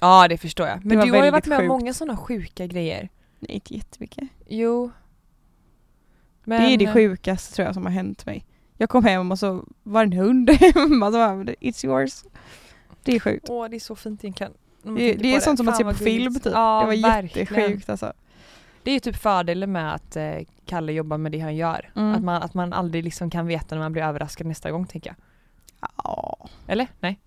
Ja 0.00 0.28
det 0.28 0.38
förstår 0.38 0.68
jag. 0.68 0.84
Men 0.84 1.06
du 1.06 1.12
har 1.12 1.24
ju 1.24 1.30
varit 1.30 1.46
med 1.46 1.60
om 1.60 1.66
många 1.66 1.94
sådana 1.94 2.16
sjuka 2.16 2.66
grejer. 2.66 3.08
Nej, 3.38 3.50
inte 3.54 3.74
jättemycket. 3.74 4.28
Jo. 4.46 4.90
Det 6.44 6.54
är 6.54 6.78
det 6.78 6.92
sjukaste 6.92 7.54
tror 7.54 7.66
jag 7.66 7.74
som 7.74 7.84
har 7.84 7.92
hänt 7.92 8.26
mig. 8.26 8.44
Jag 8.76 8.88
kom 8.88 9.04
hem 9.04 9.32
och 9.32 9.38
så 9.38 9.64
var 9.82 10.06
det 10.06 10.16
en 10.16 10.20
hund 10.22 10.50
hemma, 10.74 11.10
bara, 11.10 11.34
it's 11.42 11.86
yours. 11.86 12.24
Det 13.02 13.16
är 13.16 13.20
sjukt. 13.20 13.46
Åh 13.48 13.68
det 13.68 13.76
är 13.76 13.80
så 13.80 13.96
fint 13.96 14.24
egentligen. 14.24 14.52
Det, 14.94 15.12
det 15.12 15.34
är 15.34 15.40
sånt 15.40 15.58
som 15.58 15.66
man 15.66 15.74
ser 15.74 15.84
på 15.84 15.94
film 15.94 16.34
typ. 16.34 16.46
Ja, 16.46 16.80
det 16.80 16.86
var 16.86 17.10
verkligen. 17.10 17.46
jättesjukt 17.46 17.90
alltså. 17.90 18.12
Det 18.82 18.90
är 18.90 18.94
ju 18.94 19.00
typ 19.00 19.16
fördelen 19.16 19.72
med 19.72 19.94
att 19.94 20.16
eh, 20.16 20.38
Kalle 20.66 20.92
jobbar 20.92 21.18
med 21.18 21.32
det 21.32 21.38
han 21.38 21.56
gör. 21.56 21.90
Mm. 21.96 22.14
Att, 22.14 22.22
man, 22.22 22.42
att 22.42 22.54
man 22.54 22.72
aldrig 22.72 23.04
liksom 23.04 23.30
kan 23.30 23.46
veta 23.46 23.74
när 23.74 23.82
man 23.82 23.92
blir 23.92 24.02
överraskad 24.02 24.46
nästa 24.46 24.70
gång 24.70 24.86
tänker 24.86 25.10
jag. 25.10 25.16
Ja. 26.04 26.48
Eller? 26.66 26.86
Nej? 27.00 27.20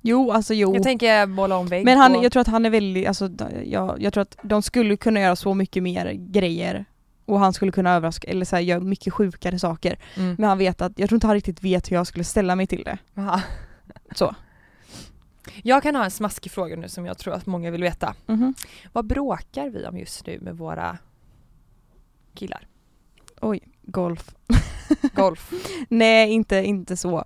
Jo, 0.00 0.30
alltså 0.30 0.54
jo. 0.54 0.74
Jag 0.74 0.82
tänker 0.82 1.26
måla 1.26 1.56
om 1.56 1.66
vägg 1.66 1.84
Men 1.84 1.98
han, 1.98 2.16
och... 2.16 2.24
jag 2.24 2.32
tror 2.32 2.40
att 2.40 2.46
han 2.46 2.66
är 2.66 2.70
väldigt, 2.70 3.08
alltså, 3.08 3.30
jag, 3.64 3.96
jag 4.02 4.12
tror 4.12 4.22
att 4.22 4.36
de 4.42 4.62
skulle 4.62 4.96
kunna 4.96 5.20
göra 5.20 5.36
så 5.36 5.54
mycket 5.54 5.82
mer 5.82 6.12
grejer 6.12 6.84
och 7.24 7.40
han 7.40 7.52
skulle 7.52 7.72
kunna 7.72 7.94
överraska, 7.94 8.28
eller 8.28 8.44
så 8.44 8.56
här, 8.56 8.62
göra 8.62 8.80
mycket 8.80 9.12
sjukare 9.12 9.58
saker. 9.58 9.98
Mm. 10.16 10.36
Men 10.38 10.48
han 10.48 10.58
vet 10.58 10.82
att, 10.82 10.98
jag 10.98 11.08
tror 11.08 11.16
inte 11.16 11.26
han 11.26 11.34
riktigt 11.34 11.64
vet 11.64 11.90
hur 11.90 11.96
jag 11.96 12.06
skulle 12.06 12.24
ställa 12.24 12.56
mig 12.56 12.66
till 12.66 12.82
det. 12.84 12.98
Aha. 13.16 13.40
Så. 14.14 14.34
Jag 15.62 15.82
kan 15.82 15.94
ha 15.96 16.04
en 16.04 16.10
smaskig 16.10 16.52
fråga 16.52 16.76
nu 16.76 16.88
som 16.88 17.06
jag 17.06 17.18
tror 17.18 17.34
att 17.34 17.46
många 17.46 17.70
vill 17.70 17.82
veta. 17.82 18.14
Mhm. 18.26 18.54
Vad 18.92 19.06
bråkar 19.06 19.68
vi 19.68 19.86
om 19.86 19.98
just 19.98 20.26
nu 20.26 20.38
med 20.40 20.56
våra 20.56 20.98
killar? 22.34 22.66
Golf. 23.82 24.34
Golf. 25.14 25.50
Nej, 25.88 26.30
inte, 26.30 26.56
inte 26.56 26.96
så. 26.96 27.24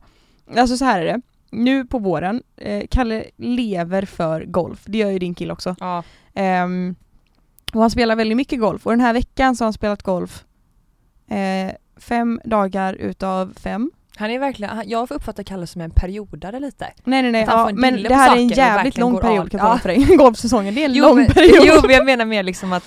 Alltså 0.56 0.76
så 0.76 0.84
här 0.84 1.00
är 1.00 1.04
det. 1.04 1.20
Nu 1.50 1.84
på 1.84 1.98
våren, 1.98 2.42
eh, 2.56 2.86
Kalle 2.90 3.24
lever 3.36 4.04
för 4.04 4.44
golf. 4.44 4.82
Det 4.86 4.98
gör 4.98 5.10
ju 5.10 5.18
din 5.18 5.34
kille 5.34 5.52
också. 5.52 5.76
Ja. 5.80 6.02
Ehm, 6.34 6.94
och 7.74 7.80
han 7.80 7.90
spelar 7.90 8.16
väldigt 8.16 8.36
mycket 8.36 8.60
golf 8.60 8.86
och 8.86 8.92
den 8.92 9.00
här 9.00 9.12
veckan 9.12 9.56
så 9.56 9.64
har 9.64 9.66
han 9.66 9.72
spelat 9.72 10.02
golf 10.02 10.44
eh, 11.28 11.72
fem 11.96 12.40
dagar 12.44 12.94
utav 12.94 13.54
fem. 13.56 13.90
Han 14.18 14.30
är 14.30 14.38
verkligen, 14.38 14.82
jag 14.86 15.10
uppfattar 15.10 15.42
Kalle 15.42 15.66
som 15.66 15.80
en 15.80 15.90
periodare 15.90 16.60
lite. 16.60 16.84
Nej 17.04 17.22
nej 17.22 17.32
nej, 17.32 17.44
ja, 17.48 17.70
men 17.74 18.02
det 18.02 18.14
här 18.14 18.36
är 18.36 18.40
en 18.40 18.48
jävligt 18.48 18.98
lång 18.98 19.18
period 19.20 19.50
kan 19.50 19.60
jag 19.60 19.68
Ja. 19.74 19.78
för 19.78 19.88
dig. 19.88 19.98
Golfsäsongen, 20.16 20.74
det 20.74 20.80
är 20.80 20.84
en 20.84 20.94
Jo 20.94 21.04
lång 21.04 21.16
men, 21.16 21.26
period. 21.26 21.64
jo 21.66 21.80
men 21.82 21.90
jag 21.90 22.04
menar 22.04 22.24
mer 22.24 22.42
liksom 22.42 22.72
att, 22.72 22.84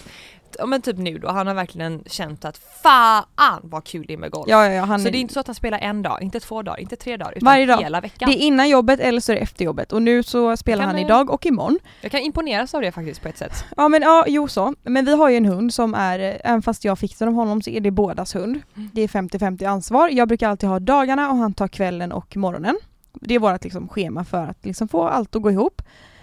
ja 0.60 0.66
men 0.66 0.82
typ 0.82 0.98
nu 0.98 1.18
då, 1.18 1.28
han 1.28 1.48
har 1.48 1.54
verkligen 1.54 2.04
känt 2.06 2.46
att 2.46 2.58
fan 2.84 3.60
vad 3.64 3.84
kul 3.84 4.06
det 4.08 4.14
är 4.14 4.18
med 4.18 4.32
golf. 4.32 4.46
Ja, 4.50 4.66
ja, 4.66 4.72
ja, 4.72 4.84
han 4.84 5.00
så 5.00 5.08
är, 5.08 5.12
det 5.12 5.18
är 5.18 5.20
inte 5.20 5.34
så 5.34 5.40
att 5.40 5.48
han 5.48 5.56
spelar 5.56 5.80
en 5.80 6.02
dag, 6.02 6.22
inte 6.22 6.40
två 6.40 6.62
dagar, 6.62 6.80
inte 6.80 6.96
tre 6.96 7.18
dagar, 7.18 7.32
utan 7.32 7.46
Varje 7.46 7.66
dag. 7.66 7.82
hela 7.82 8.02
veckan. 8.02 8.30
det 8.30 8.38
är 8.38 8.42
innan 8.42 8.70
jobbet 8.70 9.00
eller 9.00 9.22
så 9.22 9.32
är 9.32 9.36
det 9.36 9.42
efter 9.42 9.66
jobbet 9.66 9.92
och 9.92 10.02
nu 10.02 10.24
så 10.24 10.58
spelar 10.58 10.84
Kan 10.84 10.90
han 10.90 11.00
idag 11.00 11.30
och 11.30 11.46
imorgon. 11.46 11.80
Jag 12.02 12.12
kan 12.12 12.22
imponeras 12.22 12.74
av 12.74 12.82
det 12.82 12.92
faktiskt 12.92 13.22
på 13.22 13.28
ett 13.28 13.38
sätt. 13.38 13.66
Ja 13.78 13.88
men 13.88 14.02
ja, 14.02 14.26
jo 14.28 14.48
så. 14.48 14.74
Men 14.84 15.06
vi 15.06 15.16
har 15.16 15.30
ju 15.30 15.38
en 15.38 15.46
hund 15.46 15.74
som 15.74 15.94
är, 15.94 16.20
eh, 16.20 16.36
även 16.44 16.62
fast 16.62 16.86
jag 16.86 17.00
fick 17.00 17.20
den 17.20 17.28
av 17.28 17.34
honom 17.34 17.62
så 17.62 17.70
är 17.70 17.80
det 17.80 17.92
bådas 17.92 18.36
hund. 18.36 18.62
Mm. 18.76 18.90
Det 18.94 19.02
är 19.02 19.08
50-50 19.08 19.66
ansvar. 19.66 20.10
Jag 20.10 20.28
brukar 20.28 20.50
alltid 20.50 20.70
ha 20.70 20.80
dagarna 20.80 21.30
och 21.30 21.38
han 21.38 21.54
tar 21.54 21.68
kvällen 21.68 22.12
och 22.12 22.38
morgonen. 22.38 22.78
Det 23.14 23.36
är 23.36 23.40
vårt 23.40 23.64
liksom 23.64 23.88
schema 23.88 24.26
för 24.26 24.46
att 24.46 24.66
liksom 24.66 24.88
få 24.88 25.08
allt 25.08 25.36
att 25.36 25.42
gå 25.42 25.52
ihop. 25.52 25.82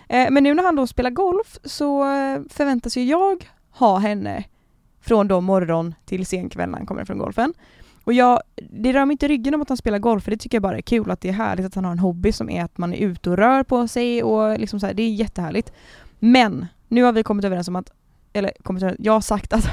Eh, 0.08 0.30
men 0.30 0.42
nu 0.42 0.54
när 0.54 0.62
han 0.62 0.76
då 0.76 0.86
spelar 0.86 1.10
golf 1.10 1.58
så 1.64 2.02
eh, 2.02 2.40
förväntas 2.50 2.96
ju 2.96 3.04
jag 3.04 3.50
ha 3.78 3.98
henne 3.98 4.44
från 5.00 5.28
då 5.28 5.40
morgon 5.40 5.94
till 6.04 6.26
sen 6.26 6.48
kväll 6.48 6.70
när 6.70 6.78
han 6.78 6.86
kommer 6.86 7.04
från 7.04 7.18
golfen. 7.18 7.54
Och 8.04 8.12
jag, 8.12 8.40
det 8.70 8.92
rör 8.92 9.04
mig 9.04 9.14
inte 9.14 9.26
i 9.26 9.28
ryggen 9.28 9.54
om 9.54 9.62
att 9.62 9.68
han 9.68 9.76
spelar 9.76 9.98
golf 9.98 10.24
för 10.24 10.30
det 10.30 10.36
tycker 10.36 10.56
jag 10.56 10.62
bara 10.62 10.76
är 10.76 10.82
kul 10.82 11.10
att 11.10 11.20
det 11.20 11.28
är 11.28 11.32
härligt 11.32 11.66
att 11.66 11.74
han 11.74 11.84
har 11.84 11.92
en 11.92 11.98
hobby 11.98 12.32
som 12.32 12.50
är 12.50 12.64
att 12.64 12.78
man 12.78 12.94
är 12.94 12.98
ute 12.98 13.30
och 13.30 13.36
rör 13.36 13.62
på 13.62 13.88
sig 13.88 14.22
och 14.22 14.58
liksom 14.58 14.80
så 14.80 14.86
här, 14.86 14.94
det 14.94 15.02
är 15.02 15.10
jättehärligt. 15.10 15.72
Men 16.18 16.66
nu 16.88 17.02
har 17.02 17.12
vi 17.12 17.22
kommit 17.22 17.44
överens 17.44 17.68
om 17.68 17.76
att, 17.76 17.90
eller 18.32 18.52
kommit 18.62 18.82
överens, 18.82 19.00
jag 19.04 19.12
har 19.12 19.20
sagt 19.20 19.52
att 19.52 19.68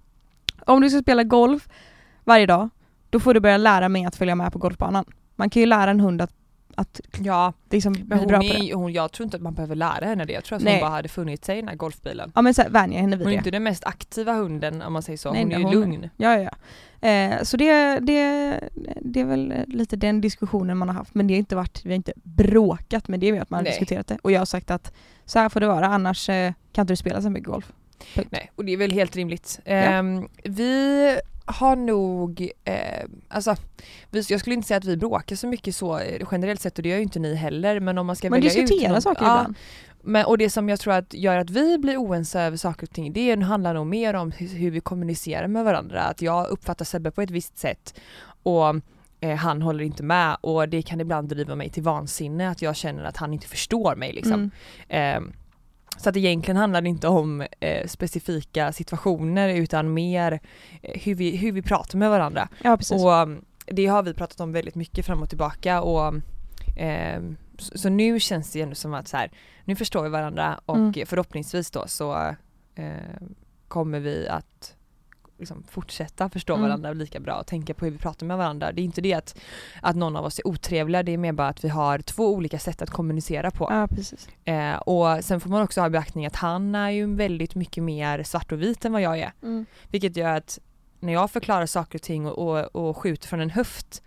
om 0.66 0.80
du 0.80 0.90
ska 0.90 1.00
spela 1.00 1.24
golf 1.24 1.68
varje 2.24 2.46
dag, 2.46 2.68
då 3.10 3.20
får 3.20 3.34
du 3.34 3.40
börja 3.40 3.56
lära 3.56 3.88
mig 3.88 4.04
att 4.04 4.16
följa 4.16 4.34
med 4.34 4.52
på 4.52 4.58
golfbanan. 4.58 5.04
Man 5.36 5.50
kan 5.50 5.60
ju 5.60 5.66
lära 5.66 5.90
en 5.90 6.00
hund 6.00 6.22
att, 6.22 6.32
att 6.76 7.00
Ja, 7.22 7.52
liksom 7.70 7.92
men 7.92 8.06
bli 8.06 8.18
hon 8.18 8.26
bra 8.26 8.36
på 8.36 8.42
det. 8.42 8.70
är, 8.70 8.74
hon, 8.74 8.92
jag 8.92 9.12
tror 9.12 9.24
inte 9.24 9.36
att 9.36 9.42
man 9.42 9.54
behöver 9.54 9.74
lära 9.74 10.06
henne 10.06 10.24
det. 10.24 10.32
Jag 10.32 10.44
tror 10.44 10.56
att 10.56 10.62
Nej. 10.64 10.72
hon 10.74 10.80
bara 10.80 10.90
hade 10.90 11.08
funnit 11.08 11.44
sig 11.44 11.58
i 11.58 11.60
den 11.60 11.68
här 11.68 11.76
golfbilen. 11.76 12.32
Ja 12.34 12.42
men 12.42 12.54
så 12.54 12.62
här, 12.62 12.68
vänja 12.70 13.00
henne 13.00 13.16
vid 13.16 13.26
Hon 13.26 13.32
är 13.32 13.36
det. 13.36 13.38
inte 13.38 13.50
den 13.50 13.62
mest 13.62 13.84
aktiva 13.84 14.32
hunden 14.32 14.82
om 14.82 14.92
man 14.92 15.02
säger 15.02 15.16
så, 15.16 15.28
hon 15.28 15.48
nej, 15.48 15.54
är 15.54 15.58
ju 15.58 15.64
hon- 15.64 15.72
lugn. 15.74 16.10
Ja, 16.16 16.38
ja. 16.38 16.42
ja. 17.00 17.08
Eh, 17.08 17.42
så 17.42 17.56
det, 17.56 17.98
det, 17.98 18.60
det 19.00 19.20
är 19.20 19.24
väl 19.24 19.54
lite 19.66 19.96
den 19.96 20.20
diskussionen 20.20 20.78
man 20.78 20.88
har 20.88 20.94
haft 20.96 21.14
men 21.14 21.26
det 21.26 21.34
har 21.34 21.38
inte 21.38 21.56
varit, 21.56 21.84
vi 21.84 21.90
har 21.90 21.96
inte 21.96 22.12
bråkat 22.22 23.08
men 23.08 23.20
det 23.20 23.26
är 23.28 23.32
mer 23.32 23.40
att 23.42 23.50
man 23.50 23.58
har 23.58 23.62
Nej. 23.64 23.72
diskuterat 23.72 24.06
det. 24.06 24.18
Och 24.22 24.32
jag 24.32 24.38
har 24.40 24.46
sagt 24.46 24.70
att 24.70 24.92
så 25.24 25.38
här 25.38 25.48
får 25.48 25.60
det 25.60 25.66
vara 25.66 25.86
annars 25.86 26.28
eh, 26.28 26.52
kan 26.72 26.82
inte 26.82 26.92
du 26.92 26.96
spela 26.96 27.22
så 27.22 27.30
mycket 27.30 27.48
golf. 27.48 27.72
Punkt. 28.14 28.28
Nej, 28.32 28.50
och 28.56 28.64
det 28.64 28.72
är 28.72 28.76
väl 28.76 28.92
helt 28.92 29.16
rimligt. 29.16 29.60
Ehm, 29.64 30.28
vi 30.44 31.18
har 31.44 31.76
nog, 31.76 32.50
eh, 32.64 33.04
alltså, 33.28 33.56
vi, 34.10 34.20
jag 34.28 34.40
skulle 34.40 34.54
inte 34.54 34.68
säga 34.68 34.78
att 34.78 34.84
vi 34.84 34.96
bråkar 34.96 35.36
så 35.36 35.46
mycket 35.46 35.76
så 35.76 35.98
eh, 35.98 36.26
generellt 36.30 36.60
sett 36.60 36.76
och 36.78 36.82
det 36.82 36.88
gör 36.88 36.96
ju 36.96 37.02
inte 37.02 37.18
ni 37.18 37.34
heller 37.34 37.80
men 37.80 37.98
om 37.98 38.06
man 38.06 38.16
ska 38.16 38.30
Man 38.30 38.40
välja 38.40 38.50
ut 38.62 38.66
diskuterar 38.68 38.92
någon- 38.92 39.02
saker 39.02 39.24
ja, 39.24 39.40
ibland. 39.40 39.56
Men, 40.04 40.24
och 40.26 40.38
det 40.38 40.50
som 40.50 40.68
jag 40.68 40.80
tror 40.80 40.94
att 40.94 41.14
gör 41.14 41.36
att 41.38 41.50
vi 41.50 41.78
blir 41.78 41.96
oense 41.96 42.40
över 42.40 42.56
saker 42.56 42.86
och 42.86 42.90
ting 42.90 43.12
det 43.12 43.42
handlar 43.42 43.74
nog 43.74 43.86
mer 43.86 44.14
om 44.14 44.30
hur, 44.30 44.48
hur 44.48 44.70
vi 44.70 44.80
kommunicerar 44.80 45.48
med 45.48 45.64
varandra. 45.64 46.02
Att 46.02 46.22
jag 46.22 46.46
uppfattar 46.48 46.84
Sebbe 46.84 47.10
på 47.10 47.22
ett 47.22 47.30
visst 47.30 47.58
sätt 47.58 47.94
och 48.42 48.74
eh, 49.20 49.36
han 49.36 49.62
håller 49.62 49.84
inte 49.84 50.02
med 50.02 50.36
och 50.40 50.68
det 50.68 50.82
kan 50.82 51.00
ibland 51.00 51.28
driva 51.28 51.54
mig 51.54 51.70
till 51.70 51.82
vansinne 51.82 52.50
att 52.50 52.62
jag 52.62 52.76
känner 52.76 53.04
att 53.04 53.16
han 53.16 53.32
inte 53.32 53.46
förstår 53.48 53.96
mig 53.96 54.12
liksom. 54.12 54.50
Mm. 54.88 55.26
Eh, 55.28 55.32
så 55.96 56.08
att 56.08 56.16
egentligen 56.16 56.56
handlar 56.56 56.80
det 56.80 56.88
inte 56.88 57.08
om 57.08 57.40
eh, 57.60 57.86
specifika 57.86 58.72
situationer 58.72 59.48
utan 59.48 59.94
mer 59.94 60.40
eh, 60.82 61.00
hur, 61.02 61.14
vi, 61.14 61.36
hur 61.36 61.52
vi 61.52 61.62
pratar 61.62 61.98
med 61.98 62.10
varandra. 62.10 62.48
Ja 62.64 62.76
precis. 62.76 63.02
Och 63.02 63.10
um, 63.10 63.44
det 63.66 63.86
har 63.86 64.02
vi 64.02 64.14
pratat 64.14 64.40
om 64.40 64.52
väldigt 64.52 64.74
mycket 64.74 65.06
fram 65.06 65.22
och 65.22 65.28
tillbaka 65.28 65.80
och 65.82 66.14
ehm, 66.76 67.36
så, 67.58 67.78
så 67.78 67.88
nu 67.88 68.20
känns 68.20 68.52
det 68.52 68.58
ju 68.58 68.62
ändå 68.62 68.74
som 68.74 68.94
att 68.94 69.08
så 69.08 69.16
här, 69.16 69.30
nu 69.64 69.76
förstår 69.76 70.02
vi 70.02 70.08
varandra 70.08 70.60
och 70.66 70.76
Mm. 70.76 71.06
förhoppningsvis 71.06 71.70
då 71.70 71.84
så 71.86 72.34
eh, 72.74 72.92
kommer 73.68 74.00
vi 74.00 74.28
att 74.28 74.76
liksom 75.42 75.62
fortsätta 75.70 76.28
förstå 76.28 76.52
Mm. 76.54 76.62
varandra 76.62 76.92
lika 76.92 77.20
bra 77.20 77.34
och 77.40 77.46
tänka 77.46 77.74
på 77.74 77.84
hur 77.84 77.92
vi 77.92 77.98
pratar 77.98 78.26
med 78.26 78.36
varandra. 78.36 78.72
Det 78.72 78.80
är 78.80 78.84
inte 78.84 79.00
det 79.00 79.14
att, 79.14 79.38
att 79.82 79.96
någon 79.96 80.16
av 80.16 80.24
oss 80.24 80.38
är 80.38 80.46
otrevliga, 80.46 81.02
det 81.02 81.12
är 81.12 81.18
mer 81.18 81.32
bara 81.32 81.48
att 81.48 81.64
vi 81.64 81.68
har 81.68 81.98
två 81.98 82.34
olika 82.34 82.58
sätt 82.58 82.82
att 82.82 82.90
kommunicera 82.90 83.50
på. 83.50 83.68
ja 83.70 83.88
precis. 83.90 84.28
Eh, 84.44 84.74
och 84.76 85.24
sen 85.24 85.40
får 85.40 85.50
man 85.50 85.62
också 85.62 85.80
ha 85.80 85.86
i 85.86 85.90
beaktning 85.90 86.26
att 86.26 86.36
han 86.36 86.74
är 86.74 86.90
ju 86.90 87.14
väldigt 87.14 87.54
mycket 87.54 87.82
mer 87.84 88.22
svart 88.22 88.52
och 88.52 88.62
vit 88.62 88.84
än 88.84 88.92
vad 88.92 89.02
jag 89.02 89.18
är. 89.18 89.32
Mm. 89.42 89.66
Vilket 89.88 90.16
gör 90.16 90.36
att 90.36 90.58
när 91.00 91.12
jag 91.12 91.30
förklarar 91.30 91.66
saker 91.66 91.98
och 91.98 92.02
ting 92.02 92.26
och, 92.26 92.38
och, 92.38 92.88
och 92.88 92.96
skjuter 92.96 93.28
från 93.28 93.40
en 93.40 93.50
höft 93.50 94.02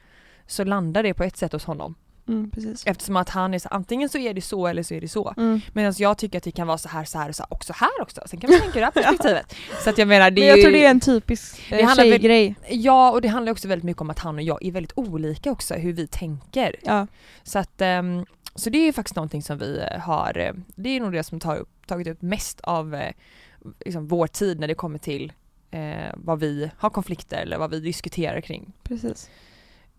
så 0.48 0.64
landar 0.64 1.04
det 1.04 1.14
på 1.14 1.24
ett 1.24 1.38
sätt 1.38 1.52
hos 1.54 1.66
honom. 1.66 1.96
Mm, 2.28 2.52
precis. 2.52 2.84
Eftersom 2.88 3.16
att 3.16 3.30
han 3.30 3.54
är 3.54 3.60
så, 3.60 3.70
antingen 3.70 4.10
så 4.10 4.18
är 4.18 4.34
det 4.34 4.42
så 4.42 4.68
eller 4.68 4.84
så 4.84 4.94
är 4.94 5.02
det 5.02 5.08
så. 5.08 5.34
Mm. 5.38 5.62
Medan 5.74 5.94
jag 5.98 6.18
tycker 6.18 6.38
att 6.38 6.44
det 6.44 6.52
kan 6.52 6.68
vara 6.68 6.78
så 6.78 6.90
här, 6.90 7.06
så 7.06 7.18
här 7.20 7.30
och 7.30 7.36
så 7.36 7.44
här, 7.44 7.54
också 7.54 7.74
här 7.74 8.02
också. 8.02 8.22
Sen 8.26 8.40
kan 8.40 8.50
man 8.52 8.60
tänka 8.60 8.78
ur 8.80 8.82
det 8.82 8.86
här 8.86 8.92
perspektivet. 9.04 9.56
Så 9.84 9.90
att 9.90 9.98
jag 9.98 10.08
menar 10.08 10.32
det 10.32 10.42
Men 10.42 10.44
är 10.44 10.48
jag 10.48 10.58
ju, 10.58 10.64
tror 10.64 10.72
det 10.74 10.86
är 10.86 10.90
en 10.92 11.00
typisk 11.00 11.70
Det 11.70 11.80
eh, 11.82 11.86
handlar 11.88 12.04
väl- 12.04 12.12
tjejgrej. 12.14 12.56
Ja 12.70 13.12
och 13.12 13.22
det 13.22 13.28
handlar 13.28 13.52
också 13.52 13.68
väldigt 13.68 13.84
mycket 13.86 14.02
om 14.02 14.10
att 14.10 14.20
han 14.20 14.36
och 14.36 14.42
jag 14.42 14.66
är 14.66 14.72
väldigt 14.72 14.94
olika 14.96 15.52
också 15.52 15.74
hur 15.74 15.94
vi 15.94 16.08
tänker. 16.08 16.76
Ja. 16.84 17.08
Så 17.44 17.60
att 17.60 17.82
ehm, 17.82 18.26
så 18.56 18.70
det 18.70 18.78
är 18.78 18.86
ju 18.86 18.94
faktiskt 18.94 19.16
någonting 19.16 19.42
som 19.44 19.58
vi 19.58 19.80
eh, 19.92 20.00
har, 20.00 20.38
eh, 20.38 20.54
det 20.76 20.90
är 20.90 21.00
nog 21.00 21.12
det 21.14 21.24
som 21.24 21.40
tar 21.40 21.56
upp, 21.56 21.88
tagit 21.88 22.08
upp 22.08 22.22
mest 22.22 22.62
av 22.62 23.02
liksom 23.86 24.08
vår 24.08 24.28
tid 24.28 24.60
när 24.60 24.68
det 24.68 24.76
kommer 24.76 24.98
till 25.00 25.34
eh, 25.72 26.14
vad 26.16 26.40
vi 26.40 26.72
har 26.78 26.90
konflikter 26.90 27.38
eller 27.42 27.58
vad 27.58 27.72
vi 27.72 27.80
diskuterar 27.80 28.42
kring 28.42 28.74
Precis. 28.84 29.30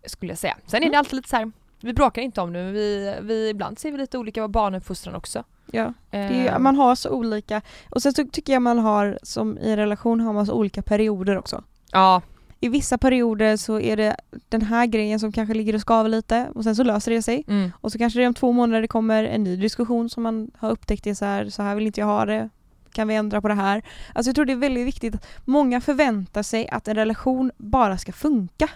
skulle 0.05 0.31
jag 0.31 0.39
säga. 0.39 0.57
Sen 0.65 0.77
är 0.77 0.81
Mm. 0.81 0.91
det 0.91 0.97
alltid 0.97 1.13
lite 1.15 1.29
så 1.29 1.35
här, 1.35 1.51
vi 1.81 1.93
bråkar 1.93 2.21
inte 2.21 2.41
om 2.41 2.53
det 2.53 2.59
men 2.63 2.73
vi, 2.73 3.15
vi 3.21 3.49
ibland 3.49 3.79
ser 3.79 3.91
vi 3.91 3.97
lite 3.97 4.17
olika 4.17 4.41
på 4.41 4.47
barnuppfostran 4.47 5.15
också. 5.15 5.43
Ja. 5.71 5.93
Är, 6.11 6.31
Eh, 6.53 6.59
man 6.59 6.75
har 6.75 6.95
så 6.95 7.09
olika, 7.09 7.61
och 7.89 8.01
sen 8.01 8.13
så 8.13 8.25
tycker 8.31 8.53
jag 8.53 8.61
man 8.61 8.79
har, 8.79 9.19
som 9.23 9.57
i 9.57 9.69
en 9.71 9.77
relation 9.77 10.19
har 10.19 10.33
man 10.33 10.45
så 10.45 10.53
olika 10.53 10.81
perioder 10.81 11.37
också. 11.37 11.63
Ja, 11.91 12.21
I 12.59 12.69
vissa 12.69 12.97
perioder 12.97 13.57
så 13.57 13.79
är 13.79 13.97
det 13.97 14.15
den 14.49 14.61
här 14.61 14.85
grejen 14.85 15.19
som 15.19 15.31
kanske 15.31 15.53
ligger 15.53 15.75
och 15.75 15.81
skaver 15.81 16.09
lite 16.09 16.47
och 16.55 16.63
sen 16.63 16.75
så 16.75 16.83
löser 16.83 17.11
det 17.11 17.21
sig. 17.21 17.43
mm, 17.47 17.71
Och 17.81 17.91
så 17.91 17.97
kanske 17.97 18.19
det 18.19 18.27
om 18.27 18.33
två 18.33 18.51
månader 18.51 18.81
det 18.81 18.87
kommer 18.87 19.23
en 19.23 19.43
ny 19.43 19.55
diskussion 19.55 20.09
som 20.09 20.23
man 20.23 20.51
har 20.57 20.71
upptäckt 20.71 21.07
är 21.07 21.13
så 21.13 21.25
här, 21.25 21.49
så 21.49 21.63
här 21.63 21.75
vill 21.75 21.87
inte 21.87 21.99
jag 21.99 22.07
ha 22.07 22.25
det. 22.25 22.49
Kan 22.91 23.07
vi 23.07 23.15
ändra 23.15 23.41
på 23.41 23.47
det 23.47 23.53
här? 23.53 23.81
Alltså 24.15 24.29
jag 24.29 24.35
tror 24.35 24.45
det 24.45 24.53
är 24.53 24.57
väldigt 24.57 24.87
viktigt 24.87 25.15
att 25.15 25.27
många 25.45 25.81
förväntar 25.81 26.43
sig 26.43 26.67
att 26.69 26.87
en 26.87 26.95
relation 26.95 27.51
bara 27.57 27.97
ska 27.97 28.11
funka. 28.11 28.69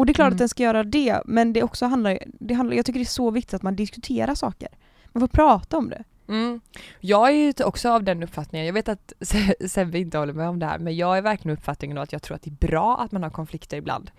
Och 0.00 0.06
det 0.06 0.12
är 0.12 0.14
klart 0.14 0.26
Mm. 0.26 0.34
att 0.34 0.38
den 0.38 0.48
ska 0.48 0.62
göra 0.62 0.84
det, 0.84 1.20
men 1.24 1.52
det 1.52 1.62
också 1.62 1.86
handlar, 1.86 2.18
det 2.26 2.54
handlar, 2.54 2.76
jag 2.76 2.86
tycker 2.86 2.98
det 3.00 3.02
är 3.04 3.18
så 3.22 3.30
viktigt 3.30 3.54
att 3.54 3.62
man 3.62 3.76
diskuterar 3.76 4.34
saker. 4.34 4.68
Man 5.12 5.20
får 5.20 5.28
prata 5.28 5.76
om 5.78 5.88
det. 5.90 6.04
mm. 6.28 6.60
Jag 7.00 7.28
är 7.28 7.32
ju 7.32 7.52
också 7.64 7.90
av 7.90 8.02
den 8.04 8.22
uppfattningen, 8.22 8.66
jag 8.66 8.72
vet 8.74 8.88
att 8.88 9.12
Se- 9.20 9.68
Sebbe 9.68 9.98
inte 9.98 10.18
håller 10.18 10.32
med 10.32 10.48
om 10.48 10.58
det 10.58 10.66
här 10.66 10.78
men 10.78 10.96
jag 10.96 11.18
är 11.18 11.22
verkligen 11.22 11.56
uppfattningen 11.58 11.98
att 11.98 12.12
jag 12.12 12.22
tror 12.22 12.34
att 12.34 12.42
det 12.42 12.50
är 12.50 12.66
bra 12.68 12.98
att 13.00 13.12
man 13.12 13.22
har 13.22 13.30
konflikter 13.30 13.76
ibland. 13.76 14.10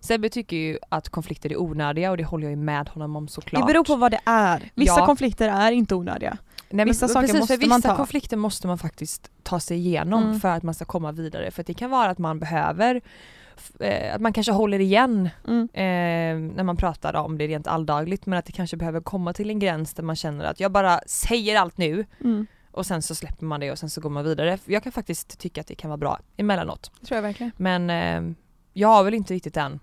Sebbe 0.00 0.28
tycker 0.28 0.56
ju 0.56 0.78
att 0.88 1.08
konflikter 1.08 1.52
är 1.52 1.60
onödiga 1.60 2.10
och 2.10 2.16
det 2.16 2.24
håller 2.24 2.44
jag 2.44 2.50
ju 2.50 2.56
med 2.56 2.88
honom 2.88 3.16
om 3.16 3.28
såklart. 3.28 3.62
Det 3.66 3.72
beror 3.72 3.84
på 3.84 3.96
vad 3.96 4.10
det 4.10 4.20
är. 4.24 4.70
Vissa 4.74 5.00
Ja. 5.00 5.06
konflikter 5.06 5.48
är 5.48 5.72
inte 5.72 5.94
onödiga. 5.94 6.36
Nej, 6.70 6.84
Vissa 6.86 7.08
saker 7.08 7.20
precis, 7.26 7.40
måste 7.40 7.58
för 7.58 7.66
man 7.68 7.78
vissa 7.78 7.88
ta. 7.88 7.96
konflikter 7.96 8.36
måste 8.36 8.66
man 8.66 8.78
faktiskt 8.78 9.30
ta 9.42 9.60
sig 9.60 9.76
igenom 9.76 10.22
Mm. 10.24 10.40
för 10.40 10.48
att 10.48 10.62
man 10.62 10.74
ska 10.74 10.84
komma 10.84 11.12
vidare. 11.12 11.50
För 11.50 11.62
det 11.62 11.74
kan 11.74 11.90
vara 11.90 12.10
att 12.10 12.18
man 12.18 12.38
behöver, 12.38 12.94
eh, 12.94 13.00
att 14.14 14.20
man 14.20 14.32
kanske 14.32 14.52
håller 14.52 14.78
igen 14.80 15.28
Mm. 15.48 15.62
eh, 15.72 16.54
när 16.56 16.64
man 16.64 16.76
pratar 16.76 17.14
om 17.14 17.38
det 17.38 17.46
rent 17.46 17.66
alldagligt 17.66 18.26
men 18.26 18.38
att 18.38 18.44
det 18.46 18.52
kanske 18.52 18.76
behöver 18.76 19.00
komma 19.00 19.32
till 19.32 19.50
en 19.50 19.58
gräns 19.58 19.94
där 19.94 20.02
man 20.02 20.16
känner 20.16 20.44
att 20.44 20.60
jag 20.60 20.72
bara 20.72 21.00
säger 21.06 21.56
allt 21.56 21.78
nu 21.78 22.04
Mm. 22.20 22.46
och 22.70 22.86
sen 22.86 23.02
så 23.02 23.14
släpper 23.14 23.44
man 23.44 23.60
det 23.60 23.70
och 23.72 23.78
sen 23.78 23.90
så 23.90 24.00
går 24.00 24.10
man 24.10 24.24
vidare. 24.24 24.58
Jag 24.64 24.82
kan 24.82 24.92
faktiskt 24.92 25.38
tycka 25.38 25.60
att 25.60 25.66
det 25.66 25.74
kan 25.74 25.90
vara 25.90 25.98
bra 25.98 26.18
emellanåt. 26.36 26.90
Det 27.00 27.06
tror 27.06 27.16
jag 27.16 27.22
verkligen. 27.22 27.52
Men 27.56 27.90
eh, 27.90 28.34
jag 28.72 28.88
har 28.88 29.04
väl 29.04 29.14
inte 29.14 29.34
riktigt 29.34 29.54
den 29.54 29.80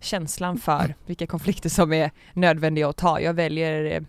känslan 0.00 0.58
för 0.58 0.94
vilka 1.06 1.26
konflikter 1.26 1.68
som 1.68 1.92
är 1.92 2.10
nödvändiga 2.32 2.88
att 2.88 2.96
ta. 2.96 3.20
Jag 3.20 3.34
väljer 3.34 3.84
eh, 3.84 4.02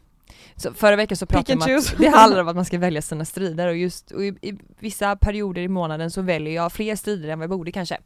så 0.55 0.73
förra 0.73 0.95
veckan 0.95 1.17
så 1.17 1.25
pratade 1.25 1.65
vi 1.65 1.73
om 1.73 1.79
att 1.79 1.95
det 1.97 2.07
handlar 2.07 2.41
om 2.41 2.47
att 2.47 2.55
man 2.55 2.65
ska 2.65 2.77
välja 2.77 3.01
sina 3.01 3.25
strider 3.25 3.67
och 3.67 3.75
just 3.77 4.11
och 4.11 4.23
i, 4.25 4.27
i 4.41 4.53
vissa 4.79 5.15
perioder 5.15 5.61
i 5.61 5.67
månaden 5.67 6.11
så 6.11 6.21
väljer 6.21 6.53
jag 6.53 6.71
fler 6.71 6.95
strider 6.95 7.29
än 7.29 7.39
vad 7.39 7.43
jag 7.43 7.49
borde 7.57 7.71
kanske. 7.71 7.97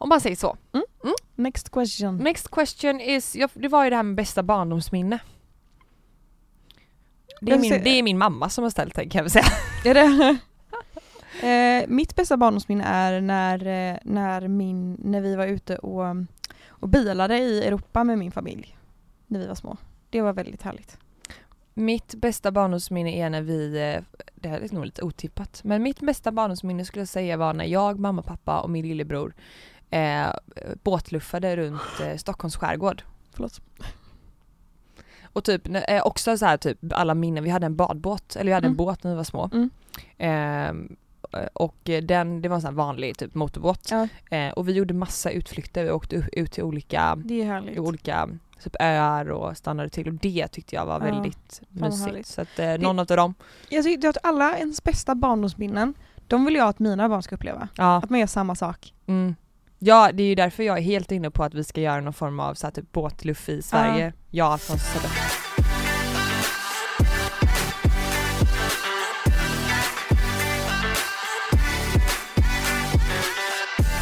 Om 0.00 0.08
man 0.08 0.20
säger 0.20 0.36
så. 0.36 0.56
Next 1.34 1.70
question. 1.70 2.16
Next 2.16 2.50
question 2.50 3.00
is, 3.00 3.36
ja, 3.36 3.48
det 3.54 3.68
var 3.68 3.84
ju 3.84 3.90
det 3.90 3.96
här 3.96 4.02
med 4.02 4.14
bästa 4.14 4.42
barndomsminne. 4.42 5.18
Det 7.40 7.52
är, 7.52 7.58
min, 7.58 7.70
det 7.70 7.90
är 7.90 8.02
min 8.02 8.18
mamma 8.18 8.48
som 8.48 8.64
har 8.64 8.70
ställt 8.70 8.94
den 8.94 9.08
kan 9.08 9.18
jag 9.18 9.22
väl 9.24 9.30
säga. 9.30 9.44
Är 9.84 9.94
det? 9.94 10.38
eh, 11.82 11.88
mitt 11.88 12.16
bästa 12.16 12.36
barndomsminne 12.36 12.84
är 12.84 13.20
när, 13.20 13.66
eh, 13.66 13.98
när, 14.04 14.48
min, 14.48 14.96
när 15.04 15.20
vi 15.20 15.36
var 15.36 15.46
ute 15.46 15.76
och, 15.76 16.16
och 16.68 16.88
bilade 16.88 17.38
i 17.38 17.66
Europa 17.66 18.04
med 18.04 18.18
min 18.18 18.32
familj. 18.32 18.76
När 19.26 19.40
vi 19.40 19.46
var 19.46 19.54
små. 19.54 19.76
Det 20.10 20.20
var 20.20 20.32
väldigt 20.32 20.62
härligt. 20.62 20.98
Mitt 21.74 22.14
bästa 22.14 22.50
barndomsminne 22.52 23.16
är 23.16 23.30
när 23.30 23.42
vi, 23.42 23.92
eh, 23.94 24.20
det 24.34 24.48
här 24.48 24.60
är 24.60 24.74
nog 24.74 24.84
lite 24.84 25.02
otippat, 25.02 25.60
men 25.64 25.82
mitt 25.82 26.00
bästa 26.00 26.32
barndomsminne 26.32 26.84
skulle 26.84 27.00
jag 27.00 27.08
säga 27.08 27.36
var 27.36 27.54
när 27.54 27.64
jag, 27.64 27.98
mamma, 27.98 28.22
pappa 28.22 28.60
och 28.60 28.70
min 28.70 28.88
lillebror 28.88 29.34
eh, 29.90 30.28
båtluffade 30.82 31.56
runt 31.56 31.80
eh, 32.02 32.16
Stockholms 32.16 32.56
skärgård. 32.56 33.02
Förlåt. 33.34 33.60
Och 35.32 35.44
typ 35.44 35.68
eh, 35.88 36.02
också 36.06 36.38
så 36.38 36.46
här 36.46 36.56
typ 36.56 36.78
alla 36.92 37.14
minnen, 37.14 37.44
vi 37.44 37.50
hade 37.50 37.66
en 37.66 37.76
badbåt, 37.76 38.36
eller 38.36 38.44
vi 38.46 38.52
hade 38.52 38.66
en 38.66 38.70
Mm. 38.72 38.76
båt 38.76 39.04
när 39.04 39.10
vi 39.10 39.16
var 39.16 39.24
små. 39.24 39.50
Mm. 39.52 39.70
Eh, 40.18 40.96
och 41.52 41.76
den, 42.02 42.42
det 42.42 42.48
var 42.48 42.56
en 42.56 42.62
sån 42.62 42.74
vanlig 42.74 43.18
typ 43.18 43.34
motorbåt. 43.34 43.90
Ja. 43.90 44.08
Eh, 44.36 44.52
och 44.52 44.68
vi 44.68 44.72
gjorde 44.72 44.94
massa 44.94 45.30
utflykter, 45.30 45.84
vi 45.84 45.90
åkte 45.90 46.16
ut 46.32 46.52
till 46.52 46.62
olika, 46.64 47.16
Det 47.24 47.78
olika 47.78 48.28
typ 48.62 48.76
öar 48.80 49.30
och 49.30 49.56
stannade 49.56 49.88
till 49.88 50.08
och 50.08 50.14
det 50.14 50.48
tyckte 50.48 50.74
jag 50.76 50.86
var 50.86 50.94
Ja, 50.94 50.98
väldigt 50.98 51.60
mysigt. 51.68 52.04
härligt. 52.06 52.26
Så 52.26 52.40
att 52.40 52.58
eh, 52.58 52.78
någon 52.78 52.98
av 52.98 53.06
dem. 53.06 53.34
Jag 53.68 53.84
tycker 53.84 54.08
att 54.08 54.16
alla 54.22 54.58
ens 54.58 54.84
bästa 54.84 55.14
barndomsminnen, 55.14 55.94
de 56.26 56.44
vill 56.44 56.54
jag 56.54 56.68
att 56.68 56.78
mina 56.78 57.08
barn 57.08 57.22
ska 57.22 57.34
uppleva. 57.34 57.68
Ja. 57.76 57.96
Att 57.96 58.10
man 58.10 58.20
gör 58.20 58.26
samma 58.26 58.54
sak. 58.54 58.94
Mm. 59.06 59.34
Ja, 59.82 60.10
det 60.12 60.22
är 60.22 60.26
ju 60.26 60.34
därför 60.34 60.62
jag 60.62 60.78
är 60.78 60.82
helt 60.82 61.12
inne 61.12 61.30
på 61.30 61.44
att 61.44 61.54
vi 61.54 61.64
ska 61.64 61.80
göra 61.80 62.00
någon 62.00 62.12
form 62.12 62.40
av 62.40 62.54
så 62.54 62.66
här, 62.66 62.72
typ 62.72 62.92
båtluff 62.92 63.48
i 63.48 63.62
Sverige. 63.62 64.12
Ja, 64.30 64.58
från 64.58 64.78
Söder. 64.78 65.10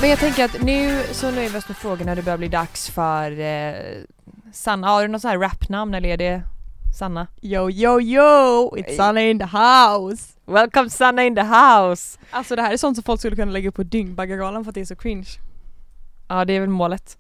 Men 0.01 0.11
jag 0.11 0.19
tänker 0.19 0.45
att 0.45 0.63
nu 0.63 1.03
så 1.13 1.31
nöjer 1.31 1.51
vi 1.51 1.59
oss 1.59 1.69
med 1.69 1.77
frågorna, 1.77 2.15
det 2.15 2.23
börjar 2.23 2.39
bli 2.39 2.49
dags 2.49 2.91
för 2.91 3.41
eh, 3.41 3.75
Sanna, 4.53 4.89
har 4.89 5.03
du 5.03 5.09
något 5.09 5.23
sånt 5.23 5.33
här 5.33 5.39
rapnamn 5.39 5.95
eller 5.95 6.09
är 6.09 6.17
det 6.17 6.43
Sanna? 6.99 7.27
Yo 7.43 7.71
yo 7.71 8.01
yo! 8.01 8.77
It's 8.77 8.97
Sanna 8.97 9.21
in 9.21 9.39
the 9.39 9.45
house! 9.45 10.33
Welcome 10.47 10.91
Sanna 10.91 11.25
in 11.25 11.35
the 11.35 11.43
house! 11.43 12.19
Alltså 12.31 12.57
det 12.57 12.63
här 12.63 12.73
är 12.73 12.77
sånt 12.77 12.97
som 12.97 13.05
folk 13.05 13.21
skulle 13.21 13.37
kunna 13.37 13.53
lägga 13.53 13.69
upp 13.69 13.75
på 13.75 13.83
Dyngbaggegalan 13.83 14.65
för 14.65 14.71
att 14.71 14.75
det 14.75 14.81
är 14.81 14.85
så 14.85 14.97
cringe. 14.97 15.29
Ja 16.29 16.45
det 16.45 16.53
är 16.53 16.61
väl 16.61 16.69
målet. 16.69 17.19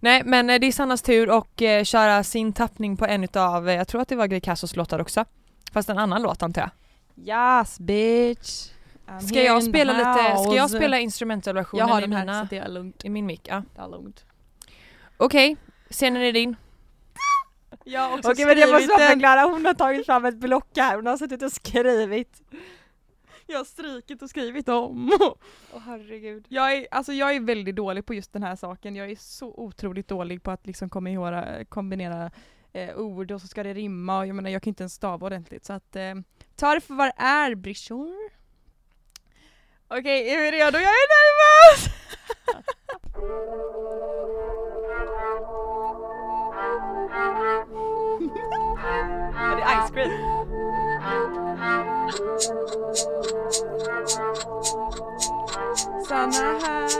Nej 0.00 0.22
men 0.24 0.50
eh, 0.50 0.60
det 0.60 0.66
är 0.66 0.72
Sannas 0.72 1.02
tur 1.02 1.30
och 1.30 1.62
eh, 1.62 1.84
köra 1.84 2.24
sin 2.24 2.52
tappning 2.52 2.96
på 2.96 3.06
en 3.06 3.24
utav, 3.24 3.68
eh, 3.68 3.74
jag 3.74 3.88
tror 3.88 4.00
att 4.00 4.08
det 4.08 4.16
var 4.16 4.26
Greg 4.26 4.42
Cassos 4.42 4.76
låtar 4.76 5.00
också. 5.00 5.24
Fast 5.72 5.88
en 5.88 5.98
annan 5.98 6.22
låt 6.22 6.42
antar 6.42 6.62
jag. 6.62 6.70
Yes 7.60 7.80
bitch! 7.80 8.70
I'm 9.06 9.20
Ska 9.20 9.42
jag 9.42 9.62
spela 9.62 9.92
lite, 9.92 10.36
ska 10.36 10.54
jag 10.54 10.70
spela 10.70 10.98
instrumentalversionen 10.98 11.86
Jag 11.86 11.94
har 11.94 11.98
i 11.98 12.02
den 12.02 12.12
här 12.12 12.20
mina, 12.20 12.40
så 12.40 12.46
det 12.50 12.58
är 12.58 12.68
lugnt. 12.68 13.04
i 13.04 13.10
min 13.10 13.26
mick? 13.26 13.48
Ja. 13.48 13.62
Det 13.74 13.80
är 13.80 13.88
lugnt. 13.88 14.24
Okej, 15.16 15.56
scenen 15.90 16.22
är 16.22 16.32
din. 16.32 16.56
Jag 17.84 18.00
har 18.00 18.18
också 18.18 18.30
Okej 18.30 18.46
men 18.46 18.58
jag 18.58 18.72
måste 18.72 18.88
bara 18.88 19.08
förklara, 19.08 19.42
hon 19.42 19.66
har 19.66 19.74
tagit 19.74 20.06
fram 20.06 20.24
ett 20.24 20.36
block 20.36 20.66
här, 20.76 20.96
hon 20.96 21.06
har 21.06 21.16
suttit 21.16 21.42
och 21.42 21.52
skrivit. 21.52 22.42
Jag 23.50 23.58
har 23.58 23.64
strykit 23.64 24.22
och 24.22 24.30
skrivit 24.30 24.68
om. 24.68 25.12
Åh 25.72 25.80
herregud. 25.84 26.46
Jag 26.48 26.72
är, 26.72 26.86
alltså 26.90 27.12
jag 27.12 27.36
är 27.36 27.40
väldigt 27.40 27.76
dålig 27.76 28.06
på 28.06 28.14
just 28.14 28.32
den 28.32 28.42
här 28.42 28.56
saken. 28.56 28.96
Jag 28.96 29.10
är 29.10 29.16
så 29.16 29.54
otroligt 29.56 30.08
dålig 30.08 30.42
på 30.42 30.50
att 30.50 30.66
liksom 30.66 30.88
komma 30.88 31.10
ihåg, 31.10 31.34
kombinera 31.68 32.30
eh, 32.72 32.96
ord 32.96 33.30
och 33.30 33.40
så 33.40 33.46
ska 33.46 33.62
det 33.62 33.74
rimma 33.74 34.18
och 34.18 34.26
jag 34.26 34.36
menar 34.36 34.50
jag 34.50 34.62
kan 34.62 34.70
inte 34.70 34.82
ens 34.82 34.94
stava 34.94 35.26
ordentligt 35.26 35.64
så 35.64 35.72
att 35.72 35.96
eh, 35.96 36.14
ta 36.56 36.74
det 36.74 36.80
för 36.80 36.94
vad 36.94 37.06
det 37.06 37.22
är 37.22 37.54
brishor. 37.54 38.30
Okej, 39.88 40.30
är 40.30 40.40
vi 40.40 40.50
redo? 40.50 40.78
Jag 40.78 40.82
är 40.82 41.08
nervös! 41.10 41.94
Ja, 49.34 49.56
det 49.56 49.62
är 49.62 49.86
ice 49.86 49.90
cream. 49.90 50.39
Sanna 56.08 56.58
här. 56.62 56.90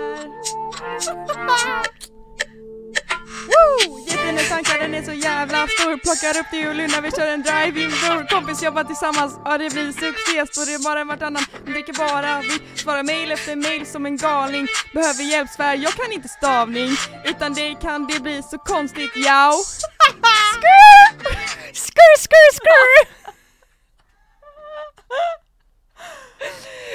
Woo! 3.50 3.98
Jätten 4.08 4.38
är 4.38 4.48
tankar, 4.48 4.78
den 4.78 4.94
är 4.94 5.02
så 5.02 5.12
jävla 5.12 5.66
stor 5.66 5.96
Plockar 5.96 6.40
upp 6.40 6.46
det 6.50 6.58
ur 6.58 6.74
Luna, 6.74 7.00
vi 7.00 7.10
kör 7.10 7.26
en 7.26 7.42
drive-in 7.42 7.90
bror 7.90 8.26
Kompis 8.30 8.62
jobbar 8.62 8.84
tillsammans, 8.84 9.38
ja 9.44 9.58
det 9.58 9.70
blir 9.72 9.92
succé 9.92 10.46
Står 10.52 10.66
det 10.72 10.84
bara 10.84 11.04
vartannan, 11.04 11.42
dricker 11.66 11.92
bara 11.92 12.40
vi 12.40 12.78
Svarar 12.80 13.02
mail 13.02 13.32
efter 13.32 13.56
mail 13.56 13.86
som 13.86 14.06
en 14.06 14.16
galning 14.16 14.66
Behöver 14.94 15.22
hjälp 15.22 15.50
svär, 15.50 15.74
jag 15.74 15.92
kan 15.92 16.12
inte 16.12 16.28
stavning 16.28 16.90
Utan 17.24 17.54
det 17.54 17.74
kan 17.74 18.06
det 18.06 18.20
bli 18.20 18.42
så 18.42 18.58
konstigt, 18.58 19.16
jao 19.16 19.52
Skur! 20.54 21.72
Skur, 21.72 22.16
skur, 22.18 22.52
skur! 22.54 23.19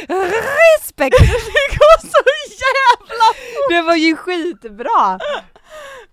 Respekt! 0.08 1.18
Det 1.20 1.78
går 1.78 2.00
så 2.02 2.24
jävla 2.52 3.26
fort! 3.34 3.70
Det 3.70 3.82
var 3.82 3.96
ju 3.96 4.16
skitbra! 4.16 5.20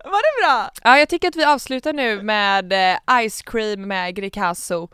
Var 0.04 0.22
det 0.22 0.46
bra? 0.46 0.70
Ja, 0.82 0.98
jag 0.98 1.08
tycker 1.08 1.28
att 1.28 1.36
vi 1.36 1.44
avslutar 1.44 1.92
nu 1.92 2.22
med 2.22 2.72
eh, 2.72 3.28
Ice 3.28 3.42
Cream 3.42 3.88
med 3.88 4.14
Greekazo. 4.14 4.88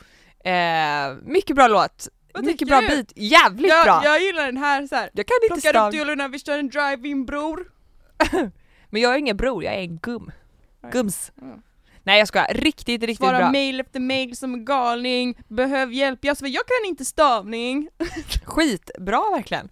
Eh, 0.45 1.15
mycket 1.23 1.57
bra 1.57 1.69
låt. 1.69 2.09
Vad 2.33 2.45
mycket 2.45 2.69
bra 2.69 2.81
du? 2.81 2.89
bit. 2.89 3.13
Jävligt 3.17 3.71
Jag, 3.71 3.85
bra! 3.85 4.01
jag 4.05 4.23
gillar 4.23 4.47
den 4.47 4.57
här 4.57 4.87
så 4.87 4.95
här. 4.95 5.11
Jag 5.13 5.27
kan 5.27 5.37
inte 5.43 5.61
Plockar 5.63 5.89
upp 5.89 5.95
stav... 5.95 6.07
Luna, 6.07 6.29
vi 6.29 6.39
kör 6.39 6.59
en 6.59 6.69
drive-in 6.69 7.27
bror 7.27 7.67
Men 8.91 9.03
jag 9.03 9.15
är 9.15 9.19
ingen 9.19 9.37
bror, 9.37 9.65
jag 9.65 9.75
är 9.75 9.79
en 9.79 9.99
gum. 9.99 10.33
Gums. 10.93 11.33
Mm. 11.43 11.63
Nej 12.09 12.19
jag 12.19 12.29
skojar, 12.29 12.47
riktigt, 12.55 13.03
riktigt 13.03 13.17
Svara 13.17 13.39
bra. 13.39 13.51
mail 13.51 13.81
efter 13.81 14.01
mail 14.01 14.37
som 14.37 14.55
en 14.55 14.65
galning, 14.65 15.35
behöv 15.49 15.93
hjälp, 15.93 16.19
jag 16.25 16.37
jag 16.41 16.67
kan 16.67 16.89
inte 16.89 17.05
stavning. 17.05 17.89
Skitbra 18.45 19.23
verkligen. 19.37 19.69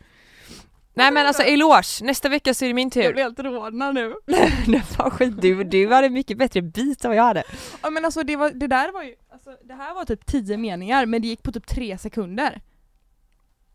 Nej 0.94 1.12
men 1.12 1.26
alltså 1.26 1.42
eloge, 1.42 2.04
nästa 2.04 2.28
vecka 2.28 2.54
så 2.54 2.64
är 2.64 2.68
det 2.68 2.74
min 2.74 2.90
Jag 2.94 3.04
tur. 3.04 3.12
blir 3.12 3.22
helt 3.22 3.38
rodnad 3.38 3.94
nu. 3.94 4.14
det 4.66 4.98
var 4.98 5.10
skit, 5.10 5.42
du, 5.42 5.64
du 5.64 5.92
hade 5.92 6.10
mycket 6.10 6.38
bättre 6.38 6.62
bit 6.62 7.04
än 7.04 7.08
vad 7.10 7.16
jag 7.16 7.24
hade. 7.24 7.42
Ja 7.82 7.90
men 7.90 8.04
alltså 8.04 8.22
det, 8.22 8.36
var, 8.36 8.50
det 8.50 8.66
där 8.66 8.92
var 8.92 9.02
ju, 9.02 9.14
alltså, 9.32 9.50
det 9.64 9.74
här 9.74 9.94
var 9.94 10.04
typ 10.04 10.26
10 10.26 10.56
meningar 10.56 11.06
men 11.06 11.22
det 11.22 11.28
gick 11.28 11.42
på 11.42 11.52
typ 11.52 11.66
3 11.66 11.98
sekunder. 11.98 12.60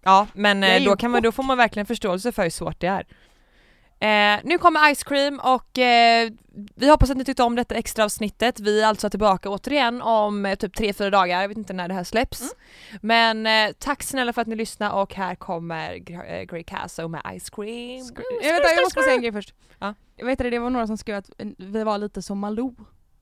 Ja 0.03 0.28
men 0.34 0.64
Jag 0.64 0.76
eh, 0.82 0.84
då, 0.86 0.95
kan 0.95 1.12
man, 1.12 1.22
då 1.22 1.32
får 1.32 1.43
man 1.43 1.57
verkligen 1.57 1.86
förståelse 1.86 2.32
för 2.32 2.43
hur 2.43 2.49
svårt 2.49 2.80
det 2.80 2.88
är. 2.88 3.05
Eh, 4.02 4.39
nu 4.43 4.58
kommer 4.58 4.95
Ice 4.95 5.04
Cream 5.04 5.39
och 5.39 5.78
eh, 5.80 6.32
vi 6.76 6.89
hoppas 6.89 7.10
att 7.10 7.18
ni 7.18 7.26
tyckte 7.26 7.43
om 7.43 7.56
detta 7.56 7.76
extra 7.76 8.06
avsnittet. 8.06 8.60
Vi 8.60 8.82
är 8.82 8.88
alltså 8.88 9.10
tillbaka 9.10 9.49
återigen 9.49 10.02
om 10.02 10.45
eh, 10.45 10.56
typ 10.56 10.76
3-4 10.76 11.10
dagar, 11.10 11.41
jag 11.41 11.47
vet 11.47 11.58
inte 11.58 11.74
när 11.74 11.88
det 11.88 11.93
här 11.93 12.04
släpps. 12.04 12.41
Mm. 12.41 12.54
Men 13.02 13.68
eh, 13.70 13.74
tack 13.80 14.04
snälla 14.04 14.34
för 14.34 14.41
att 14.41 14.47
ni 14.47 14.56
lyssnade 14.56 14.91
och 14.93 15.14
här 15.16 15.36
kommer 15.36 15.93
Gr- 15.93 16.39
eh, 16.39 16.43
Grey 16.43 16.64
Casso 16.64 17.08
med 17.08 17.22
Ice 17.39 17.49
Cream. 17.49 18.06
Jag, 18.43 18.54
vet, 18.54 18.76
jag 18.76 18.84
måste 18.84 19.02
säga 19.02 19.16
en 19.16 19.22
grej 19.22 19.32
först. 19.32 19.54
Ja. 19.80 19.93
Jag 20.16 20.26
vet 20.26 20.39
det, 20.39 20.49
det 20.49 20.60
var 20.60 20.70
några 20.70 20.88
som 20.88 20.97
skrev 20.97 21.18
att 21.18 21.30
vi 21.58 21.84
var 21.84 21.97
lite 21.97 22.22
som 22.22 22.39
Malou 22.39 22.76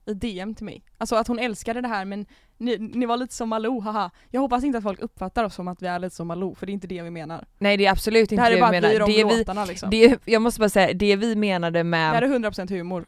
i 0.09 0.13
DM 0.13 0.55
till 0.55 0.65
mig. 0.65 0.83
Alltså 0.97 1.15
att 1.15 1.27
hon 1.27 1.39
älskade 1.39 1.81
det 1.81 1.87
här 1.87 2.05
men 2.05 2.25
ni, 2.57 2.77
ni 2.77 3.05
var 3.05 3.17
lite 3.17 3.33
som 3.33 3.49
Malou, 3.49 3.81
haha. 3.81 4.11
Jag 4.29 4.41
hoppas 4.41 4.63
inte 4.63 4.77
att 4.77 4.83
folk 4.83 4.99
uppfattar 4.99 5.43
oss 5.43 5.55
som 5.55 5.67
att 5.67 5.81
vi 5.81 5.87
är 5.87 5.99
lite 5.99 6.15
som 6.15 6.27
Malou 6.27 6.55
för 6.55 6.65
det 6.65 6.71
är 6.71 6.73
inte 6.73 6.87
det 6.87 7.01
vi 7.01 7.09
menar. 7.09 7.45
Nej 7.57 7.77
det 7.77 7.85
är 7.85 7.91
absolut 7.91 8.29
Det 8.29 8.35
inte 8.35 8.43
här 8.43 8.51
det, 8.51 8.57
är 8.57 8.61
bara 8.61 8.71
vi 8.71 8.77
att 8.77 8.83
vi 8.83 8.89
menar. 8.89 8.95
är 8.95 9.07
de 9.07 9.13
Det 9.13 9.23
vi, 9.35 9.39
låtarna 9.39 9.65
liksom. 9.65 9.89
det, 9.89 10.19
jag 10.25 10.41
måste 10.41 10.59
bara 10.59 10.69
säga, 10.69 10.93
det 10.93 11.15
vi 11.15 11.35
menade 11.35 11.71
Det 11.83 11.97
här 11.97 12.21
med 12.21 12.23
är 12.23 12.51
100% 12.51 12.69
humor. 12.69 13.05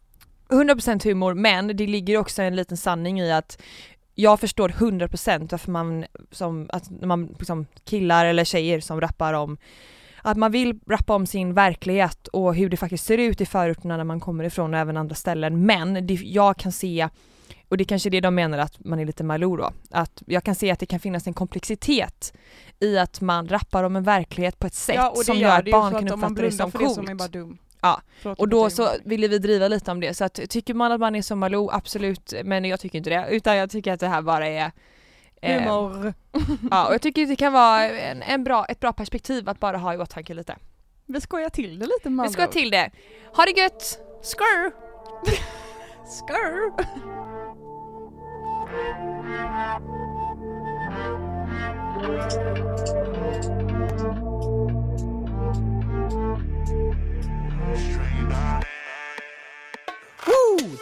100% 0.50 1.04
humor 1.04 1.34
men 1.34 1.68
det 1.68 1.88
ligger 1.88 2.18
också 2.18 2.42
en 2.42 2.56
liten 2.56 2.78
sanning 2.78 3.20
i 3.20 3.32
att 3.32 3.62
jag 4.16 4.40
förstår 4.40 4.70
100% 4.70 5.48
varför 5.52 5.72
man 5.72 6.06
som, 6.32 6.70
att 6.74 6.90
man 7.02 7.36
liksom 7.40 7.66
killar 7.86 8.26
eller 8.26 8.44
tjejer 8.44 8.80
som 8.80 9.02
rappar 9.02 9.34
om 9.34 9.58
att 10.22 10.38
man 10.38 10.52
vill 10.52 10.80
rappa 10.88 11.16
om 11.16 11.26
sin 11.26 11.54
verklighet 11.54 12.28
och 12.28 12.56
hur 12.56 12.70
det 12.70 12.78
faktiskt 12.78 13.06
ser 13.06 13.18
ut 13.18 13.42
i 13.42 13.46
förorterna 13.46 13.98
när 13.98 14.04
man 14.04 14.20
kommer 14.20 14.44
ifrån 14.44 14.74
och 14.74 14.80
även 14.80 14.98
andra 14.98 15.16
ställen 15.16 15.66
men 15.66 16.08
det, 16.08 16.14
jag 16.14 16.58
kan 16.58 16.72
se 16.72 17.10
och 17.70 17.78
det 17.78 17.84
är 17.84 17.86
kanske 17.86 18.10
är 18.10 18.12
det 18.12 18.22
de 18.22 18.36
menar 18.36 18.58
att 18.58 18.86
man 18.86 19.00
är 19.00 19.06
lite 19.06 19.24
Malou 19.24 19.58
då, 19.58 19.72
att 19.90 20.24
jag 20.26 20.44
kan 20.44 20.56
se 20.56 20.72
att 20.72 20.80
det 20.80 20.86
kan 20.86 21.00
finnas 21.00 21.28
en 21.28 21.34
komplexitet 21.34 22.34
i 22.80 22.98
att 22.98 23.22
man 23.22 23.48
rappar 23.48 23.84
om 23.84 23.96
en 23.96 24.04
verklighet 24.04 24.60
på 24.60 24.68
ett 24.68 24.74
sätt 24.74 24.96
ja 24.96 25.14
det 25.18 25.24
som 25.24 25.38
gör 25.38 25.60
att 25.60 25.66
det 25.66 25.72
barn 25.72 25.92
kan 25.92 26.08
uppfatta 26.08 26.42
det 26.42 26.52
som 26.52 26.72
det 26.72 26.78
coolt. 26.78 27.32
dum. 27.32 27.58
Ja, 27.82 28.02
och 28.38 28.50
då 28.50 28.70
så 28.70 28.90
ville 29.06 29.28
vi 29.28 29.40
driva 29.40 29.68
lite 29.68 29.92
om 29.92 30.00
det, 30.00 30.14
så 30.14 30.24
att 30.24 30.40
tycker 30.50 30.74
man 30.74 30.92
att 30.92 31.00
man 31.00 31.16
är 31.16 31.22
som 31.22 31.40
Malou, 31.40 31.70
absolut, 31.72 32.34
men 32.44 32.66
jag 32.66 32.80
tycker 32.80 32.98
inte 32.98 33.10
det, 33.10 33.28
utan 33.30 33.58
jag 33.58 33.70
tycker 33.70 33.94
att 33.94 34.00
det 34.00 34.08
här 34.08 34.22
bara 34.22 34.48
är 34.48 34.72
Humor. 35.42 36.14
Ja, 36.72 36.88
och 36.88 36.94
jag 36.94 37.02
tycker 37.02 37.26
det 37.26 37.36
kan 37.36 37.54
vara 37.54 37.90
en, 37.90 38.22
en 38.22 38.44
bra, 38.44 38.66
ett 38.66 38.80
bra 38.80 38.94
perspektiv 38.94 39.50
att 39.50 39.60
bara 39.60 39.78
ha 39.78 39.94
i 39.94 39.98
åtanke 39.98 40.34
lite. 40.34 40.58
Vi 41.06 41.22
skojar 41.22 41.50
till 41.50 41.80
det 41.80 41.86
lite 41.86 42.10
med 42.10 42.24
Vi 42.24 42.34
ska 42.34 42.42
andra 42.42 42.54
till 42.54 42.72
det. 42.72 42.92
Ha 43.36 43.46
det 43.46 43.52
gött! 43.62 44.00
Skrr! 44.22 44.72
ord. 46.32 46.86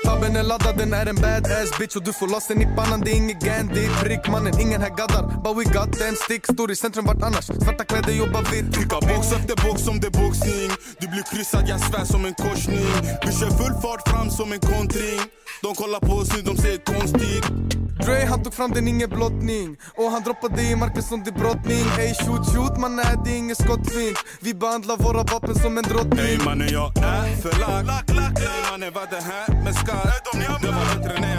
Tabben 0.04 0.36
är 0.36 0.44
laddad, 0.44 0.78
den 0.78 0.94
är 0.94 1.06
en 1.06 1.16
badass 1.16 1.78
bitch 1.80 1.96
och 1.96 2.04
du 2.04 2.14
får 2.14 2.28
loss 2.28 2.48
den 2.48 2.62
i 2.62 2.66
pannan, 2.76 3.02
det 3.02 3.12
är 3.12 3.16
inget 3.16 3.40
Gandhi 3.40 3.88
Prick 4.02 4.28
mannen, 4.28 4.60
ingen 4.60 4.82
här 4.82 4.90
gaddar, 4.90 5.24
but 5.44 5.58
we 5.58 5.64
got 5.64 6.00
den 6.00 6.16
stick 6.16 6.46
Står 6.46 6.72
i 6.72 6.76
centrum 6.76 7.06
vart 7.06 7.24
annars, 7.24 7.46
svarta 7.46 7.84
kläder 7.84 8.14
jobbar 8.14 8.44
vitt 8.52 8.74
Trycka 8.74 9.00
box 9.02 9.32
efter 9.32 9.56
box 9.68 9.82
som 9.82 10.00
det 10.00 10.08
är 10.08 10.12
boxning. 10.12 10.70
Du 11.00 11.08
blir 11.08 11.24
kryssad, 11.24 11.64
jag 11.68 11.80
svär 11.80 12.06
som 12.06 12.26
en 12.26 12.34
korsning. 12.34 12.86
Vi 13.26 13.32
kör 13.32 13.50
full 13.50 13.82
fart 13.82 14.10
fram 14.10 14.30
som 14.30 14.52
en 14.52 14.60
kontring. 14.60 15.20
De 15.62 15.76
kollar 15.76 16.00
på 16.00 16.14
oss 16.14 16.30
nu, 16.36 16.42
de 16.42 16.58
ser 16.58 16.78
konstigt. 16.78 17.79
Dre 18.04 18.26
han 18.26 18.44
tog 18.44 18.54
fram 18.54 18.72
den, 18.72 18.88
ingen 18.88 19.10
blottning. 19.10 19.78
Och 19.98 20.12
han 20.12 20.24
droppade 20.24 20.62
i 20.62 20.76
marken 20.76 21.04
som 21.04 21.24
det 21.24 21.32
brottning. 21.32 21.86
Ey 22.00 22.14
shoot 22.14 22.46
shoot 22.54 22.78
mannen, 22.80 23.24
det 23.24 23.32
är 23.32 23.38
ingen 23.38 23.56
skottfint. 23.56 24.18
Vi 24.42 24.54
behandlar 24.54 24.98
våra 24.98 25.24
vapen 25.24 25.56
som 25.56 25.78
en 25.78 25.84
drottning. 25.84 26.26
Ey 26.26 26.38
mannen 26.46 26.70
jag 26.72 26.98
är 26.98 27.36
för 27.36 27.60
lack 27.60 28.10
Ey 28.10 28.72
mannen 28.72 28.92
vad 28.94 29.10
det 29.10 29.24
här 29.32 29.64
med 29.64 29.76
skatt? 29.76 30.28
Det 30.62 30.72
var 30.72 30.86
bättre 30.96 31.22
när 31.22 31.39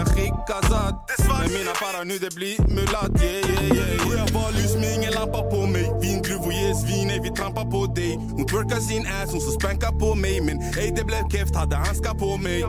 men 1.41 1.53
mina 1.53 1.73
para 1.83 2.03
nu 2.03 2.17
det 2.17 2.35
blir 2.35 2.57
mulatt 2.77 3.21
yeah 3.21 3.49
yeah 3.49 3.77
yeah 3.77 4.07
Och 4.07 4.13
jag 4.13 4.29
var 4.33 4.51
lys 4.51 4.75
med 4.75 4.95
ingen 4.95 5.13
lampa 5.13 5.41
på 5.41 5.65
mig. 5.67 5.91
Vingruvor 6.01 6.53
ger 6.53 6.73
svin, 6.73 7.09
ey 7.09 7.19
vi 7.23 7.29
trampar 7.29 7.65
på 7.65 7.85
dig. 7.85 8.15
Hon 8.15 8.45
twerkar 8.47 8.79
sin 8.79 9.05
ass, 9.07 9.31
hon 9.31 9.41
så 9.41 9.51
spankar 9.51 9.91
på 9.99 10.15
mig. 10.15 10.41
Men 10.41 10.57
ey 10.81 10.91
det 10.95 11.03
blev 11.03 11.23
keft, 11.29 11.55
hade 11.55 11.75
handskar 11.75 12.13
på 12.13 12.37
mig? 12.37 12.59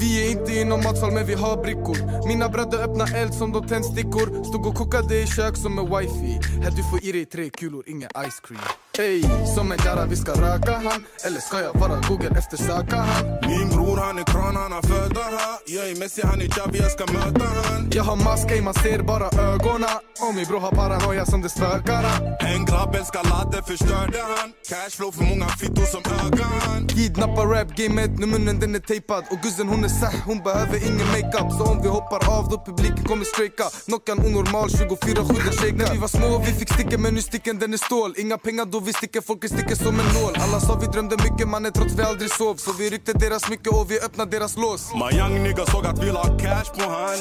Vi 0.00 0.08
är 0.22 0.30
inte 0.30 0.52
inom 0.60 0.80
matsal 0.84 1.12
men 1.12 1.26
vi 1.26 1.34
har 1.34 1.56
brickor. 1.62 2.26
Mina 2.28 2.48
bröder 2.48 2.78
öppnar 2.78 3.14
eld 3.14 3.34
som 3.34 3.52
de 3.52 3.68
tändstickor 3.68 4.44
Stod 4.44 4.66
och 4.66 4.74
kokade 4.74 5.14
i 5.22 5.26
kök 5.26 5.56
som 5.56 5.78
en 5.78 5.86
wifi. 5.94 6.32
Här 6.62 6.70
du 6.70 6.82
får 6.90 7.04
i 7.04 7.12
dig 7.12 7.26
tre 7.26 7.50
kulor, 7.50 7.82
ingen 7.86 8.10
ice 8.28 8.40
cream. 8.46 8.83
Ey, 8.98 9.22
som 9.54 9.72
en 9.72 9.78
jara 9.84 10.06
vi 10.06 10.16
ska 10.16 10.32
röka 10.32 10.72
han. 10.72 11.04
Eller 11.24 11.40
ska 11.40 11.60
jag 11.60 11.74
vara 11.74 12.00
google 12.08 12.38
efter 12.38 12.56
söka 12.56 12.96
han? 12.96 13.26
Min 13.26 13.68
bror 13.68 13.96
han 13.96 14.18
är 14.18 14.24
kran, 14.24 14.56
han 14.56 14.72
har 14.72 14.82
föda 14.82 15.20
här. 15.20 15.58
Jag 15.66 15.90
är 15.90 15.96
Messi, 15.96 16.22
han 16.24 16.40
är 16.40 16.48
Xavi, 16.48 16.78
jag 16.78 16.90
ska 16.90 17.04
möta 17.12 17.44
han. 17.44 17.90
Jag 17.92 18.04
har 18.04 18.16
mask, 18.16 18.50
ey 18.50 18.62
man 18.62 18.74
ser 18.74 19.02
bara 19.02 19.28
ögonen. 19.52 19.98
Och 20.28 20.34
min 20.34 20.46
bror 20.46 20.60
har 20.60 20.70
paranoia 20.70 21.26
som 21.26 21.42
det 21.42 21.48
spökar 21.48 22.02
han. 22.02 22.22
En 22.40 22.64
grabb 22.64 22.94
älskar 22.94 23.24
ladde, 23.30 23.62
förstörde 23.62 24.20
han. 24.32 24.52
Cashflow 24.68 25.12
för 25.12 25.24
många 25.24 25.48
fittor 25.48 25.86
som 25.94 26.02
ögar 26.24 26.52
han. 26.66 26.86
Kidnappar 26.88 27.46
rap-gamet, 27.46 28.18
nu 28.18 28.26
munnen 28.26 28.60
den 28.60 28.74
är 28.74 28.78
tejpad. 28.78 29.24
Och 29.30 29.38
guzzen 29.42 29.68
hon 29.68 29.84
är 29.84 29.88
sah, 29.88 30.14
hon 30.26 30.38
behöver 30.38 30.76
ingen 30.88 31.08
makeup. 31.16 31.52
Så 31.58 31.64
om 31.64 31.82
vi 31.82 31.88
hoppar 31.88 32.20
av 32.38 32.44
då 32.50 32.56
publiken 32.66 33.04
kommer 33.04 33.24
strejka. 33.24 33.64
Knockan 33.86 34.18
onormal, 34.18 34.68
24-7 34.68 35.44
den 35.44 35.52
shakar 35.52 35.76
När 35.76 35.92
vi 35.92 35.98
var 35.98 36.08
små 36.08 36.38
vi 36.46 36.52
fick 36.52 36.72
sticken 36.72 37.02
men 37.02 37.14
nu 37.14 37.22
sticken 37.22 37.58
den 37.58 37.72
är 37.72 37.76
stål. 37.88 38.14
Inga 38.18 38.38
pengar 38.38 38.64
då 38.64 38.83
vi 38.84 38.92
sticker, 38.92 39.20
folket 39.20 39.50
sticker 39.50 39.74
som 39.74 40.00
en 40.00 40.22
nål. 40.22 40.32
Alla 40.44 40.60
sa 40.60 40.78
vi 40.80 40.86
drömde 40.86 41.16
mycket 41.16 41.48
mannen 41.48 41.72
trots 41.72 41.94
vi 41.98 42.02
aldrig 42.02 42.30
sov. 42.30 42.54
Så 42.54 42.72
vi 42.72 42.90
ryckte 42.90 43.12
deras 43.12 43.50
mycket 43.50 43.68
och 43.68 43.90
vi 43.90 44.00
öppnade 44.00 44.30
deras 44.30 44.56
lås. 44.56 44.92
My 44.94 45.18
young 45.18 45.42
nigga 45.42 45.66
såg 45.66 45.86
att 45.86 45.98
vi 46.02 46.06
la 46.12 46.24
cash 46.24 46.70
på 46.76 46.84
han. 46.90 47.18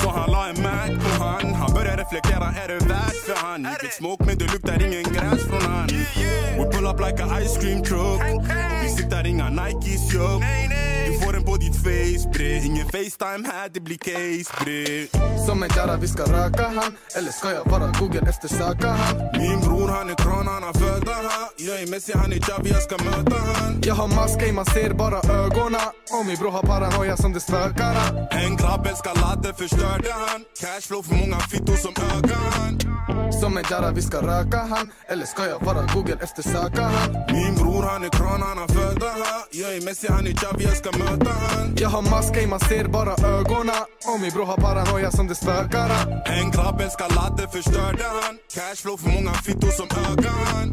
Så 0.00 0.08
han 0.08 0.30
la 0.30 0.48
en 0.48 0.62
Mac 0.62 0.88
på 1.04 1.24
han. 1.24 1.54
Han 1.54 1.74
började 1.74 2.02
reflektera, 2.02 2.46
är 2.62 2.68
det 2.68 2.78
värt 2.86 3.18
för 3.26 3.34
han? 3.34 3.60
You 3.64 3.74
get 3.82 3.92
smoke 3.92 4.24
men 4.24 4.38
det 4.38 4.52
luktar 4.52 4.86
ingen 4.86 5.02
gräs 5.02 5.42
från 5.48 5.62
han. 5.62 5.88
We 6.58 6.64
pull 6.72 6.86
up 6.86 7.00
like 7.06 7.22
a 7.24 7.40
ice 7.42 7.58
cream 7.60 7.82
truck. 7.82 8.20
Vi 8.82 8.88
siktar 8.88 9.26
inga 9.26 9.50
Nikes 9.50 10.08
Du 10.08 11.18
får 11.20 11.32
face 11.32 11.41
bre 12.42 12.64
Ingen 12.64 12.86
Facetime 12.86 13.48
här, 13.52 13.68
det 13.74 13.80
blir 13.80 13.96
case 13.96 14.64
bre 14.64 15.08
Som 15.46 15.62
en 15.62 15.70
jara 15.76 15.96
vi 15.96 16.08
ska 16.08 16.22
röka 16.22 16.66
han. 16.68 16.96
Eller 17.16 17.32
ska 17.32 17.52
jag 17.52 17.64
vara 17.64 17.92
google 18.00 18.28
efter 18.28 18.48
söka 18.48 18.88
han? 18.88 19.16
Min 19.38 19.60
bror 19.60 19.88
han 19.88 20.10
är 20.10 20.14
kran, 20.14 20.46
han 20.46 20.62
har 20.62 20.72
föda 20.72 21.12
här 21.12 21.48
Jag 21.56 21.82
är 21.82 21.86
Messi, 21.86 22.12
han 22.14 22.32
är 22.32 22.38
Xavi, 22.38 22.70
jag 22.70 22.82
ska 22.82 22.96
möta 23.04 23.36
han. 23.36 23.80
Jag 23.84 23.94
har 23.94 24.08
mask, 24.08 24.54
man 24.54 24.64
ser 24.64 24.94
bara 24.94 25.18
ögonen. 25.42 25.80
Och 26.14 26.26
min 26.26 26.36
bror 26.36 26.50
har 26.50 26.62
paranoia 26.62 27.16
som 27.16 27.32
det 27.32 27.40
spökar 27.40 27.94
han. 27.94 28.16
En 28.30 28.56
grabb 28.56 28.86
älskar 28.86 29.14
ladde, 29.14 29.54
förstörde 29.54 30.12
han. 30.12 30.44
Cashflow 30.60 31.02
för 31.02 31.14
många 31.14 31.38
fittor 31.38 31.76
som 31.76 31.94
ögar 32.16 32.44
han. 32.56 32.72
Som 33.32 33.56
en 33.56 33.64
jara 33.70 33.90
vi 33.90 34.02
ska 34.02 34.18
röka 34.22 34.58
han. 34.58 34.90
Eller 35.08 35.26
ska 35.26 35.46
jag 35.46 35.60
vara 35.64 35.82
google 35.94 36.16
efter 36.20 36.42
söka 36.42 36.82
han? 36.82 37.12
Min 37.32 37.54
bror 37.54 37.82
han 37.82 38.04
är 38.04 38.08
kran, 38.08 38.42
han 38.42 38.58
har 38.58 38.68
föda 38.68 39.06
här 39.06 39.42
Jag 39.50 39.76
är 39.76 39.80
Messi, 39.80 40.06
han 40.10 40.26
är 40.26 40.32
Xavi, 40.32 40.64
jag 40.64 40.76
ska 40.76 40.90
möta 40.98 41.30
han. 41.30 41.74
Jag 41.76 41.88
har 41.88 42.02
mask, 42.02 42.31
ey 42.36 42.46
man 42.46 42.60
ser 42.60 42.84
bara 42.84 43.14
ögonen. 43.38 43.82
Och 44.14 44.20
min 44.20 44.30
bror 44.30 44.44
har 44.44 44.56
paranoia 44.56 45.10
som 45.10 45.26
det 45.28 45.34
spökar 45.34 45.88
En 46.24 46.50
grabb 46.50 46.80
älskar 46.80 47.08
ladde, 47.16 47.48
förstörde 47.48 48.04
han. 48.04 48.38
Cashflow 48.54 48.96
för 48.96 49.10
många 49.10 49.32
fittor 49.32 49.68
som 49.68 49.86
ögar 50.10 50.38
han. 50.52 50.72